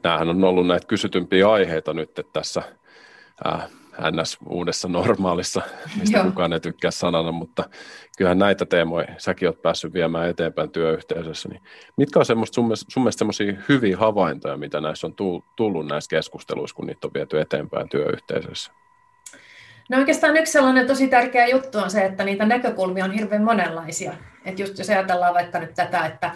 näähän 0.02 0.28
on 0.28 0.44
ollut 0.44 0.66
näitä 0.66 0.86
kysytympiä 0.86 1.50
aiheita 1.50 1.94
nyt 1.94 2.20
tässä 2.32 2.62
äh, 3.46 3.70
NS 4.10 4.38
uudessa 4.46 4.88
normaalissa, 4.88 5.62
mistä 6.00 6.18
Joo. 6.18 6.24
kukaan 6.24 6.52
ei 6.52 6.60
tykkää 6.60 6.90
sanana, 6.90 7.32
mutta 7.32 7.64
kyllähän 8.18 8.38
näitä 8.38 8.66
teemoja 8.66 9.06
säkin 9.18 9.48
olet 9.48 9.62
päässyt 9.62 9.94
viemään 9.94 10.28
eteenpäin 10.28 10.70
työyhteisössä. 10.70 11.48
Niin 11.48 11.62
mitkä 11.96 12.18
on 12.18 12.24
semmoista, 12.24 12.54
sun, 12.54 12.64
mielestä, 12.64 12.86
sun 12.92 13.02
mielestä 13.02 13.18
semmoisia 13.18 13.54
hyviä 13.68 13.96
havaintoja, 13.96 14.56
mitä 14.56 14.80
näissä 14.80 15.06
on 15.06 15.14
tullut 15.56 15.86
näissä 15.86 16.08
keskusteluissa, 16.08 16.76
kun 16.76 16.86
niitä 16.86 17.06
on 17.06 17.14
viety 17.14 17.40
eteenpäin 17.40 17.88
työyhteisössä? 17.88 18.72
No 19.88 19.98
oikeastaan 19.98 20.36
yksi 20.36 20.52
sellainen 20.52 20.86
tosi 20.86 21.08
tärkeä 21.08 21.46
juttu 21.46 21.78
on 21.78 21.90
se, 21.90 22.04
että 22.04 22.24
niitä 22.24 22.44
näkökulmia 22.44 23.04
on 23.04 23.12
hirveän 23.12 23.44
monenlaisia. 23.44 24.14
Että 24.44 24.62
just 24.62 24.78
jos 24.78 24.90
ajatellaan 24.90 25.34
vaikka 25.34 25.58
nyt 25.58 25.74
tätä, 25.74 26.06
että 26.06 26.30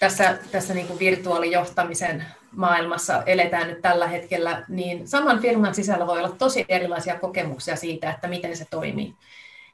tässä, 0.00 0.38
tässä 0.52 0.74
niin 0.74 0.86
kuin 0.86 0.98
virtuaalijohtamisen 0.98 2.24
maailmassa 2.56 3.22
eletään 3.26 3.68
nyt 3.68 3.82
tällä 3.82 4.06
hetkellä, 4.06 4.64
niin 4.68 5.08
saman 5.08 5.40
firman 5.40 5.74
sisällä 5.74 6.06
voi 6.06 6.18
olla 6.18 6.36
tosi 6.38 6.64
erilaisia 6.68 7.18
kokemuksia 7.18 7.76
siitä, 7.76 8.10
että 8.10 8.28
miten 8.28 8.56
se 8.56 8.66
toimii. 8.70 9.14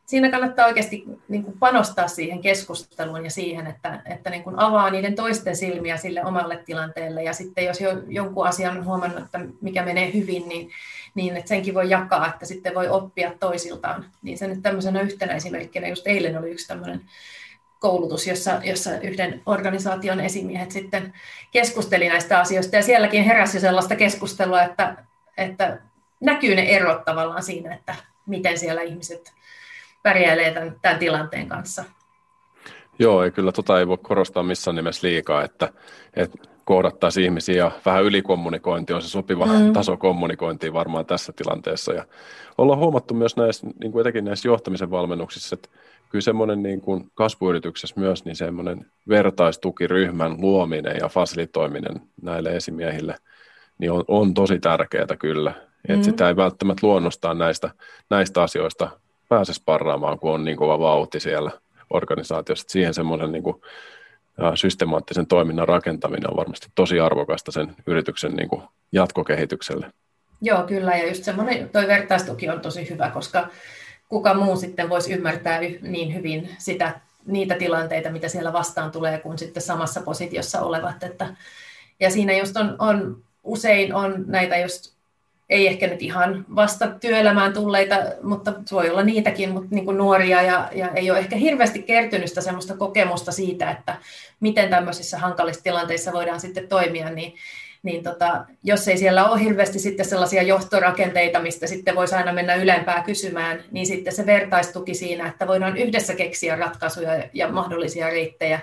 Siinä 0.08 0.30
kannattaa 0.30 0.66
oikeasti 0.66 1.04
niin 1.28 1.44
kuin 1.44 1.58
panostaa 1.58 2.08
siihen 2.08 2.40
keskusteluun 2.40 3.24
ja 3.24 3.30
siihen, 3.30 3.66
että, 3.66 4.02
että 4.06 4.30
niin 4.30 4.44
kuin 4.44 4.58
avaa 4.58 4.90
niiden 4.90 5.14
toisten 5.14 5.56
silmiä 5.56 5.96
sille 5.96 6.24
omalle 6.24 6.56
tilanteelle. 6.56 7.22
Ja 7.22 7.32
sitten 7.32 7.64
jos 7.64 7.80
jo, 7.80 7.90
jonkun 8.06 8.46
asian 8.46 8.78
on 8.78 8.84
huomannut, 8.84 9.24
että 9.24 9.40
mikä 9.60 9.84
menee 9.84 10.12
hyvin, 10.14 10.48
niin, 10.48 10.70
niin 11.14 11.36
että 11.36 11.48
senkin 11.48 11.74
voi 11.74 11.90
jakaa, 11.90 12.26
että 12.26 12.46
sitten 12.46 12.74
voi 12.74 12.88
oppia 12.88 13.32
toisiltaan. 13.40 14.04
Niin 14.22 14.38
se 14.38 14.46
nyt 14.46 14.62
tämmöisenä 14.62 15.00
yhtenä 15.00 15.34
esimerkkinä, 15.34 15.88
just 15.88 16.06
eilen 16.06 16.38
oli 16.38 16.50
yksi 16.50 16.68
tämmöinen 16.68 17.00
koulutus, 17.78 18.26
jossa, 18.26 18.60
jossa 18.64 19.00
yhden 19.00 19.42
organisaation 19.46 20.20
esimiehet 20.20 20.70
sitten 20.70 21.12
keskusteli 21.50 22.08
näistä 22.08 22.40
asioista, 22.40 22.76
ja 22.76 22.82
sielläkin 22.82 23.24
heräsi 23.24 23.60
sellaista 23.60 23.96
keskustelua, 23.96 24.62
että, 24.62 24.96
että 25.36 25.78
näkyy 26.20 26.54
ne 26.54 26.62
erot 26.62 27.04
tavallaan 27.04 27.42
siinä, 27.42 27.74
että 27.74 27.94
miten 28.26 28.58
siellä 28.58 28.82
ihmiset 28.82 29.37
pärjäilee 30.08 30.54
tämän, 30.54 30.76
tämän 30.82 30.98
tilanteen 30.98 31.48
kanssa. 31.48 31.84
Joo, 32.98 33.22
ei 33.22 33.30
kyllä 33.30 33.52
tota 33.52 33.78
ei 33.78 33.88
voi 33.88 33.98
korostaa 34.02 34.42
missään 34.42 34.74
nimessä 34.74 35.06
liikaa, 35.06 35.44
että, 35.44 35.72
että 36.16 36.38
kohdattaisiin 36.64 37.24
ihmisiä 37.24 37.56
ja 37.56 37.70
vähän 37.86 38.04
ylikommunikointi 38.04 38.92
on 38.92 39.02
se 39.02 39.08
sopiva 39.08 39.46
mm. 39.46 39.72
taso 39.72 39.96
kommunikointiin 39.96 40.72
varmaan 40.72 41.06
tässä 41.06 41.32
tilanteessa. 41.36 41.92
Ja 41.92 42.04
ollaan 42.58 42.78
huomattu 42.78 43.14
myös 43.14 43.36
näissä, 43.36 43.66
niin 43.80 43.92
kuin 43.92 44.00
etenkin 44.00 44.24
näissä 44.24 44.48
johtamisen 44.48 44.90
valmennuksissa, 44.90 45.54
että 45.54 45.68
kyllä 46.08 46.22
semmoinen 46.22 46.62
niin 46.62 46.80
kuin 46.80 47.10
kasvuyrityksessä 47.14 48.00
myös 48.00 48.24
niin 48.24 48.36
semmoinen 48.36 48.86
vertaistukiryhmän 49.08 50.40
luominen 50.40 50.96
ja 51.00 51.08
fasilitoiminen 51.08 52.00
näille 52.22 52.56
esimiehille 52.56 53.14
niin 53.78 53.92
on, 53.92 54.04
on 54.08 54.34
tosi 54.34 54.58
tärkeää 54.58 55.16
kyllä. 55.18 55.50
Mm. 55.50 55.94
Että 55.94 56.04
sitä 56.04 56.28
ei 56.28 56.36
välttämättä 56.36 56.86
luonnostaan 56.86 57.38
näistä, 57.38 57.70
näistä 58.10 58.42
asioista 58.42 58.90
pääse 59.28 59.52
sparraamaan, 59.52 60.18
kun 60.18 60.34
on 60.34 60.44
niin 60.44 60.56
kova 60.56 60.78
vauhti 60.78 61.20
siellä 61.20 61.50
organisaatiossa. 61.90 62.62
Että 62.62 62.72
siihen 62.72 62.94
semmoinen 62.94 63.32
niin 63.32 63.44
systemaattisen 64.54 65.26
toiminnan 65.26 65.68
rakentaminen 65.68 66.30
on 66.30 66.36
varmasti 66.36 66.66
tosi 66.74 67.00
arvokasta 67.00 67.52
sen 67.52 67.76
yrityksen 67.86 68.32
niin 68.32 68.48
kuin 68.48 68.62
jatkokehitykselle. 68.92 69.92
Joo, 70.40 70.62
kyllä. 70.62 70.96
Ja 70.96 71.08
just 71.08 71.24
semmoinen, 71.24 71.68
toi 71.68 71.86
vertaistuki 71.86 72.48
on 72.48 72.60
tosi 72.60 72.90
hyvä, 72.90 73.10
koska 73.10 73.48
kuka 74.08 74.34
muu 74.34 74.56
sitten 74.56 74.88
voisi 74.88 75.12
ymmärtää 75.12 75.60
niin 75.80 76.14
hyvin 76.14 76.50
sitä, 76.58 77.00
niitä 77.26 77.54
tilanteita, 77.54 78.10
mitä 78.10 78.28
siellä 78.28 78.52
vastaan 78.52 78.90
tulee, 78.90 79.18
kuin 79.18 79.38
sitten 79.38 79.62
samassa 79.62 80.00
positiossa 80.00 80.60
olevat. 80.60 81.02
Että, 81.02 81.36
ja 82.00 82.10
siinä 82.10 82.38
just 82.38 82.56
on, 82.56 82.76
on 82.78 83.22
usein 83.44 83.94
on 83.94 84.24
näitä 84.26 84.56
just, 84.56 84.97
ei 85.50 85.66
ehkä 85.66 85.86
nyt 85.86 86.02
ihan 86.02 86.44
vasta 86.54 86.88
työelämään 86.88 87.52
tulleita, 87.52 87.96
mutta 88.22 88.52
voi 88.72 88.90
olla 88.90 89.02
niitäkin, 89.02 89.50
mutta 89.50 89.68
niin 89.70 89.84
kuin 89.84 89.96
nuoria 89.96 90.42
ja, 90.42 90.68
ja 90.74 90.90
ei 90.90 91.10
ole 91.10 91.18
ehkä 91.18 91.36
hirveästi 91.36 91.82
kertynyt 91.82 92.28
sitä 92.28 92.40
semmoista 92.40 92.76
kokemusta 92.76 93.32
siitä, 93.32 93.70
että 93.70 93.96
miten 94.40 94.70
tämmöisissä 94.70 95.18
hankalissa 95.18 95.62
tilanteissa 95.62 96.12
voidaan 96.12 96.40
sitten 96.40 96.68
toimia, 96.68 97.10
niin 97.10 97.34
niin 97.82 98.02
tota, 98.02 98.44
jos 98.64 98.88
ei 98.88 98.98
siellä 98.98 99.28
ole 99.28 99.40
hirveästi 99.40 99.78
sitten 99.78 100.06
sellaisia 100.06 100.42
johtorakenteita, 100.42 101.40
mistä 101.40 101.66
sitten 101.66 101.96
voisi 101.96 102.14
aina 102.14 102.32
mennä 102.32 102.54
ylempää 102.54 103.02
kysymään, 103.02 103.64
niin 103.70 103.86
sitten 103.86 104.14
se 104.14 104.26
vertaistuki 104.26 104.94
siinä, 104.94 105.28
että 105.28 105.46
voidaan 105.46 105.76
yhdessä 105.76 106.14
keksiä 106.14 106.56
ratkaisuja 106.56 107.24
ja 107.32 107.48
mahdollisia 107.48 108.06
reittejä 108.10 108.60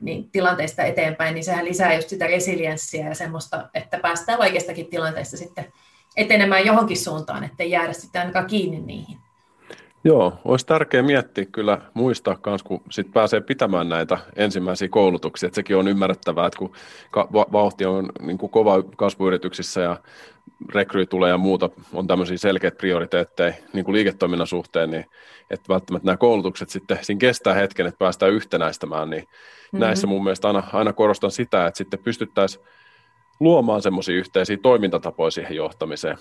niin 0.00 0.30
tilanteista 0.30 0.82
eteenpäin, 0.82 1.34
niin 1.34 1.44
sehän 1.44 1.64
lisää 1.64 1.94
just 1.94 2.08
sitä 2.08 2.26
resilienssiä 2.26 3.08
ja 3.08 3.14
semmoista, 3.14 3.68
että 3.74 3.98
päästään 3.98 4.38
vaikeistakin 4.38 4.86
tilanteista 4.86 5.36
sitten 5.36 5.72
etenemään 6.16 6.66
johonkin 6.66 6.96
suuntaan, 6.96 7.44
ettei 7.44 7.70
jäädä 7.70 7.92
sitten 7.92 8.20
ainakaan 8.20 8.46
kiinni 8.46 8.80
niihin. 8.80 9.18
Joo, 10.04 10.32
olisi 10.44 10.66
tärkeää 10.66 11.02
miettiä 11.02 11.44
kyllä 11.44 11.78
muistaa 11.94 12.38
myös, 12.46 12.62
kun 12.62 12.82
sit 12.90 13.12
pääsee 13.12 13.40
pitämään 13.40 13.88
näitä 13.88 14.18
ensimmäisiä 14.36 14.88
koulutuksia. 14.88 15.46
Että 15.46 15.54
sekin 15.54 15.76
on 15.76 15.88
ymmärrettävää, 15.88 16.46
että 16.46 16.58
kun 16.58 16.72
vauhti 17.52 17.86
on 17.86 18.08
niin 18.20 18.38
kuin 18.38 18.50
kova 18.50 18.82
kasvuyrityksissä 18.96 19.80
ja 19.80 19.96
rekry 20.74 21.06
tulee 21.06 21.30
ja 21.30 21.38
muuta, 21.38 21.70
on 21.92 22.06
tämmöisiä 22.06 22.38
selkeitä 22.38 22.76
prioriteetteja 22.76 23.52
niin 23.72 23.84
kuin 23.84 23.92
liiketoiminnan 23.92 24.46
suhteen, 24.46 24.90
niin 24.90 25.04
että 25.50 25.68
välttämättä 25.68 26.06
nämä 26.06 26.16
koulutukset 26.16 26.70
sitten 26.70 26.98
siinä 27.02 27.18
kestää 27.18 27.54
hetken, 27.54 27.86
että 27.86 27.98
päästään 27.98 28.32
yhtenäistämään, 28.32 29.10
niin 29.10 29.22
mm-hmm. 29.22 29.80
näissä 29.80 30.06
mun 30.06 30.24
mielestä 30.24 30.48
aina, 30.48 30.62
aina 30.72 30.92
korostan 30.92 31.30
sitä, 31.30 31.66
että 31.66 31.78
sitten 31.78 32.00
pystyttäisiin 32.04 32.64
luomaan 33.40 33.82
semmoisia 33.82 34.16
yhteisiä 34.16 34.56
toimintatapoja 34.62 35.30
siihen 35.30 35.56
johtamiseen. 35.56 36.18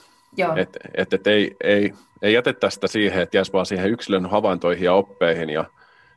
Että 0.56 0.80
et, 0.98 1.14
et 1.14 1.28
ei, 1.28 1.56
ei, 1.64 1.94
ei 2.22 2.34
jätetä 2.34 2.70
sitä 2.70 2.88
siihen, 2.88 3.22
että 3.22 3.38
jäisi 3.38 3.54
vaan 3.54 3.66
siihen 3.66 3.90
yksilön 3.90 4.26
havaintoihin 4.26 4.86
ja 4.86 4.94
oppeihin 4.94 5.50
ja 5.50 5.66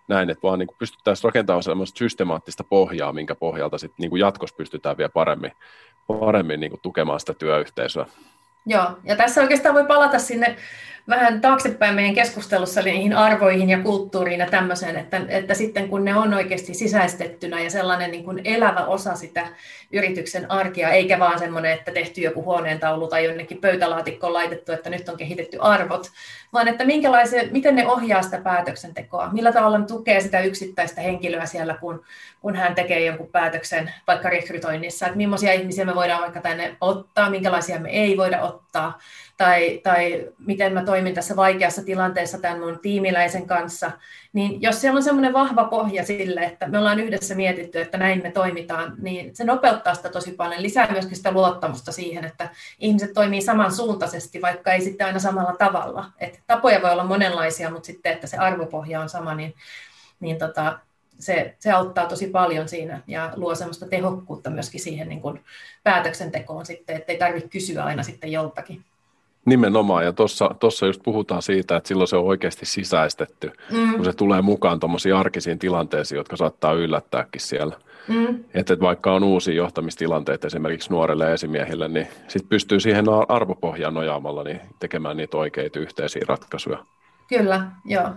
näin, 0.08 0.30
että 0.30 0.42
vaan 0.42 0.58
niin 0.58 0.68
pystyttäisiin 0.78 1.24
rakentamaan 1.24 1.62
semmoista 1.62 1.98
systemaattista 1.98 2.64
pohjaa, 2.64 3.12
minkä 3.12 3.34
pohjalta 3.34 3.78
sitten 3.78 4.10
niin 4.10 4.20
jatkossa 4.20 4.56
pystytään 4.56 4.98
vielä 4.98 5.08
paremmin, 5.08 5.52
paremmin 6.06 6.60
niin 6.60 6.72
tukemaan 6.82 7.20
sitä 7.20 7.34
työyhteisöä. 7.34 8.06
Joo, 8.66 8.98
ja 9.04 9.16
tässä 9.16 9.40
oikeastaan 9.40 9.74
voi 9.74 9.86
palata 9.86 10.18
sinne 10.18 10.56
vähän 11.08 11.40
taaksepäin 11.40 11.94
meidän 11.94 12.14
keskustelussa 12.14 12.82
niihin 12.82 13.12
arvoihin 13.12 13.70
ja 13.70 13.82
kulttuuriin 13.82 14.40
ja 14.40 14.46
tämmöiseen, 14.46 14.96
että, 14.96 15.20
että 15.28 15.54
sitten 15.54 15.88
kun 15.88 16.04
ne 16.04 16.16
on 16.16 16.34
oikeasti 16.34 16.74
sisäistettynä 16.74 17.60
ja 17.60 17.70
sellainen 17.70 18.10
niin 18.10 18.24
kuin 18.24 18.40
elävä 18.44 18.84
osa 18.84 19.14
sitä 19.14 19.46
yrityksen 19.92 20.50
arkea, 20.50 20.90
eikä 20.90 21.18
vaan 21.18 21.38
semmoinen, 21.38 21.72
että 21.72 21.92
tehty 21.92 22.20
joku 22.20 22.44
huoneentaulu 22.44 23.08
tai 23.08 23.24
jonnekin 23.24 23.58
pöytälaatikkoon 23.58 24.32
laitettu, 24.32 24.72
että 24.72 24.90
nyt 24.90 25.08
on 25.08 25.16
kehitetty 25.16 25.58
arvot, 25.60 26.10
vaan 26.52 26.68
että 26.68 26.84
miten 27.50 27.74
ne 27.74 27.86
ohjaa 27.86 28.22
sitä 28.22 28.38
päätöksentekoa, 28.38 29.30
millä 29.32 29.52
tavalla 29.52 29.78
ne 29.78 29.86
tukee 29.86 30.20
sitä 30.20 30.40
yksittäistä 30.40 31.00
henkilöä 31.00 31.46
siellä, 31.46 31.74
kun, 31.74 32.04
kun 32.40 32.56
hän 32.56 32.74
tekee 32.74 33.06
jonkun 33.06 33.28
päätöksen 33.28 33.92
vaikka 34.06 34.30
rekrytoinnissa, 34.30 35.06
että 35.06 35.16
millaisia 35.16 35.52
ihmisiä 35.52 35.84
me 35.84 35.94
voidaan 35.94 36.22
vaikka 36.22 36.40
tänne 36.40 36.76
ottaa, 36.80 37.30
minkälaisia 37.30 37.80
me 37.80 37.90
ei 37.90 38.16
voida 38.16 38.42
ottaa, 38.42 38.98
tai, 39.42 39.80
tai 39.82 40.28
miten 40.38 40.72
mä 40.72 40.84
toimin 40.84 41.14
tässä 41.14 41.36
vaikeassa 41.36 41.82
tilanteessa 41.82 42.38
tämän 42.38 42.60
mun 42.60 42.78
tiimiläisen 42.82 43.46
kanssa, 43.46 43.90
niin 44.32 44.62
jos 44.62 44.80
siellä 44.80 44.96
on 44.96 45.02
semmoinen 45.02 45.32
vahva 45.32 45.64
pohja 45.64 46.06
sille, 46.06 46.40
että 46.40 46.68
me 46.68 46.78
ollaan 46.78 47.00
yhdessä 47.00 47.34
mietitty, 47.34 47.80
että 47.80 47.98
näin 47.98 48.22
me 48.22 48.30
toimitaan, 48.30 48.94
niin 48.98 49.36
se 49.36 49.44
nopeuttaa 49.44 49.94
sitä 49.94 50.08
tosi 50.08 50.32
paljon, 50.32 50.62
lisää 50.62 50.92
myöskin 50.92 51.16
sitä 51.16 51.32
luottamusta 51.32 51.92
siihen, 51.92 52.24
että 52.24 52.48
ihmiset 52.78 53.12
toimii 53.12 53.42
samansuuntaisesti, 53.42 54.42
vaikka 54.42 54.72
ei 54.72 54.80
sitten 54.80 55.06
aina 55.06 55.18
samalla 55.18 55.56
tavalla. 55.58 56.04
Et 56.20 56.40
tapoja 56.46 56.82
voi 56.82 56.90
olla 56.90 57.04
monenlaisia, 57.04 57.70
mutta 57.70 57.86
sitten, 57.86 58.12
että 58.12 58.26
se 58.26 58.36
arvopohja 58.36 59.00
on 59.00 59.08
sama, 59.08 59.34
niin, 59.34 59.54
niin 60.20 60.38
tota, 60.38 60.78
se, 61.18 61.56
se 61.58 61.72
auttaa 61.72 62.06
tosi 62.06 62.26
paljon 62.26 62.68
siinä 62.68 63.00
ja 63.06 63.32
luo 63.36 63.54
semmoista 63.54 63.86
tehokkuutta 63.86 64.50
myöskin 64.50 64.80
siihen 64.80 65.08
niin 65.08 65.20
kuin 65.20 65.44
päätöksentekoon 65.82 66.66
sitten, 66.66 66.96
ettei 66.96 67.18
tarvitse 67.18 67.48
kysyä 67.48 67.84
aina 67.84 68.02
sitten 68.02 68.32
joltakin. 68.32 68.84
Nimenomaan, 69.44 70.04
ja 70.04 70.12
tuossa 70.60 70.86
just 70.86 71.02
puhutaan 71.02 71.42
siitä, 71.42 71.76
että 71.76 71.88
silloin 71.88 72.08
se 72.08 72.16
on 72.16 72.24
oikeasti 72.24 72.66
sisäistetty, 72.66 73.52
mm. 73.70 73.94
kun 73.94 74.04
se 74.04 74.12
tulee 74.12 74.42
mukaan 74.42 74.80
tuommoisiin 74.80 75.14
arkisiin 75.14 75.58
tilanteisiin, 75.58 76.16
jotka 76.16 76.36
saattaa 76.36 76.72
yllättääkin 76.72 77.40
siellä. 77.40 77.76
Mm. 78.08 78.44
Että 78.54 78.74
et 78.74 78.80
vaikka 78.80 79.12
on 79.12 79.24
uusia 79.24 79.54
johtamistilanteita 79.54 80.46
esimerkiksi 80.46 80.90
nuorelle 80.90 81.32
esimiehille, 81.32 81.88
niin 81.88 82.08
sitten 82.28 82.48
pystyy 82.48 82.80
siihen 82.80 83.04
arvopohjaan 83.28 83.94
nojaamalla 83.94 84.44
niin 84.44 84.60
tekemään 84.80 85.16
niitä 85.16 85.36
oikeita 85.36 85.80
yhteisiä 85.80 86.22
ratkaisuja. 86.28 86.78
Kyllä, 87.28 87.66
joo. 87.84 88.08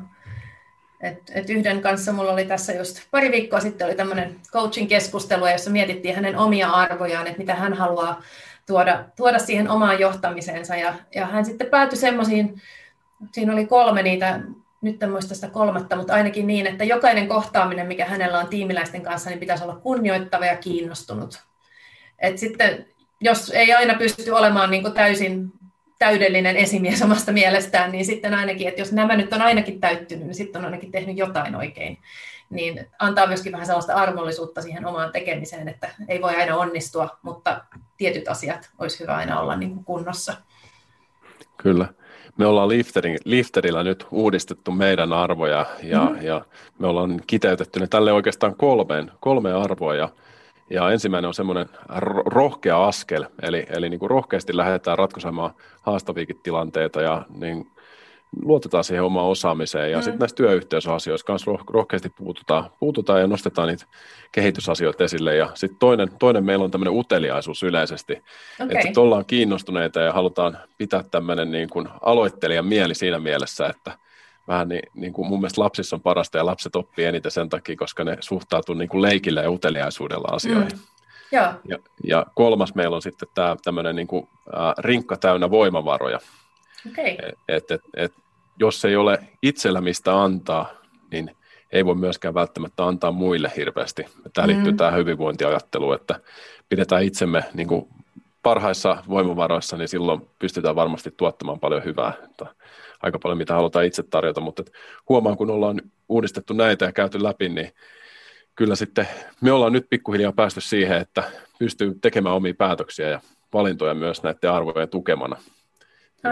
Et, 1.01 1.31
et 1.35 1.49
yhden 1.49 1.81
kanssa 1.81 2.13
mulla 2.13 2.31
oli 2.31 2.45
tässä 2.45 2.73
just 2.73 3.01
pari 3.11 3.31
viikkoa 3.31 3.59
sitten 3.59 3.87
oli 3.87 3.95
tämmöinen 3.95 4.35
coaching 4.51 4.89
keskustelu, 4.89 5.47
jossa 5.47 5.71
mietittiin 5.71 6.15
hänen 6.15 6.37
omia 6.37 6.69
arvojaan, 6.69 7.27
että 7.27 7.39
mitä 7.39 7.55
hän 7.55 7.73
haluaa 7.73 8.21
tuoda, 8.67 9.05
tuoda 9.15 9.39
siihen 9.39 9.69
omaan 9.69 9.99
johtamiseensa. 9.99 10.75
Ja, 10.75 10.93
ja 11.15 11.25
hän 11.25 11.45
sitten 11.45 11.67
päätyi 11.67 11.97
semmoisiin, 11.97 12.61
siinä 13.31 13.53
oli 13.53 13.65
kolme 13.65 14.03
niitä, 14.03 14.39
nyt 14.81 15.03
en 15.03 15.11
muista 15.11 15.35
sitä 15.35 15.47
kolmatta, 15.47 15.95
mutta 15.95 16.13
ainakin 16.13 16.47
niin, 16.47 16.67
että 16.67 16.83
jokainen 16.83 17.27
kohtaaminen, 17.27 17.87
mikä 17.87 18.05
hänellä 18.05 18.39
on 18.39 18.47
tiimiläisten 18.47 19.01
kanssa, 19.01 19.29
niin 19.29 19.39
pitäisi 19.39 19.63
olla 19.63 19.75
kunnioittava 19.75 20.45
ja 20.45 20.57
kiinnostunut. 20.57 21.43
Et 22.19 22.37
sitten, 22.37 22.85
jos 23.21 23.49
ei 23.49 23.73
aina 23.73 23.93
pysty 23.93 24.31
olemaan 24.31 24.71
niin 24.71 24.93
täysin 24.93 25.51
täydellinen 25.99 26.57
esimies 26.57 27.01
omasta 27.01 27.31
mielestään, 27.31 27.91
niin 27.91 28.05
sitten 28.05 28.33
ainakin, 28.33 28.67
että 28.67 28.81
jos 28.81 28.91
nämä 28.91 29.15
nyt 29.15 29.33
on 29.33 29.41
ainakin 29.41 29.79
täyttynyt, 29.79 30.25
niin 30.25 30.35
sitten 30.35 30.59
on 30.59 30.65
ainakin 30.65 30.91
tehnyt 30.91 31.17
jotain 31.17 31.55
oikein. 31.55 31.97
Niin 32.49 32.87
antaa 32.99 33.27
myöskin 33.27 33.51
vähän 33.51 33.65
sellaista 33.65 33.93
armollisuutta 33.93 34.61
siihen 34.61 34.85
omaan 34.85 35.11
tekemiseen, 35.11 35.67
että 35.67 35.89
ei 36.07 36.21
voi 36.21 36.35
aina 36.35 36.57
onnistua, 36.57 37.17
mutta 37.21 37.65
tietyt 37.97 38.27
asiat 38.27 38.69
olisi 38.79 38.99
hyvä 38.99 39.15
aina 39.15 39.39
olla 39.39 39.55
niin 39.55 39.73
kuin 39.73 39.85
kunnossa. 39.85 40.33
Kyllä. 41.57 41.87
Me 42.37 42.45
ollaan 42.45 42.69
Lifterin, 42.69 43.17
Lifterillä 43.25 43.83
nyt 43.83 44.07
uudistettu 44.11 44.71
meidän 44.71 45.13
arvoja 45.13 45.65
ja, 45.83 46.01
mm-hmm. 46.01 46.25
ja 46.25 46.45
me 46.79 46.87
ollaan 46.87 47.21
kiteytetty 47.27 47.79
ne 47.79 47.87
tälle 47.87 48.13
oikeastaan 48.13 48.55
kolmeen, 48.55 49.11
kolme 49.19 49.53
arvoa. 49.53 49.95
Ja 49.95 50.09
ja 50.69 50.91
ensimmäinen 50.91 51.27
on 51.27 51.33
semmoinen 51.33 51.69
rohkea 52.25 52.83
askel, 52.83 53.25
eli, 53.41 53.65
eli 53.69 53.89
niin 53.89 53.99
kuin 53.99 54.09
rohkeasti 54.09 54.57
lähdetään 54.57 54.97
ratkaisemaan 54.97 55.53
haastaviikin 55.81 56.39
tilanteita 56.43 57.01
ja 57.01 57.25
niin 57.29 57.71
luotetaan 58.41 58.83
siihen 58.83 59.03
omaan 59.03 59.27
osaamiseen. 59.27 59.91
Ja 59.91 59.97
mm. 59.97 60.03
sitten 60.03 60.19
näissä 60.19 60.35
työyhteisöasioissa 60.35 61.31
myös 61.31 61.59
rohkeasti 61.69 62.09
puututaan, 62.09 62.69
puututaan 62.79 63.21
ja 63.21 63.27
nostetaan 63.27 63.67
niitä 63.67 63.85
kehitysasioita 64.31 65.03
esille. 65.03 65.35
Ja 65.35 65.49
sitten 65.53 65.79
toinen, 65.79 66.09
toinen 66.19 66.45
meillä 66.45 66.65
on 66.65 66.71
tämmöinen 66.71 66.93
uteliaisuus 66.93 67.63
yleisesti, 67.63 68.23
okay. 68.63 68.77
että 68.87 69.01
ollaan 69.01 69.25
kiinnostuneita 69.25 69.99
ja 69.99 70.13
halutaan 70.13 70.57
pitää 70.77 71.03
tämmöinen 71.11 71.51
niin 71.51 71.69
kuin 71.69 71.87
aloittelijan 72.01 72.65
mieli 72.65 72.95
siinä 72.95 73.19
mielessä, 73.19 73.67
että 73.67 73.91
vähän 74.47 74.69
niin, 74.69 74.89
niin 74.93 75.13
kuin 75.13 75.27
mun 75.27 75.39
mielestä 75.39 75.61
lapsissa 75.61 75.95
on 75.95 76.01
parasta 76.01 76.37
ja 76.37 76.45
lapset 76.45 76.75
oppii 76.75 77.05
eniten 77.05 77.31
sen 77.31 77.49
takia, 77.49 77.75
koska 77.75 78.03
ne 78.03 78.17
suhtautuu 78.19 78.75
niin 78.75 78.89
kuin 78.89 79.01
leikillä 79.01 79.41
ja 79.41 79.51
uteliaisuudella 79.51 80.27
asioihin. 80.31 80.71
Mm. 80.71 80.79
Ja. 81.31 81.53
Ja, 81.67 81.77
ja 82.03 82.25
kolmas 82.35 82.75
meillä 82.75 82.95
on 82.95 83.01
sitten 83.01 83.27
tämä 83.33 83.55
tämmöinen 83.63 83.95
niin 83.95 84.07
kuin, 84.07 84.27
äh, 84.57 84.73
rinkka 84.77 85.17
täynnä 85.17 85.49
voimavaroja. 85.49 86.19
Okay. 86.91 87.15
Et, 87.47 87.71
et, 87.71 87.81
et, 87.97 88.13
jos 88.59 88.85
ei 88.85 88.95
ole 88.95 89.19
itsellä 89.41 89.81
mistä 89.81 90.23
antaa, 90.23 90.69
niin 91.11 91.31
ei 91.71 91.85
voi 91.85 91.95
myöskään 91.95 92.33
välttämättä 92.33 92.85
antaa 92.85 93.11
muille 93.11 93.51
hirveästi. 93.57 94.05
Tämä 94.33 94.47
liittyy 94.47 94.71
mm. 94.71 94.77
tähän 94.77 94.99
hyvinvointiajatteluun, 94.99 95.95
että 95.95 96.19
pidetään 96.69 97.03
itsemme 97.03 97.43
niin 97.53 97.67
kuin 97.67 97.87
parhaissa 98.43 99.03
voimavaroissa, 99.09 99.77
niin 99.77 99.87
silloin 99.87 100.29
pystytään 100.39 100.75
varmasti 100.75 101.11
tuottamaan 101.17 101.59
paljon 101.59 101.83
hyvää 101.83 102.13
aika 103.03 103.19
paljon, 103.19 103.37
mitä 103.37 103.53
halutaan 103.53 103.85
itse 103.85 104.03
tarjota, 104.03 104.41
mutta 104.41 104.63
huomaan, 105.09 105.37
kun 105.37 105.49
ollaan 105.49 105.81
uudistettu 106.09 106.53
näitä 106.53 106.85
ja 106.85 106.91
käyty 106.91 107.23
läpi, 107.23 107.49
niin 107.49 107.71
kyllä 108.55 108.75
sitten 108.75 109.07
me 109.41 109.51
ollaan 109.51 109.73
nyt 109.73 109.87
pikkuhiljaa 109.89 110.31
päästy 110.31 110.61
siihen, 110.61 110.97
että 110.97 111.23
pystyy 111.59 111.95
tekemään 112.01 112.35
omia 112.35 112.53
päätöksiä 112.57 113.09
ja 113.09 113.19
valintoja 113.53 113.93
myös 113.93 114.23
näiden 114.23 114.51
arvojen 114.51 114.89
tukemana. 114.89 115.37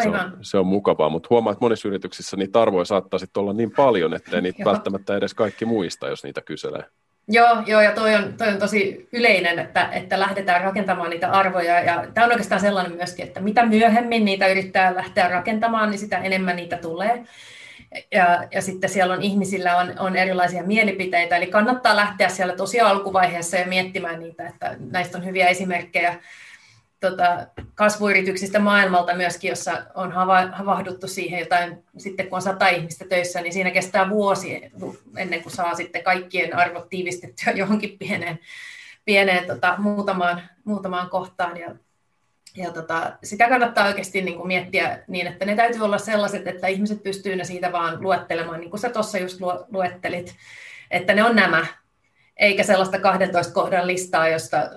Se 0.01 0.09
on, 0.09 0.37
se 0.41 0.57
on 0.57 0.67
mukavaa, 0.67 1.09
mutta 1.09 1.27
huomaa, 1.29 1.53
että 1.53 1.65
monissa 1.65 1.87
yrityksissä 1.87 2.37
niitä 2.37 2.61
arvoja 2.61 2.85
saattaa 2.85 3.19
sitten 3.19 3.41
olla 3.41 3.53
niin 3.53 3.71
paljon, 3.71 4.13
ettei 4.13 4.41
niitä 4.41 4.65
välttämättä 4.65 5.15
edes 5.15 5.33
kaikki 5.33 5.65
muista, 5.65 6.07
jos 6.07 6.23
niitä 6.23 6.41
kyselee. 6.41 6.83
Joo, 7.27 7.63
joo 7.65 7.81
ja 7.81 7.91
toi 7.91 8.15
on, 8.15 8.33
toi 8.37 8.47
on 8.47 8.57
tosi 8.57 9.07
yleinen, 9.11 9.59
että, 9.59 9.89
että 9.91 10.19
lähdetään 10.19 10.61
rakentamaan 10.61 11.09
niitä 11.09 11.31
arvoja. 11.31 11.79
Ja 11.79 12.07
tämä 12.13 12.25
on 12.25 12.31
oikeastaan 12.31 12.61
sellainen 12.61 12.95
myöskin, 12.95 13.25
että 13.25 13.39
mitä 13.39 13.65
myöhemmin 13.65 14.25
niitä 14.25 14.47
yrittää 14.47 14.95
lähteä 14.95 15.27
rakentamaan, 15.27 15.89
niin 15.89 15.99
sitä 15.99 16.17
enemmän 16.17 16.55
niitä 16.55 16.77
tulee. 16.77 17.23
Ja, 18.11 18.43
ja 18.51 18.61
sitten 18.61 18.89
siellä 18.89 19.13
on 19.13 19.21
ihmisillä 19.21 19.77
on, 19.77 19.93
on 19.99 20.15
erilaisia 20.15 20.63
mielipiteitä, 20.63 21.37
eli 21.37 21.47
kannattaa 21.47 21.95
lähteä 21.95 22.29
siellä 22.29 22.55
tosi 22.55 22.79
alkuvaiheessa 22.79 23.57
ja 23.57 23.67
miettimään 23.67 24.19
niitä, 24.19 24.47
että 24.47 24.75
näistä 24.91 25.17
on 25.17 25.25
hyviä 25.25 25.47
esimerkkejä 25.47 26.19
tota, 27.09 27.47
kasvuyrityksistä 27.75 28.59
maailmalta 28.59 29.15
myöskin, 29.15 29.49
jossa 29.49 29.85
on 29.95 30.11
hava, 30.11 30.41
havahduttu 30.51 31.07
siihen 31.07 31.39
jotain, 31.39 31.83
sitten 31.97 32.27
kun 32.27 32.35
on 32.35 32.41
sata 32.41 32.67
ihmistä 32.67 33.05
töissä, 33.09 33.41
niin 33.41 33.53
siinä 33.53 33.71
kestää 33.71 34.09
vuosi 34.09 34.71
ennen 35.17 35.43
kuin 35.43 35.53
saa 35.53 35.75
sitten 35.75 36.03
kaikkien 36.03 36.55
arvot 36.55 36.89
tiivistettyä 36.89 37.53
johonkin 37.61 37.97
pieneen, 37.99 38.39
pieneen 39.05 39.45
tota, 39.45 39.75
muutamaan, 39.77 40.41
muutamaan 40.63 41.09
kohtaan. 41.09 41.57
Ja, 41.57 41.75
ja 42.55 42.71
tota, 42.71 43.17
sitä 43.23 43.49
kannattaa 43.49 43.87
oikeasti 43.87 44.21
niin 44.21 44.37
kuin 44.37 44.47
miettiä 44.47 44.99
niin, 45.07 45.27
että 45.27 45.45
ne 45.45 45.55
täytyy 45.55 45.81
olla 45.81 45.97
sellaiset, 45.97 46.47
että 46.47 46.67
ihmiset 46.67 47.03
pystyy 47.03 47.35
ne 47.35 47.43
siitä 47.43 47.71
vaan 47.71 48.03
luettelemaan, 48.03 48.59
niin 48.59 48.69
kuin 48.69 48.79
sä 48.79 48.89
tuossa 48.89 49.17
just 49.17 49.39
luettelit, 49.71 50.35
että 50.91 51.13
ne 51.13 51.23
on 51.23 51.35
nämä, 51.35 51.65
eikä 52.37 52.63
sellaista 52.63 52.99
12 52.99 53.53
kohdan 53.53 53.87
listaa, 53.87 54.27
josta 54.27 54.69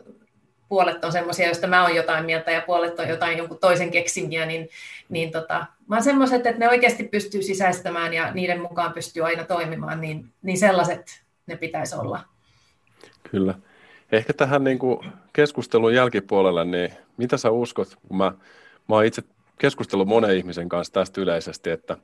puolet 0.69 1.05
on 1.05 1.13
semmoisia, 1.13 1.47
joista 1.47 1.67
mä 1.67 1.83
oon 1.83 1.95
jotain 1.95 2.25
mieltä 2.25 2.51
ja 2.51 2.63
puolet 2.67 2.99
on 2.99 3.09
jotain 3.09 3.39
jonkun 3.39 3.59
toisen 3.59 3.91
keksimiä, 3.91 4.47
niin, 4.47 4.69
niin 5.09 5.33
tota, 5.33 5.67
vaan 5.91 6.03
semmoiset, 6.03 6.47
että 6.47 6.61
ne 6.61 6.69
oikeasti 6.69 7.05
pystyy 7.05 7.43
sisäistämään 7.43 8.15
ja 8.15 8.33
niiden 8.33 8.61
mukaan 8.61 8.93
pystyy 8.93 9.25
aina 9.25 9.45
toimimaan, 9.45 10.01
niin, 10.01 10.33
niin 10.43 10.59
sellaiset 10.59 11.23
ne 11.47 11.57
pitäisi 11.57 11.97
olla. 11.97 12.21
Kyllä. 13.31 13.55
Ehkä 14.13 14.33
tähän 14.33 14.65
niin 14.65 14.79
kuin 14.79 14.99
keskustelun 15.33 15.95
jälkipuolella, 15.95 16.65
niin 16.65 16.93
mitä 17.17 17.37
sä 17.37 17.51
uskot, 17.51 17.89
kun 18.09 18.17
mä, 18.17 18.33
mä 18.89 18.95
oon 18.95 19.05
itse 19.05 19.23
keskustellut 19.59 20.09
monen 20.09 20.37
ihmisen 20.37 20.69
kanssa 20.69 20.93
tästä 20.93 21.21
yleisesti, 21.21 21.71
että, 21.71 21.97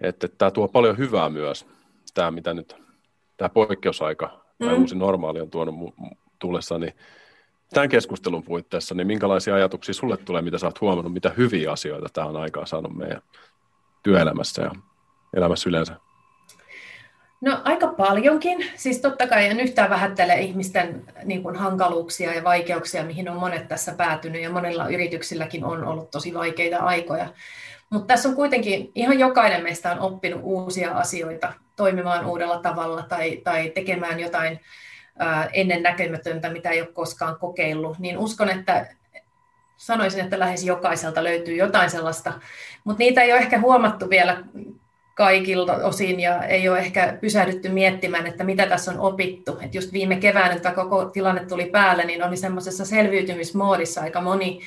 että 0.00 0.28
tämä 0.28 0.50
tuo 0.50 0.68
paljon 0.68 0.98
hyvää 0.98 1.28
myös, 1.28 1.66
tämä 2.14 2.30
mitä 2.30 2.54
nyt, 2.54 2.76
tämä 3.36 3.48
poikkeusaika 3.48 4.40
tai 4.58 4.74
mm. 4.74 4.80
uusi 4.80 4.94
normaali 4.94 5.40
on 5.40 5.50
tuonut 5.50 5.94
tullessa, 6.38 6.78
niin 6.78 6.94
tämän 7.74 7.88
keskustelun 7.88 8.42
puitteissa, 8.42 8.94
niin 8.94 9.06
minkälaisia 9.06 9.54
ajatuksia 9.54 9.94
sulle 9.94 10.16
tulee, 10.16 10.42
mitä 10.42 10.58
sä 10.58 10.66
oot 10.66 10.80
huomannut, 10.80 11.12
mitä 11.12 11.30
hyviä 11.36 11.72
asioita 11.72 12.08
tämä 12.12 12.26
on 12.26 12.36
aikaa 12.36 12.66
saanut 12.66 12.96
meidän 12.96 13.22
työelämässä 14.02 14.62
ja 14.62 14.70
elämässä 15.36 15.68
yleensä? 15.68 15.96
No 17.40 17.60
aika 17.64 17.88
paljonkin. 17.88 18.66
Siis 18.76 18.98
totta 19.00 19.26
kai 19.26 19.46
en 19.46 19.60
yhtään 19.60 19.90
vähättele 19.90 20.34
ihmisten 20.34 21.04
niin 21.24 21.42
kuin, 21.42 21.56
hankaluuksia 21.56 22.34
ja 22.34 22.44
vaikeuksia, 22.44 23.04
mihin 23.04 23.28
on 23.28 23.36
monet 23.36 23.68
tässä 23.68 23.94
päätynyt 23.94 24.42
ja 24.42 24.50
monilla 24.50 24.88
yrityksilläkin 24.88 25.64
on 25.64 25.84
ollut 25.84 26.10
tosi 26.10 26.34
vaikeita 26.34 26.78
aikoja. 26.78 27.28
Mutta 27.90 28.06
tässä 28.06 28.28
on 28.28 28.34
kuitenkin 28.34 28.92
ihan 28.94 29.18
jokainen 29.18 29.62
meistä 29.62 29.92
on 29.92 29.98
oppinut 30.00 30.40
uusia 30.42 30.92
asioita 30.92 31.52
toimimaan 31.76 32.26
uudella 32.26 32.58
tavalla 32.58 33.02
tai, 33.02 33.36
tai 33.44 33.70
tekemään 33.70 34.20
jotain 34.20 34.60
ennen 35.52 35.82
näkemätöntä, 35.82 36.50
mitä 36.50 36.70
ei 36.70 36.80
ole 36.80 36.88
koskaan 36.92 37.38
kokeillut, 37.38 37.98
niin 37.98 38.18
uskon, 38.18 38.48
että 38.48 38.86
sanoisin, 39.76 40.20
että 40.20 40.38
lähes 40.38 40.64
jokaiselta 40.64 41.24
löytyy 41.24 41.56
jotain 41.56 41.90
sellaista, 41.90 42.32
mutta 42.84 42.98
niitä 42.98 43.22
ei 43.22 43.32
ole 43.32 43.40
ehkä 43.40 43.60
huomattu 43.60 44.10
vielä 44.10 44.42
kaikilta 45.14 45.72
osin 45.72 46.20
ja 46.20 46.42
ei 46.42 46.68
ole 46.68 46.78
ehkä 46.78 47.18
pysähdytty 47.20 47.68
miettimään, 47.68 48.26
että 48.26 48.44
mitä 48.44 48.66
tässä 48.66 48.90
on 48.90 49.00
opittu. 49.00 49.58
Et 49.62 49.74
just 49.74 49.92
viime 49.92 50.16
keväänä, 50.16 50.54
että 50.54 50.70
koko 50.70 51.04
tilanne 51.04 51.46
tuli 51.46 51.66
päälle, 51.66 52.04
niin 52.04 52.24
oli 52.24 52.36
semmoisessa 52.36 52.84
selviytymismoodissa 52.84 54.00
aika 54.00 54.20
moni, 54.20 54.60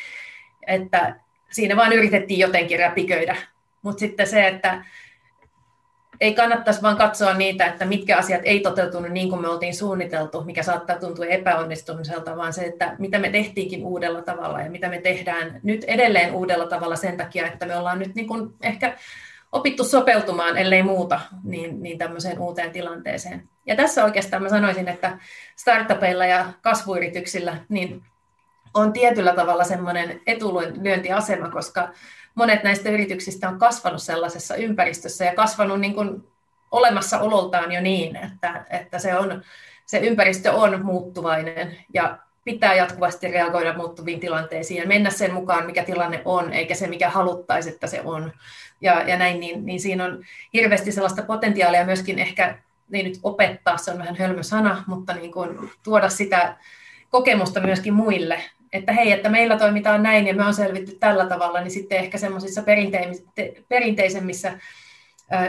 että 0.68 1.16
siinä 1.52 1.76
vain 1.76 1.94
yritettiin 1.94 2.40
jotenkin 2.40 2.80
räpiköidä. 2.80 3.36
Mutta 3.82 4.00
sitten 4.00 4.28
se, 4.28 4.48
että 4.48 4.86
ei 6.22 6.34
kannattaisi 6.34 6.82
vaan 6.82 6.98
katsoa 6.98 7.34
niitä, 7.34 7.66
että 7.66 7.86
mitkä 7.86 8.18
asiat 8.18 8.42
ei 8.44 8.60
toteutunut 8.60 9.12
niin 9.12 9.30
kuin 9.30 9.42
me 9.42 9.48
oltiin 9.48 9.76
suunniteltu, 9.76 10.44
mikä 10.44 10.64
saattaa 10.64 11.00
tuntua 11.00 11.26
epäonnistumiselta, 11.26 12.38
vaan 12.38 12.54
se, 12.54 12.66
että 12.66 12.96
mitä 13.00 13.20
me 13.20 13.30
tehtiinkin 13.30 13.86
uudella 13.86 14.22
tavalla 14.22 14.62
ja 14.62 14.72
mitä 14.72 14.90
me 14.90 15.02
tehdään 15.02 15.60
nyt 15.64 15.84
edelleen 15.84 16.34
uudella 16.34 16.68
tavalla 16.68 16.96
sen 16.96 17.18
takia, 17.18 17.48
että 17.48 17.66
me 17.66 17.76
ollaan 17.76 18.00
nyt 18.00 18.16
niin 18.16 18.28
kuin 18.28 18.54
ehkä 18.62 18.98
opittu 19.52 19.84
sopeutumaan, 19.84 20.58
ellei 20.58 20.84
muuta, 20.84 21.20
niin, 21.44 21.84
niin 21.84 21.98
tämmöiseen 21.98 22.40
uuteen 22.40 22.72
tilanteeseen. 22.72 23.50
Ja 23.66 23.76
tässä 23.76 24.04
oikeastaan 24.04 24.44
mä 24.44 24.50
sanoisin, 24.50 24.88
että 24.88 25.18
startupeilla 25.56 26.26
ja 26.26 26.46
kasvuyrityksillä 26.62 27.58
niin 27.70 28.04
on 28.74 28.94
tietyllä 28.94 29.34
tavalla 29.34 29.64
semmoinen 29.64 30.22
etulyöntiasema, 30.28 31.50
koska 31.50 31.90
monet 32.36 32.64
näistä 32.64 32.90
yrityksistä 32.90 33.50
on 33.50 33.60
kasvanut 33.60 34.02
sellaisessa 34.02 34.56
ympäristössä 34.56 35.26
ja 35.26 35.36
kasvanut 35.36 35.80
niin 35.80 35.94
kuin 35.94 36.24
olemassaololtaan 36.72 37.72
jo 37.72 37.82
niin, 37.82 38.16
että, 38.16 38.66
että 38.70 39.00
se, 39.00 39.16
on, 39.16 39.44
se 39.86 40.00
ympäristö 40.00 40.52
on 40.52 40.86
muuttuvainen 40.86 41.78
ja 41.94 42.18
pitää 42.44 42.74
jatkuvasti 42.74 43.28
reagoida 43.28 43.78
muuttuviin 43.78 44.20
tilanteisiin 44.20 44.82
ja 44.82 44.88
mennä 44.88 45.10
sen 45.10 45.34
mukaan, 45.34 45.66
mikä 45.66 45.84
tilanne 45.84 46.22
on, 46.26 46.54
eikä 46.54 46.76
se, 46.76 46.88
mikä 46.88 47.10
haluttaisi, 47.10 47.70
että 47.70 47.88
se 47.88 48.02
on. 48.06 48.32
Ja, 48.82 49.02
ja 49.02 49.18
näin, 49.18 49.40
niin, 49.40 49.66
niin 49.66 49.80
siinä 49.80 50.06
on 50.06 50.24
hirveästi 50.54 50.92
sellaista 50.92 51.22
potentiaalia 51.22 51.86
myöskin 51.86 52.20
ehkä, 52.20 52.58
ei 52.94 53.04
nyt 53.04 53.20
opettaa, 53.24 53.78
se 53.78 53.92
on 53.92 53.98
vähän 53.98 54.16
hölmö 54.16 54.44
sana, 54.44 54.84
mutta 54.88 55.14
niin 55.14 55.32
kuin 55.32 55.72
tuoda 55.84 56.10
sitä 56.10 56.58
kokemusta 57.10 57.60
myöskin 57.60 57.94
muille 57.94 58.42
että 58.74 58.94
hei, 58.94 59.12
että 59.12 59.30
meillä 59.30 59.58
toimitaan 59.58 60.04
näin 60.04 60.28
ja 60.28 60.34
me 60.34 60.46
on 60.46 60.54
selvitty 60.54 60.96
tällä 61.00 61.26
tavalla, 61.26 61.62
niin 61.62 61.72
sitten 61.72 61.98
ehkä 61.98 62.18
semmoisissa 62.18 62.64
perinteisemmissä 63.70 64.60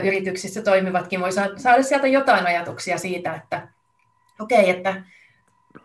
yrityksissä 0.03 0.61
toimivatkin 0.61 1.21
voi 1.21 1.31
saada 1.31 1.83
sieltä 1.83 2.07
jotain 2.07 2.47
ajatuksia 2.47 2.97
siitä, 2.97 3.35
että 3.35 3.67
okei, 4.39 4.59
okay, 4.59 4.69
että 4.69 5.03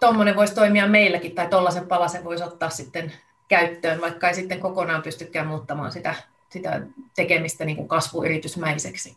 tuommoinen 0.01 0.37
voisi 0.37 0.55
toimia 0.55 0.87
meilläkin 0.87 1.34
tai 1.34 1.47
tuollaisen 1.47 1.89
palasen 1.89 2.24
voisi 2.24 2.45
ottaa 2.45 2.70
sitten 2.70 3.12
käyttöön, 3.49 4.01
vaikka 4.01 4.28
ei 4.28 4.34
sitten 4.34 4.61
kokonaan 4.61 5.03
pystykään 5.03 5.47
muuttamaan 5.47 5.93
sitä, 5.93 6.14
sitä 6.49 6.80
tekemistä 7.16 7.64
niin 7.64 7.76
kuin 7.76 7.89
kasvuyritysmäiseksi. 7.89 9.16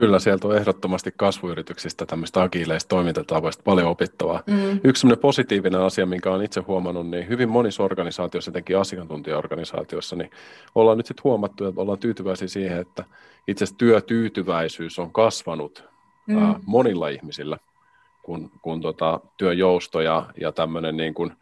Kyllä, 0.00 0.18
sieltä 0.18 0.48
on 0.48 0.56
ehdottomasti 0.56 1.12
kasvuyrityksistä 1.16 2.06
tämmöistä 2.06 2.42
agiileista 2.42 2.88
toimintatavoista 2.88 3.62
paljon 3.62 3.88
opittavaa. 3.88 4.42
Mm. 4.46 4.80
Yksi 4.84 5.06
positiivinen 5.20 5.80
asia, 5.80 6.06
minkä 6.06 6.30
olen 6.30 6.44
itse 6.44 6.60
huomannut, 6.60 7.08
niin 7.08 7.28
hyvin 7.28 7.48
monissa 7.48 7.82
organisaatioissa, 7.82 8.50
etenkin 8.50 8.78
asiantuntijaorganisaatioissa, 8.78 10.16
niin 10.16 10.30
ollaan 10.74 10.96
nyt 10.96 11.06
sitten 11.06 11.24
huomattu, 11.24 11.66
että 11.66 11.80
ollaan 11.80 11.98
tyytyväisiä 11.98 12.48
siihen, 12.48 12.78
että 12.80 13.04
itse 13.48 13.64
asiassa 13.64 13.78
työtyytyväisyys 13.78 14.98
on 14.98 15.12
kasvanut 15.12 15.84
mm. 16.26 16.42
ää, 16.42 16.60
monilla 16.66 17.08
ihmisillä, 17.08 17.58
kun, 18.22 18.50
kun 18.62 18.80
tota, 18.80 19.20
työjousto 19.36 20.00
ja, 20.00 20.26
ja 20.40 20.52
tämmöinen 20.52 20.96
niin 20.96 21.14
kuin 21.14 21.32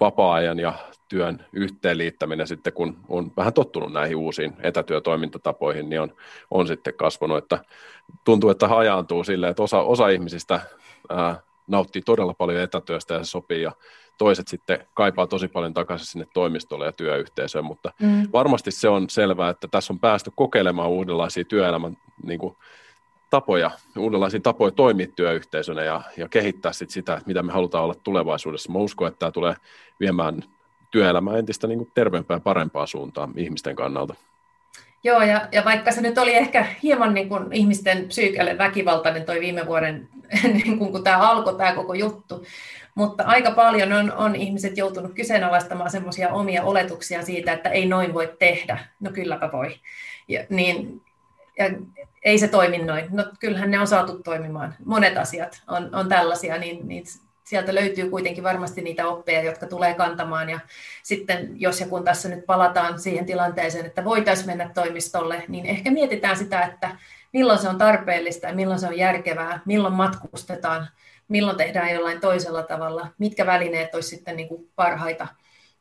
vapaa-ajan 0.00 0.58
ja 0.58 0.74
työn 1.08 1.46
yhteenliittäminen 1.52 2.46
sitten, 2.46 2.72
kun 2.72 2.96
on 3.08 3.32
vähän 3.36 3.52
tottunut 3.52 3.92
näihin 3.92 4.16
uusiin 4.16 4.56
etätyötoimintatapoihin, 4.62 5.90
niin 5.90 6.00
on, 6.00 6.12
on 6.50 6.66
sitten 6.66 6.94
kasvanut, 6.94 7.38
että 7.38 7.58
tuntuu, 8.24 8.50
että 8.50 8.68
hajaantuu 8.68 9.24
silleen, 9.24 9.50
että 9.50 9.62
osa, 9.62 9.80
osa 9.80 10.08
ihmisistä 10.08 10.60
ää, 11.08 11.40
nauttii 11.66 12.02
todella 12.02 12.34
paljon 12.34 12.60
etätyöstä 12.60 13.14
ja 13.14 13.24
se 13.24 13.30
sopii, 13.30 13.62
ja 13.62 13.72
toiset 14.18 14.48
sitten 14.48 14.86
kaipaa 14.94 15.26
tosi 15.26 15.48
paljon 15.48 15.74
takaisin 15.74 16.06
sinne 16.06 16.26
toimistolle 16.34 16.86
ja 16.86 16.92
työyhteisöön, 16.92 17.64
mutta 17.64 17.92
mm. 18.00 18.28
varmasti 18.32 18.70
se 18.70 18.88
on 18.88 19.10
selvää, 19.10 19.50
että 19.50 19.68
tässä 19.70 19.92
on 19.92 19.98
päästy 19.98 20.32
kokeilemaan 20.34 20.90
uudenlaisia 20.90 21.44
työelämän 21.44 21.96
niin 22.22 22.38
kuin, 22.38 22.56
tapoja, 23.36 23.70
uudenlaisia 23.98 24.40
tapoja 24.40 24.70
toimia 24.70 25.06
työyhteisönä 25.16 25.84
ja, 25.84 26.00
ja 26.16 26.28
kehittää 26.28 26.72
sit 26.72 26.90
sitä, 26.90 27.12
että 27.14 27.26
mitä 27.26 27.42
me 27.42 27.52
halutaan 27.52 27.84
olla 27.84 27.94
tulevaisuudessa. 27.94 28.72
Mä 28.72 28.78
uskon, 28.78 29.08
että 29.08 29.18
tämä 29.18 29.32
tulee 29.32 29.54
viemään 30.00 30.42
työelämää 30.90 31.38
entistä 31.38 31.66
niin 31.66 31.78
kuin 31.78 31.90
terveempää 31.94 32.36
ja 32.36 32.40
parempaa 32.40 32.86
suuntaan 32.86 33.32
ihmisten 33.36 33.76
kannalta. 33.76 34.14
Joo, 35.04 35.22
ja, 35.22 35.48
ja 35.52 35.64
vaikka 35.64 35.92
se 35.92 36.00
nyt 36.00 36.18
oli 36.18 36.34
ehkä 36.34 36.66
hieman 36.82 37.14
niin 37.14 37.28
kuin 37.28 37.52
ihmisten 37.52 38.08
psyykelle 38.08 38.58
väkivaltainen 38.58 39.24
toi 39.24 39.40
viime 39.40 39.66
vuoden, 39.66 40.08
niin 40.64 40.78
kuin, 40.78 40.92
kun 40.92 41.04
tämä 41.04 41.30
alkoi 41.30 41.54
tämä 41.54 41.74
koko 41.74 41.94
juttu, 41.94 42.46
mutta 42.94 43.24
aika 43.24 43.50
paljon 43.50 43.92
on, 43.92 44.12
on 44.12 44.36
ihmiset 44.36 44.76
joutunut 44.76 45.14
kyseenalaistamaan 45.14 45.90
semmoisia 45.90 46.32
omia 46.32 46.62
oletuksia 46.62 47.22
siitä, 47.22 47.52
että 47.52 47.68
ei 47.68 47.86
noin 47.86 48.14
voi 48.14 48.36
tehdä. 48.38 48.78
No 49.00 49.10
kylläpä 49.10 49.52
voi. 49.52 49.74
Ja, 50.28 50.44
niin, 50.50 51.02
ja 51.58 51.64
ei 52.22 52.38
se 52.38 52.48
toimi 52.48 52.78
noin. 52.78 53.06
No 53.10 53.24
kyllähän 53.40 53.70
ne 53.70 53.80
on 53.80 53.86
saatu 53.86 54.22
toimimaan. 54.22 54.74
Monet 54.84 55.16
asiat 55.16 55.62
on, 55.68 55.94
on 55.94 56.08
tällaisia, 56.08 56.58
niin, 56.58 56.88
niin 56.88 57.04
sieltä 57.44 57.74
löytyy 57.74 58.10
kuitenkin 58.10 58.44
varmasti 58.44 58.82
niitä 58.82 59.08
oppeja, 59.08 59.42
jotka 59.42 59.66
tulee 59.66 59.94
kantamaan. 59.94 60.50
Ja 60.50 60.60
sitten 61.02 61.60
jos 61.60 61.80
ja 61.80 61.88
kun 61.88 62.04
tässä 62.04 62.28
nyt 62.28 62.46
palataan 62.46 63.00
siihen 63.00 63.26
tilanteeseen, 63.26 63.86
että 63.86 64.04
voitaisiin 64.04 64.46
mennä 64.46 64.70
toimistolle, 64.74 65.42
niin 65.48 65.66
ehkä 65.66 65.90
mietitään 65.90 66.36
sitä, 66.36 66.62
että 66.62 66.96
milloin 67.32 67.58
se 67.58 67.68
on 67.68 67.78
tarpeellista 67.78 68.46
ja 68.46 68.54
milloin 68.54 68.80
se 68.80 68.86
on 68.86 68.98
järkevää, 68.98 69.60
milloin 69.64 69.94
matkustetaan, 69.94 70.88
milloin 71.28 71.56
tehdään 71.56 71.92
jollain 71.92 72.20
toisella 72.20 72.62
tavalla, 72.62 73.08
mitkä 73.18 73.46
välineet 73.46 73.94
olisi 73.94 74.08
sitten 74.08 74.36
niin 74.36 74.48
kuin 74.48 74.70
parhaita. 74.76 75.26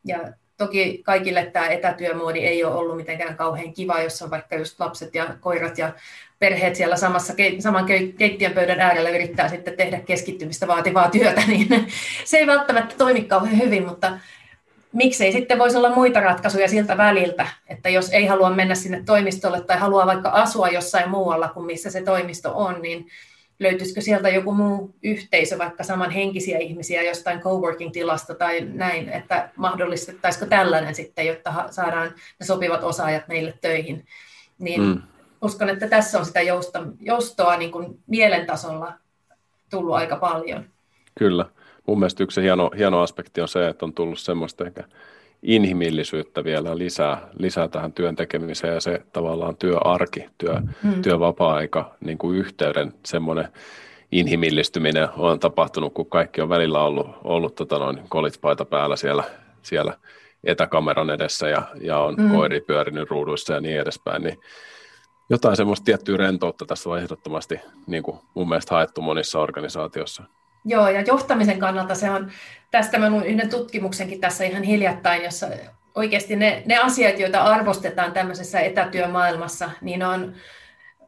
Ja 0.06 0.20
toki 0.58 1.02
kaikille 1.04 1.46
tämä 1.46 1.68
etätyömuodi 1.68 2.40
ei 2.40 2.64
ole 2.64 2.76
ollut 2.76 2.98
mitenkään 2.98 3.38
kauhean 3.38 3.74
kiva, 3.74 4.02
jos 4.02 4.22
on 4.22 4.32
vaikka 4.32 4.56
just 4.56 4.80
lapset 4.80 5.16
ja 5.16 5.26
koirat 5.40 5.78
ja 5.78 5.94
perheet 6.40 6.76
siellä 6.76 6.96
samassa, 6.96 7.34
saman 7.60 7.86
keittiön 8.18 8.54
pöydän 8.54 8.80
äärellä 8.80 9.10
yrittää 9.10 9.50
sitten 9.50 9.78
tehdä 9.78 10.00
keskittymistä 10.00 10.68
vaativaa 10.68 11.12
työtä, 11.12 11.42
niin 11.48 11.68
se 12.26 12.38
ei 12.38 12.48
välttämättä 12.48 12.96
toimi 12.98 13.22
kauhean 13.22 13.62
hyvin, 13.62 13.86
mutta 13.86 14.20
miksei 14.92 15.32
sitten 15.32 15.60
voisi 15.60 15.78
olla 15.78 15.96
muita 15.96 16.20
ratkaisuja 16.20 16.68
siltä 16.68 16.98
väliltä, 16.98 17.48
että 17.68 17.90
jos 17.90 18.10
ei 18.10 18.26
halua 18.26 18.50
mennä 18.50 18.76
sinne 18.76 19.04
toimistolle 19.06 19.62
tai 19.62 19.78
haluaa 19.78 20.06
vaikka 20.06 20.30
asua 20.30 20.70
jossain 20.70 21.10
muualla 21.10 21.48
kuin 21.48 21.66
missä 21.66 21.92
se 21.92 22.02
toimisto 22.02 22.52
on, 22.56 22.82
niin 22.82 23.08
löytyisikö 23.60 24.02
sieltä 24.02 24.30
joku 24.30 24.54
muu 24.54 24.96
yhteisö, 25.04 25.58
vaikka 25.58 25.84
samanhenkisiä 25.84 26.58
ihmisiä 26.58 27.04
jostain 27.04 27.40
coworking-tilasta 27.40 28.36
tai 28.36 28.62
näin, 28.62 29.10
että 29.10 29.50
mahdollistettaisiko 29.56 30.46
tällainen 30.46 30.96
sitten, 30.96 31.28
jotta 31.28 31.54
saadaan 31.72 32.14
ne 32.40 32.46
sopivat 32.46 32.84
osaajat 32.84 33.28
meille 33.28 33.54
töihin. 33.62 34.06
Niin 34.60 34.82
mm. 34.82 35.02
uskon, 35.42 35.70
että 35.70 35.88
tässä 35.88 36.20
on 36.20 36.26
sitä 36.26 36.42
jousta, 36.42 36.84
joustoa 37.00 37.58
niin 37.58 37.72
kuin 37.72 38.00
mielen 38.08 38.46
tasolla 38.46 38.94
tullut 39.70 39.96
aika 39.96 40.16
paljon. 40.16 40.66
Kyllä. 41.18 41.46
Mun 41.88 42.00
mielestä 42.00 42.24
yksi 42.24 42.42
hieno, 42.42 42.72
hieno 42.78 43.02
aspekti 43.02 43.42
on 43.42 43.48
se, 43.48 43.68
että 43.68 43.86
on 43.86 43.94
tullut 43.94 44.20
semmoista 44.20 44.66
ehkä 44.66 44.84
inhimillisyyttä 45.46 46.44
vielä 46.44 46.78
lisää, 46.78 47.30
lisää 47.40 47.68
tähän 47.68 47.94
työn 47.94 48.16
tekemiseen 48.16 48.74
ja 48.74 48.82
se 48.82 49.02
tavallaan 49.14 49.58
työarki, 49.58 50.26
työ, 50.38 50.62
hmm. 50.84 51.02
työvapaa-aika, 51.02 51.96
niin 52.06 52.18
kuin 52.18 52.38
yhteyden 52.38 52.94
semmoinen 53.06 53.48
inhimillistyminen 54.12 55.08
on 55.18 55.40
tapahtunut, 55.40 55.94
kun 55.94 56.10
kaikki 56.10 56.42
on 56.42 56.50
välillä 56.50 56.84
ollut, 56.84 57.08
ollut 57.24 57.56
tota 57.56 57.80
noin, 57.80 58.00
kolitspaita 58.10 58.66
päällä 58.66 58.96
siellä, 58.96 59.24
siellä 59.62 59.94
etäkameran 60.44 61.10
edessä 61.10 61.50
ja, 61.50 61.62
ja 61.82 62.00
on 62.00 62.16
hmm. 62.16 62.32
koiri 62.32 62.62
pyörinyt 62.62 63.10
ruuduissa 63.10 63.54
ja 63.54 63.62
niin 63.62 63.80
edespäin, 63.80 64.24
niin 64.24 64.38
jotain 65.30 65.56
semmoista 65.56 65.84
tiettyä 65.86 66.18
rentoutta 66.18 66.66
tässä 66.66 66.90
on 66.90 67.00
ehdottomasti 67.00 67.60
niin 67.88 68.04
kuin 68.04 68.20
mun 68.34 68.50
mielestä 68.50 68.76
haettu 68.76 69.02
monissa 69.02 69.40
organisaatioissa. 69.40 70.24
Joo, 70.66 70.90
ja 70.90 71.02
johtamisen 71.02 71.60
kannalta 71.60 71.96
se 71.96 72.10
on, 72.10 72.32
tästä 72.72 72.98
mä 72.98 73.10
luin 73.10 73.26
yhden 73.26 73.50
tutkimuksenkin 73.50 74.22
tässä 74.22 74.44
ihan 74.44 74.64
hiljattain, 74.64 75.24
jossa 75.24 75.48
oikeasti 75.96 76.36
ne, 76.36 76.64
ne 76.66 76.78
asiat, 76.78 77.20
joita 77.20 77.44
arvostetaan 77.44 78.12
tämmöisessä 78.12 78.60
etätyömaailmassa, 78.60 79.70
niin 79.82 80.04
on 80.04 80.34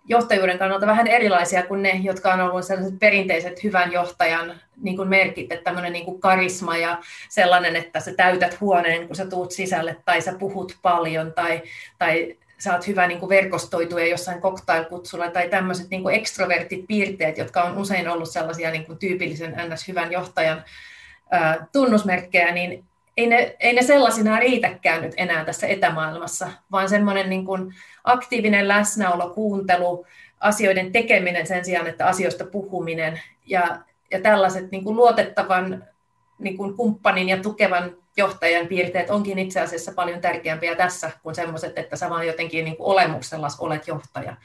johtajuuden 0.08 0.58
kannalta 0.58 0.88
vähän 0.88 1.08
erilaisia 1.08 1.64
kuin 1.64 1.82
ne, 1.84 2.00
jotka 2.04 2.34
on 2.34 2.40
ollut 2.40 2.66
sellaiset 2.66 3.00
perinteiset 3.00 3.64
hyvän 3.64 3.92
johtajan 3.92 4.62
niin 4.82 4.98
kuin 4.98 5.10
merkit, 5.10 5.52
että 5.52 5.64
tämmöinen 5.64 5.94
niin 5.94 6.06
kuin 6.06 6.22
karisma 6.22 6.78
ja 6.78 6.98
sellainen, 7.30 7.76
että 7.76 8.00
sä 8.00 8.14
täytät 8.14 8.62
huoneen, 8.62 9.08
kun 9.08 9.16
sä 9.16 9.26
tuut 9.26 9.52
sisälle, 9.52 9.98
tai 10.06 10.22
sä 10.22 10.34
puhut 10.40 10.78
paljon, 10.82 11.34
tai, 11.34 11.62
tai 11.98 12.38
sä 12.58 12.74
oot 12.74 12.88
hyvä 12.88 13.08
niin 13.08 13.20
kuin 13.20 13.30
verkostoituja 13.30 14.08
jossain 14.08 14.42
cocktailkutsulla 14.42 15.32
tai 15.32 15.50
tämmöiset 15.50 15.90
niin 15.90 16.10
ekstrovertit 16.10 16.88
piirteet, 16.88 17.38
jotka 17.38 17.64
on 17.64 17.78
usein 17.78 18.10
ollut 18.10 18.30
sellaisia 18.30 18.72
niin 18.72 18.86
kuin 18.86 18.98
tyypillisen 18.98 19.56
ns. 19.74 19.88
hyvän 19.88 20.12
johtajan 20.12 20.64
ää, 21.32 21.68
tunnusmerkkejä, 21.72 22.52
niin 22.52 22.86
ei 23.18 23.28
ne, 23.28 23.56
ei 23.60 23.74
ne 23.74 23.82
sellaisina 23.82 24.40
riitäkään 24.40 25.02
nyt 25.02 25.14
enää 25.18 25.46
tässä 25.46 25.68
etämaailmassa, 25.68 26.50
vaan 26.72 26.90
semmoinen 26.90 27.30
niin 27.30 27.46
kuin 27.46 27.74
aktiivinen 28.04 28.68
läsnäolo, 28.68 29.30
kuuntelu, 29.30 30.06
asioiden 30.40 30.92
tekeminen 30.92 31.48
sen 31.48 31.66
sijaan, 31.66 31.88
että 31.88 32.08
asioista 32.08 32.46
puhuminen 32.46 33.22
ja, 33.46 33.80
ja 34.12 34.22
tällaiset 34.22 34.72
niin 34.72 34.84
kuin 34.84 34.96
luotettavan 34.96 35.84
niin 36.40 36.58
kuin 36.58 36.78
kumppanin 36.78 37.30
ja 37.30 37.38
tukevan 37.38 37.98
johtajan 38.18 38.68
piirteet 38.68 39.10
onkin 39.10 39.40
itse 39.40 39.62
asiassa 39.62 39.92
paljon 39.92 40.22
tärkeämpiä 40.22 40.76
tässä 40.76 41.12
kuin 41.24 41.36
semmoiset, 41.36 41.80
että 41.80 41.96
sä 41.96 42.10
vaan 42.10 42.28
jotenkin 42.28 42.66
niin 42.66 42.78
kuin 42.78 42.88
olemuksella 42.88 43.48
olet 43.60 43.88
johtaja. 43.88 44.36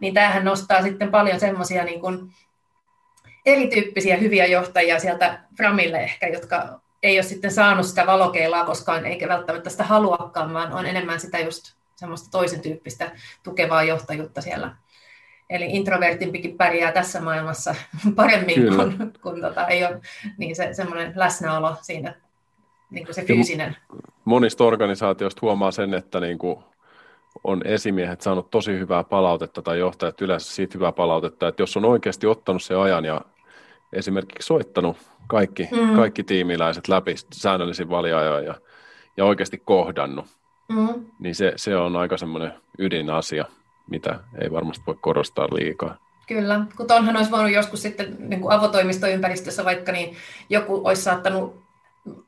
Niin 0.00 0.14
tämähän 0.14 0.44
nostaa 0.44 0.82
sitten 0.82 1.10
paljon 1.10 1.40
semmoisia 1.40 1.84
niin 1.84 2.00
kuin 2.00 2.32
erityyppisiä 3.46 4.16
hyviä 4.16 4.46
johtajia 4.46 4.98
sieltä 4.98 5.38
Framille 5.56 5.98
ehkä, 5.98 6.28
jotka 6.28 6.80
ei 7.02 7.16
ole 7.16 7.22
sitten 7.22 7.52
saanut 7.52 7.86
sitä 7.86 8.06
valokeilaa 8.06 8.64
koskaan, 8.64 9.06
eikä 9.06 9.28
välttämättä 9.28 9.70
sitä 9.70 9.84
haluakaan, 9.84 10.54
vaan 10.54 10.72
on 10.72 10.86
enemmän 10.86 11.20
sitä 11.20 11.38
just 11.38 11.76
semmoista 11.96 12.30
toisen 12.30 12.60
tyyppistä 12.60 13.10
tukevaa 13.42 13.82
johtajuutta 13.82 14.40
siellä. 14.40 14.76
Eli 15.50 15.66
introvertimpikin 15.66 16.56
pärjää 16.56 16.92
tässä 16.92 17.20
maailmassa 17.20 17.74
paremmin, 18.16 18.54
Kyllä. 18.54 18.84
kun, 18.84 19.12
kun 19.22 19.40
tota, 19.40 19.66
ei 19.66 19.84
ole 19.84 20.00
niin 20.38 20.56
se, 20.56 20.74
semmoinen 20.74 21.12
läsnäolo 21.16 21.76
siinä 21.82 22.14
niin 22.90 23.06
se 23.10 23.24
fyysinen. 23.24 23.76
monista 24.24 24.64
organisaatioista 24.64 25.38
huomaa 25.42 25.70
sen, 25.70 25.94
että 25.94 26.20
niin 26.20 26.38
kuin 26.38 26.58
on 27.44 27.62
esimiehet 27.64 28.20
saanut 28.20 28.50
tosi 28.50 28.72
hyvää 28.72 29.04
palautetta 29.04 29.62
tai 29.62 29.78
johtajat 29.78 30.20
yleensä 30.20 30.54
siitä 30.54 30.74
hyvää 30.74 30.92
palautetta, 30.92 31.48
että 31.48 31.62
jos 31.62 31.76
on 31.76 31.84
oikeasti 31.84 32.26
ottanut 32.26 32.62
se 32.62 32.74
ajan 32.74 33.04
ja 33.04 33.20
esimerkiksi 33.92 34.46
soittanut 34.46 34.96
kaikki, 35.26 35.68
mm. 35.72 35.96
kaikki 35.96 36.24
tiimiläiset 36.24 36.88
läpi 36.88 37.14
säännöllisin 37.32 37.90
valiajoin 37.90 38.44
ja, 38.44 38.54
ja 39.16 39.24
oikeasti 39.24 39.62
kohdannut, 39.64 40.26
mm. 40.68 41.04
niin 41.18 41.34
se, 41.34 41.52
se 41.56 41.76
on 41.76 41.96
aika 41.96 42.16
semmoinen 42.16 42.52
ydinasia, 42.78 43.44
mitä 43.90 44.20
ei 44.40 44.52
varmasti 44.52 44.84
voi 44.86 44.96
korostaa 45.00 45.48
liikaa. 45.52 45.96
Kyllä, 46.28 46.60
kun 46.76 46.86
tuonhan 46.86 47.16
olisi 47.16 47.30
voinut 47.30 47.52
joskus 47.52 47.82
sitten 47.82 48.16
niin 48.18 48.40
kuin 48.40 48.52
avotoimistoympäristössä 48.52 49.64
vaikka, 49.64 49.92
niin 49.92 50.16
joku 50.50 50.80
olisi 50.84 51.02
saattanut 51.02 51.65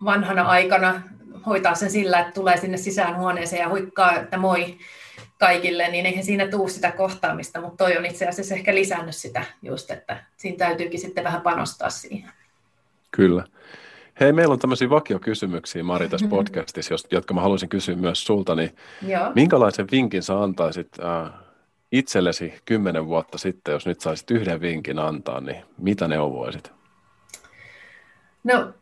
vanhana 0.04 0.42
aikana 0.42 1.02
hoitaa 1.46 1.74
sen 1.74 1.90
sillä, 1.90 2.20
että 2.20 2.32
tulee 2.32 2.56
sinne 2.56 2.76
sisään 2.76 3.16
huoneeseen 3.16 3.60
ja 3.60 3.68
huikkaa, 3.68 4.16
että 4.16 4.38
moi 4.38 4.78
kaikille, 5.38 5.88
niin 5.88 6.06
eihän 6.06 6.24
siinä 6.24 6.46
tule 6.46 6.68
sitä 6.68 6.92
kohtaamista, 6.92 7.60
mutta 7.60 7.84
toi 7.84 7.96
on 7.96 8.06
itse 8.06 8.26
asiassa 8.26 8.54
ehkä 8.54 8.74
lisännyt 8.74 9.16
sitä 9.16 9.44
just, 9.62 9.90
että 9.90 10.24
siinä 10.36 10.56
täytyykin 10.56 11.00
sitten 11.00 11.24
vähän 11.24 11.40
panostaa 11.40 11.90
siihen. 11.90 12.30
Kyllä. 13.10 13.44
Hei, 14.20 14.32
meillä 14.32 14.52
on 14.52 14.58
tämmöisiä 14.58 14.90
vakiokysymyksiä, 14.90 15.82
Mari, 15.82 16.08
tässä 16.08 16.26
mm-hmm. 16.26 16.36
podcastissa, 16.36 16.94
jotka 17.10 17.34
mä 17.34 17.40
haluaisin 17.40 17.68
kysyä 17.68 17.96
myös 17.96 18.24
sulta. 18.24 18.54
Niin 18.54 18.76
Joo. 19.06 19.32
minkälaisen 19.34 19.86
vinkin 19.90 20.22
sä 20.22 20.42
antaisit 20.42 20.88
äh, 21.04 21.32
itsellesi 21.92 22.54
kymmenen 22.64 23.06
vuotta 23.06 23.38
sitten, 23.38 23.72
jos 23.72 23.86
nyt 23.86 24.00
saisit 24.00 24.30
yhden 24.30 24.60
vinkin 24.60 24.98
antaa, 24.98 25.40
niin 25.40 25.64
mitä 25.78 26.08
neuvoisit? 26.08 26.72
No, 28.44 28.72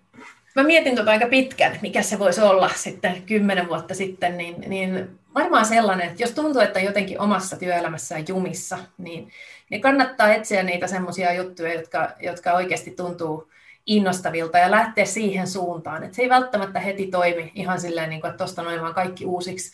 mä 0.56 0.62
mietin 0.62 0.96
tota 0.96 1.10
aika 1.10 1.26
pitkän, 1.26 1.78
mikä 1.82 2.02
se 2.02 2.18
voisi 2.18 2.40
olla 2.40 2.70
sitten 2.74 3.22
kymmenen 3.22 3.68
vuotta 3.68 3.94
sitten, 3.94 4.38
niin, 4.38 4.64
niin 4.66 5.18
varmaan 5.34 5.66
sellainen, 5.66 6.08
että 6.08 6.22
jos 6.22 6.30
tuntuu, 6.30 6.62
että 6.62 6.80
jotenkin 6.80 7.20
omassa 7.20 7.56
työelämässään 7.56 8.24
jumissa, 8.28 8.78
niin, 8.98 9.30
niin 9.70 9.80
kannattaa 9.80 10.34
etsiä 10.34 10.62
niitä 10.62 10.86
semmoisia 10.86 11.34
juttuja, 11.34 11.74
jotka, 11.74 12.12
jotka 12.20 12.52
oikeasti 12.52 12.90
tuntuu 12.90 13.50
innostavilta 13.86 14.58
ja 14.58 14.70
lähteä 14.70 15.04
siihen 15.04 15.46
suuntaan. 15.46 16.04
Että 16.04 16.16
se 16.16 16.22
ei 16.22 16.28
välttämättä 16.28 16.80
heti 16.80 17.06
toimi 17.06 17.52
ihan 17.54 17.80
silleen, 17.80 18.10
niin 18.10 18.20
kuin, 18.20 18.30
että 18.30 18.38
tuosta 18.38 18.62
noin 18.62 18.80
vaan 18.80 18.94
kaikki 18.94 19.26
uusiksi, 19.26 19.72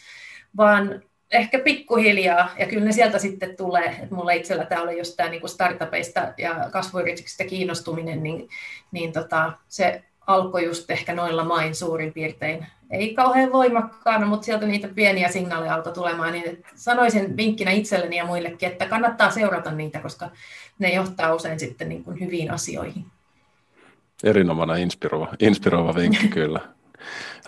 vaan 0.56 1.02
ehkä 1.30 1.58
pikkuhiljaa, 1.58 2.50
ja 2.58 2.66
kyllä 2.66 2.84
ne 2.84 2.92
sieltä 2.92 3.18
sitten 3.18 3.56
tulee, 3.56 3.96
että 4.02 4.14
mulla 4.14 4.32
itsellä 4.32 4.64
tämä 4.64 4.82
oli 4.82 4.98
just 4.98 5.16
tämä 5.16 5.28
niin 5.28 5.48
startupeista 5.48 6.32
ja 6.38 6.68
kasvuyrityksistä 6.72 7.44
kiinnostuminen, 7.44 8.22
niin, 8.22 8.48
niin 8.92 9.12
tota, 9.12 9.52
se 9.68 10.02
alkoi 10.26 10.64
just 10.64 10.90
ehkä 10.90 11.14
noilla 11.14 11.44
main 11.44 11.74
suurin 11.74 12.12
piirtein. 12.12 12.66
Ei 12.90 13.14
kauhean 13.14 13.52
voimakkaana, 13.52 14.26
mutta 14.26 14.44
sieltä 14.44 14.66
niitä 14.66 14.88
pieniä 14.88 15.28
signaaleja 15.28 15.74
alkoi 15.74 15.92
tulemaan, 15.92 16.32
niin 16.32 16.64
sanoisin 16.74 17.36
vinkkinä 17.36 17.70
itselleni 17.70 18.16
ja 18.16 18.26
muillekin, 18.26 18.68
että 18.68 18.86
kannattaa 18.86 19.30
seurata 19.30 19.70
niitä, 19.70 20.00
koska 20.00 20.30
ne 20.78 20.94
johtaa 20.94 21.34
usein 21.34 21.60
sitten 21.60 21.88
niin 21.88 22.04
kuin 22.04 22.20
hyviin 22.20 22.50
asioihin. 22.50 23.06
Erinomainen 24.24 24.78
inspiroiva, 24.78 25.28
inspiroiva 25.40 25.94
vinkki 25.94 26.28
kyllä. 26.38 26.60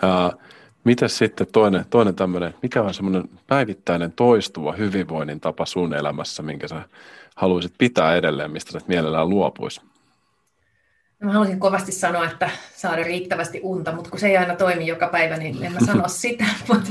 Uh, 0.03 0.39
Mitäs 0.85 1.17
sitten 1.17 1.47
toinen, 1.51 1.85
toinen 1.89 2.15
tämmöinen, 2.15 2.55
mikä 2.61 2.81
on 2.81 2.93
semmoinen 2.93 3.29
päivittäinen 3.47 4.11
toistuva 4.11 4.71
hyvinvoinnin 4.71 5.39
tapa 5.39 5.65
sun 5.65 5.93
elämässä, 5.93 6.43
minkä 6.43 6.67
sä 6.67 6.81
haluaisit 7.35 7.73
pitää 7.77 8.15
edelleen, 8.15 8.51
mistä 8.51 8.71
sä 8.71 8.79
mielellään 8.87 9.29
luopuisi? 9.29 9.81
Mä 11.19 11.31
haluaisin 11.31 11.59
kovasti 11.59 11.91
sanoa, 11.91 12.25
että 12.25 12.49
saada 12.75 13.03
riittävästi 13.03 13.59
unta, 13.63 13.91
mutta 13.91 14.09
kun 14.09 14.19
se 14.19 14.27
ei 14.27 14.37
aina 14.37 14.55
toimi 14.55 14.87
joka 14.87 15.07
päivä, 15.07 15.37
niin 15.37 15.63
en 15.63 15.71
mä 15.71 15.79
sano 15.85 16.07
sitä. 16.21 16.45
mutta, 16.67 16.89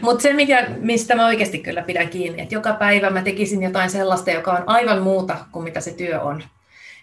mutta 0.00 0.22
se, 0.22 0.32
mikä, 0.32 0.66
mistä 0.78 1.14
mä 1.14 1.26
oikeasti 1.26 1.58
kyllä 1.58 1.82
pidän 1.82 2.08
kiinni, 2.08 2.42
että 2.42 2.54
joka 2.54 2.72
päivä 2.72 3.10
mä 3.10 3.22
tekisin 3.22 3.62
jotain 3.62 3.90
sellaista, 3.90 4.30
joka 4.30 4.52
on 4.52 4.62
aivan 4.66 5.02
muuta 5.02 5.36
kuin 5.52 5.64
mitä 5.64 5.80
se 5.80 5.92
työ 5.92 6.20
on. 6.20 6.42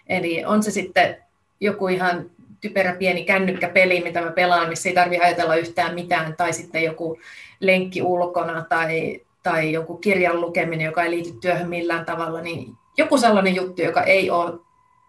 Eli 0.08 0.46
on 0.46 0.64
se 0.64 0.72
sitten 0.72 1.18
joku 1.60 1.88
ihan 1.88 2.30
typerä 2.62 2.96
pieni 2.96 3.24
kännykkäpeli, 3.24 4.04
mitä 4.04 4.22
mä 4.22 4.32
pelaan, 4.32 4.70
missä 4.70 4.90
ei 4.90 4.96
tarvitse 4.96 5.26
ajatella 5.26 5.56
yhtään 5.56 5.96
mitään, 5.96 6.36
tai 6.38 6.54
sitten 6.54 6.84
joku 6.84 7.20
lenkki 7.60 8.02
ulkona 8.02 8.66
tai, 8.70 9.22
tai 9.44 9.72
joku 9.72 9.98
kirjan 9.98 10.42
lukeminen, 10.42 10.86
joka 10.86 11.04
ei 11.04 11.12
liity 11.12 11.32
työhön 11.42 11.70
millään 11.70 12.06
tavalla, 12.06 12.42
niin 12.42 12.74
joku 12.98 13.18
sellainen 13.18 13.56
juttu, 13.56 13.82
joka 13.82 14.04
ei 14.04 14.30
ole 14.30 14.60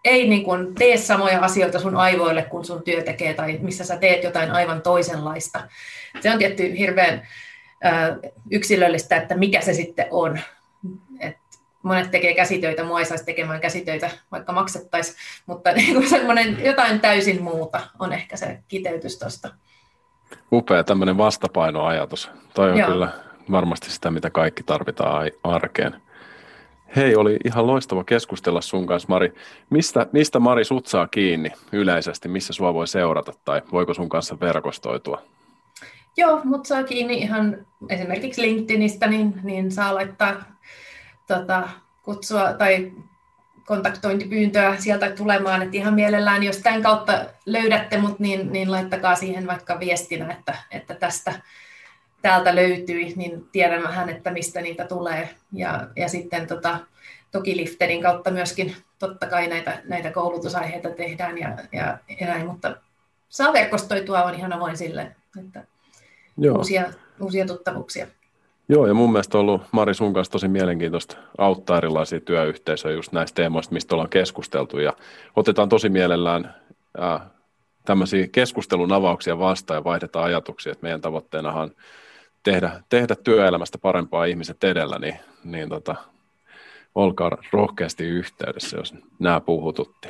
ei 0.05 0.27
niin 0.27 0.43
kuin 0.43 0.75
tee 0.75 0.97
samoja 0.97 1.39
asioita 1.39 1.79
sun 1.79 1.95
aivoille, 1.95 2.41
kun 2.41 2.65
sun 2.65 2.83
työ 2.83 3.01
tekee, 3.01 3.33
tai 3.33 3.59
missä 3.61 3.83
sä 3.83 3.97
teet 3.97 4.23
jotain 4.23 4.51
aivan 4.51 4.81
toisenlaista. 4.81 5.63
Se 6.19 6.31
on 6.31 6.37
tietty 6.37 6.77
hirveän 6.77 7.27
yksilöllistä, 8.51 9.15
että 9.15 9.35
mikä 9.35 9.61
se 9.61 9.73
sitten 9.73 10.07
on. 10.11 10.39
Et 11.19 11.37
monet 11.83 12.11
tekee 12.11 12.33
käsitöitä, 12.33 12.83
mua 12.83 12.99
ei 12.99 13.05
saisi 13.05 13.25
tekemään 13.25 13.61
käsitöitä, 13.61 14.09
vaikka 14.31 14.53
maksettaisiin, 14.53 15.17
mutta 15.45 15.71
niin 15.73 15.93
kuin 15.93 16.09
semmoinen 16.09 16.65
jotain 16.65 16.99
täysin 16.99 17.43
muuta 17.43 17.81
on 17.99 18.13
ehkä 18.13 18.37
se 18.37 18.59
kiteytys 18.67 19.19
tuosta. 19.19 19.49
Upea 20.51 20.83
tämmöinen 20.83 21.17
vastapainoajatus. 21.17 22.29
Toi 22.53 22.71
on 22.71 22.77
Joo. 22.77 22.91
kyllä 22.91 23.09
varmasti 23.51 23.91
sitä, 23.91 24.11
mitä 24.11 24.29
kaikki 24.29 24.63
tarvitaan 24.63 25.31
arkeen. 25.43 26.01
Hei, 26.95 27.15
oli 27.15 27.37
ihan 27.45 27.67
loistava 27.67 28.03
keskustella 28.03 28.61
sun 28.61 28.87
kanssa, 28.87 29.09
Mari. 29.09 29.33
Mistä, 29.69 30.07
mistä 30.11 30.39
Mari 30.39 30.65
sut 30.65 30.87
saa 30.87 31.07
kiinni 31.07 31.51
yleisesti? 31.71 32.27
Missä 32.27 32.53
sua 32.53 32.73
voi 32.73 32.87
seurata 32.87 33.33
tai 33.45 33.61
voiko 33.71 33.93
sun 33.93 34.09
kanssa 34.09 34.39
verkostoitua? 34.39 35.21
Joo, 36.17 36.41
mut 36.43 36.65
saa 36.65 36.83
kiinni 36.83 37.17
ihan 37.17 37.65
esimerkiksi 37.89 38.41
LinkedInistä, 38.41 39.07
niin, 39.07 39.33
niin 39.43 39.71
saa 39.71 39.95
laittaa 39.95 40.43
tota, 41.27 41.69
kutsua 42.03 42.53
tai 42.53 42.91
kontaktointipyyntöä 43.65 44.75
sieltä 44.79 45.09
tulemaan, 45.09 45.61
että 45.61 45.77
ihan 45.77 45.93
mielellään, 45.93 46.43
jos 46.43 46.57
tämän 46.57 46.81
kautta 46.81 47.25
löydätte 47.45 47.97
mut, 47.97 48.19
niin, 48.19 48.51
niin 48.51 48.71
laittakaa 48.71 49.15
siihen 49.15 49.47
vaikka 49.47 49.79
viestinä, 49.79 50.31
että, 50.31 50.57
että 50.71 50.95
tästä 50.95 51.33
täältä 52.25 52.55
löytyi, 52.55 53.13
niin 53.15 53.47
tiedän 53.51 53.83
vähän, 53.83 54.09
että 54.09 54.31
mistä 54.31 54.61
niitä 54.61 54.85
tulee. 54.85 55.29
Ja, 55.53 55.87
ja 55.95 56.09
sitten 56.09 56.47
tota, 56.47 56.79
toki 57.31 57.57
Lifterin 57.57 58.01
kautta 58.01 58.31
myöskin 58.31 58.75
totta 58.99 59.27
kai 59.27 59.47
näitä, 59.47 59.81
näitä 59.83 60.11
koulutusaiheita 60.11 60.89
tehdään 60.89 61.37
ja, 61.37 61.49
ja, 61.71 61.97
ja 62.19 62.27
näin, 62.27 62.45
mutta 62.45 62.75
saa 63.29 63.53
verkostoitua, 63.53 64.23
on 64.23 64.35
ihan 64.35 64.53
avoin 64.53 64.77
sille, 64.77 65.15
että 65.39 65.63
Joo. 66.37 66.57
Uusia, 66.57 66.83
uusia 67.21 67.45
tuttavuuksia. 67.45 68.07
Joo, 68.69 68.87
ja 68.87 68.93
mun 68.93 69.11
mielestä 69.11 69.37
on 69.37 69.41
ollut 69.41 69.61
Mari 69.71 69.93
sun 69.93 70.13
kanssa 70.13 70.31
tosi 70.31 70.47
mielenkiintoista 70.47 71.17
auttaa 71.37 71.77
erilaisia 71.77 72.19
työyhteisöjä 72.19 72.95
just 72.95 73.11
näistä 73.11 73.35
teemoista, 73.35 73.73
mistä 73.73 73.95
ollaan 73.95 74.09
keskusteltu, 74.09 74.79
ja 74.79 74.93
otetaan 75.35 75.69
tosi 75.69 75.89
mielellään 75.89 76.55
äh, 77.01 77.21
tämmöisiä 77.85 78.27
keskustelun 78.31 78.93
avauksia 78.93 79.39
vastaan 79.39 79.77
ja 79.77 79.83
vaihdetaan 79.83 80.25
ajatuksia, 80.25 80.71
että 80.71 80.83
meidän 80.83 81.01
tavoitteenahan 81.01 81.63
on 81.63 81.71
tehdä, 82.45 82.81
tehdä 82.89 83.15
työelämästä 83.15 83.77
parempaa 83.77 84.25
ihmiset 84.25 84.63
edellä, 84.63 84.99
niin, 84.99 85.19
niin 85.43 85.69
tota, 85.69 85.95
olkaa 86.95 87.37
rohkeasti 87.51 88.03
yhteydessä, 88.03 88.77
jos 88.77 88.93
nämä 89.19 89.41
puhututti. 89.41 90.09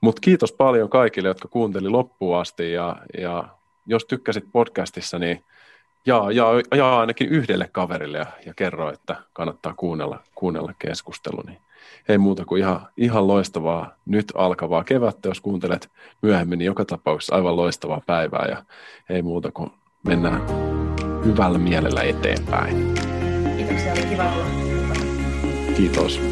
Mutta 0.00 0.20
kiitos 0.20 0.52
paljon 0.52 0.88
kaikille, 0.88 1.28
jotka 1.28 1.48
kuunteli 1.48 1.88
loppuun 1.88 2.38
asti 2.38 2.72
ja, 2.72 2.96
ja 3.18 3.44
jos 3.86 4.04
tykkäsit 4.04 4.44
podcastissa, 4.52 5.18
niin 5.18 5.44
jaa, 6.06 6.32
jaa, 6.32 6.52
jaa 6.74 7.00
ainakin 7.00 7.28
yhdelle 7.28 7.68
kaverille 7.72 8.18
ja, 8.18 8.26
ja 8.46 8.54
kerro, 8.54 8.92
että 8.92 9.16
kannattaa 9.32 9.74
kuunnella, 9.74 10.18
kuunnella 10.34 10.72
keskustelu. 10.78 11.42
Niin 11.46 11.58
ei 12.08 12.18
muuta 12.18 12.44
kuin 12.44 12.60
ihan, 12.60 12.88
ihan 12.96 13.26
loistavaa 13.26 13.94
nyt 14.06 14.32
alkavaa 14.34 14.84
kevättä, 14.84 15.28
jos 15.28 15.40
kuuntelet 15.40 15.90
myöhemmin, 16.22 16.58
niin 16.58 16.66
joka 16.66 16.84
tapauksessa 16.84 17.34
aivan 17.34 17.56
loistavaa 17.56 18.02
päivää 18.06 18.46
ja 18.48 18.64
ei 19.10 19.22
muuta 19.22 19.52
kuin 19.52 19.70
mennään 20.06 20.42
hyvällä 21.24 21.58
mielellä 21.58 22.02
eteenpäin. 22.02 22.94
Kiitoksia, 23.56 23.92
oli 23.92 24.02
kiva 24.02 24.32
olla. 24.32 24.46
Kiitos. 25.76 26.31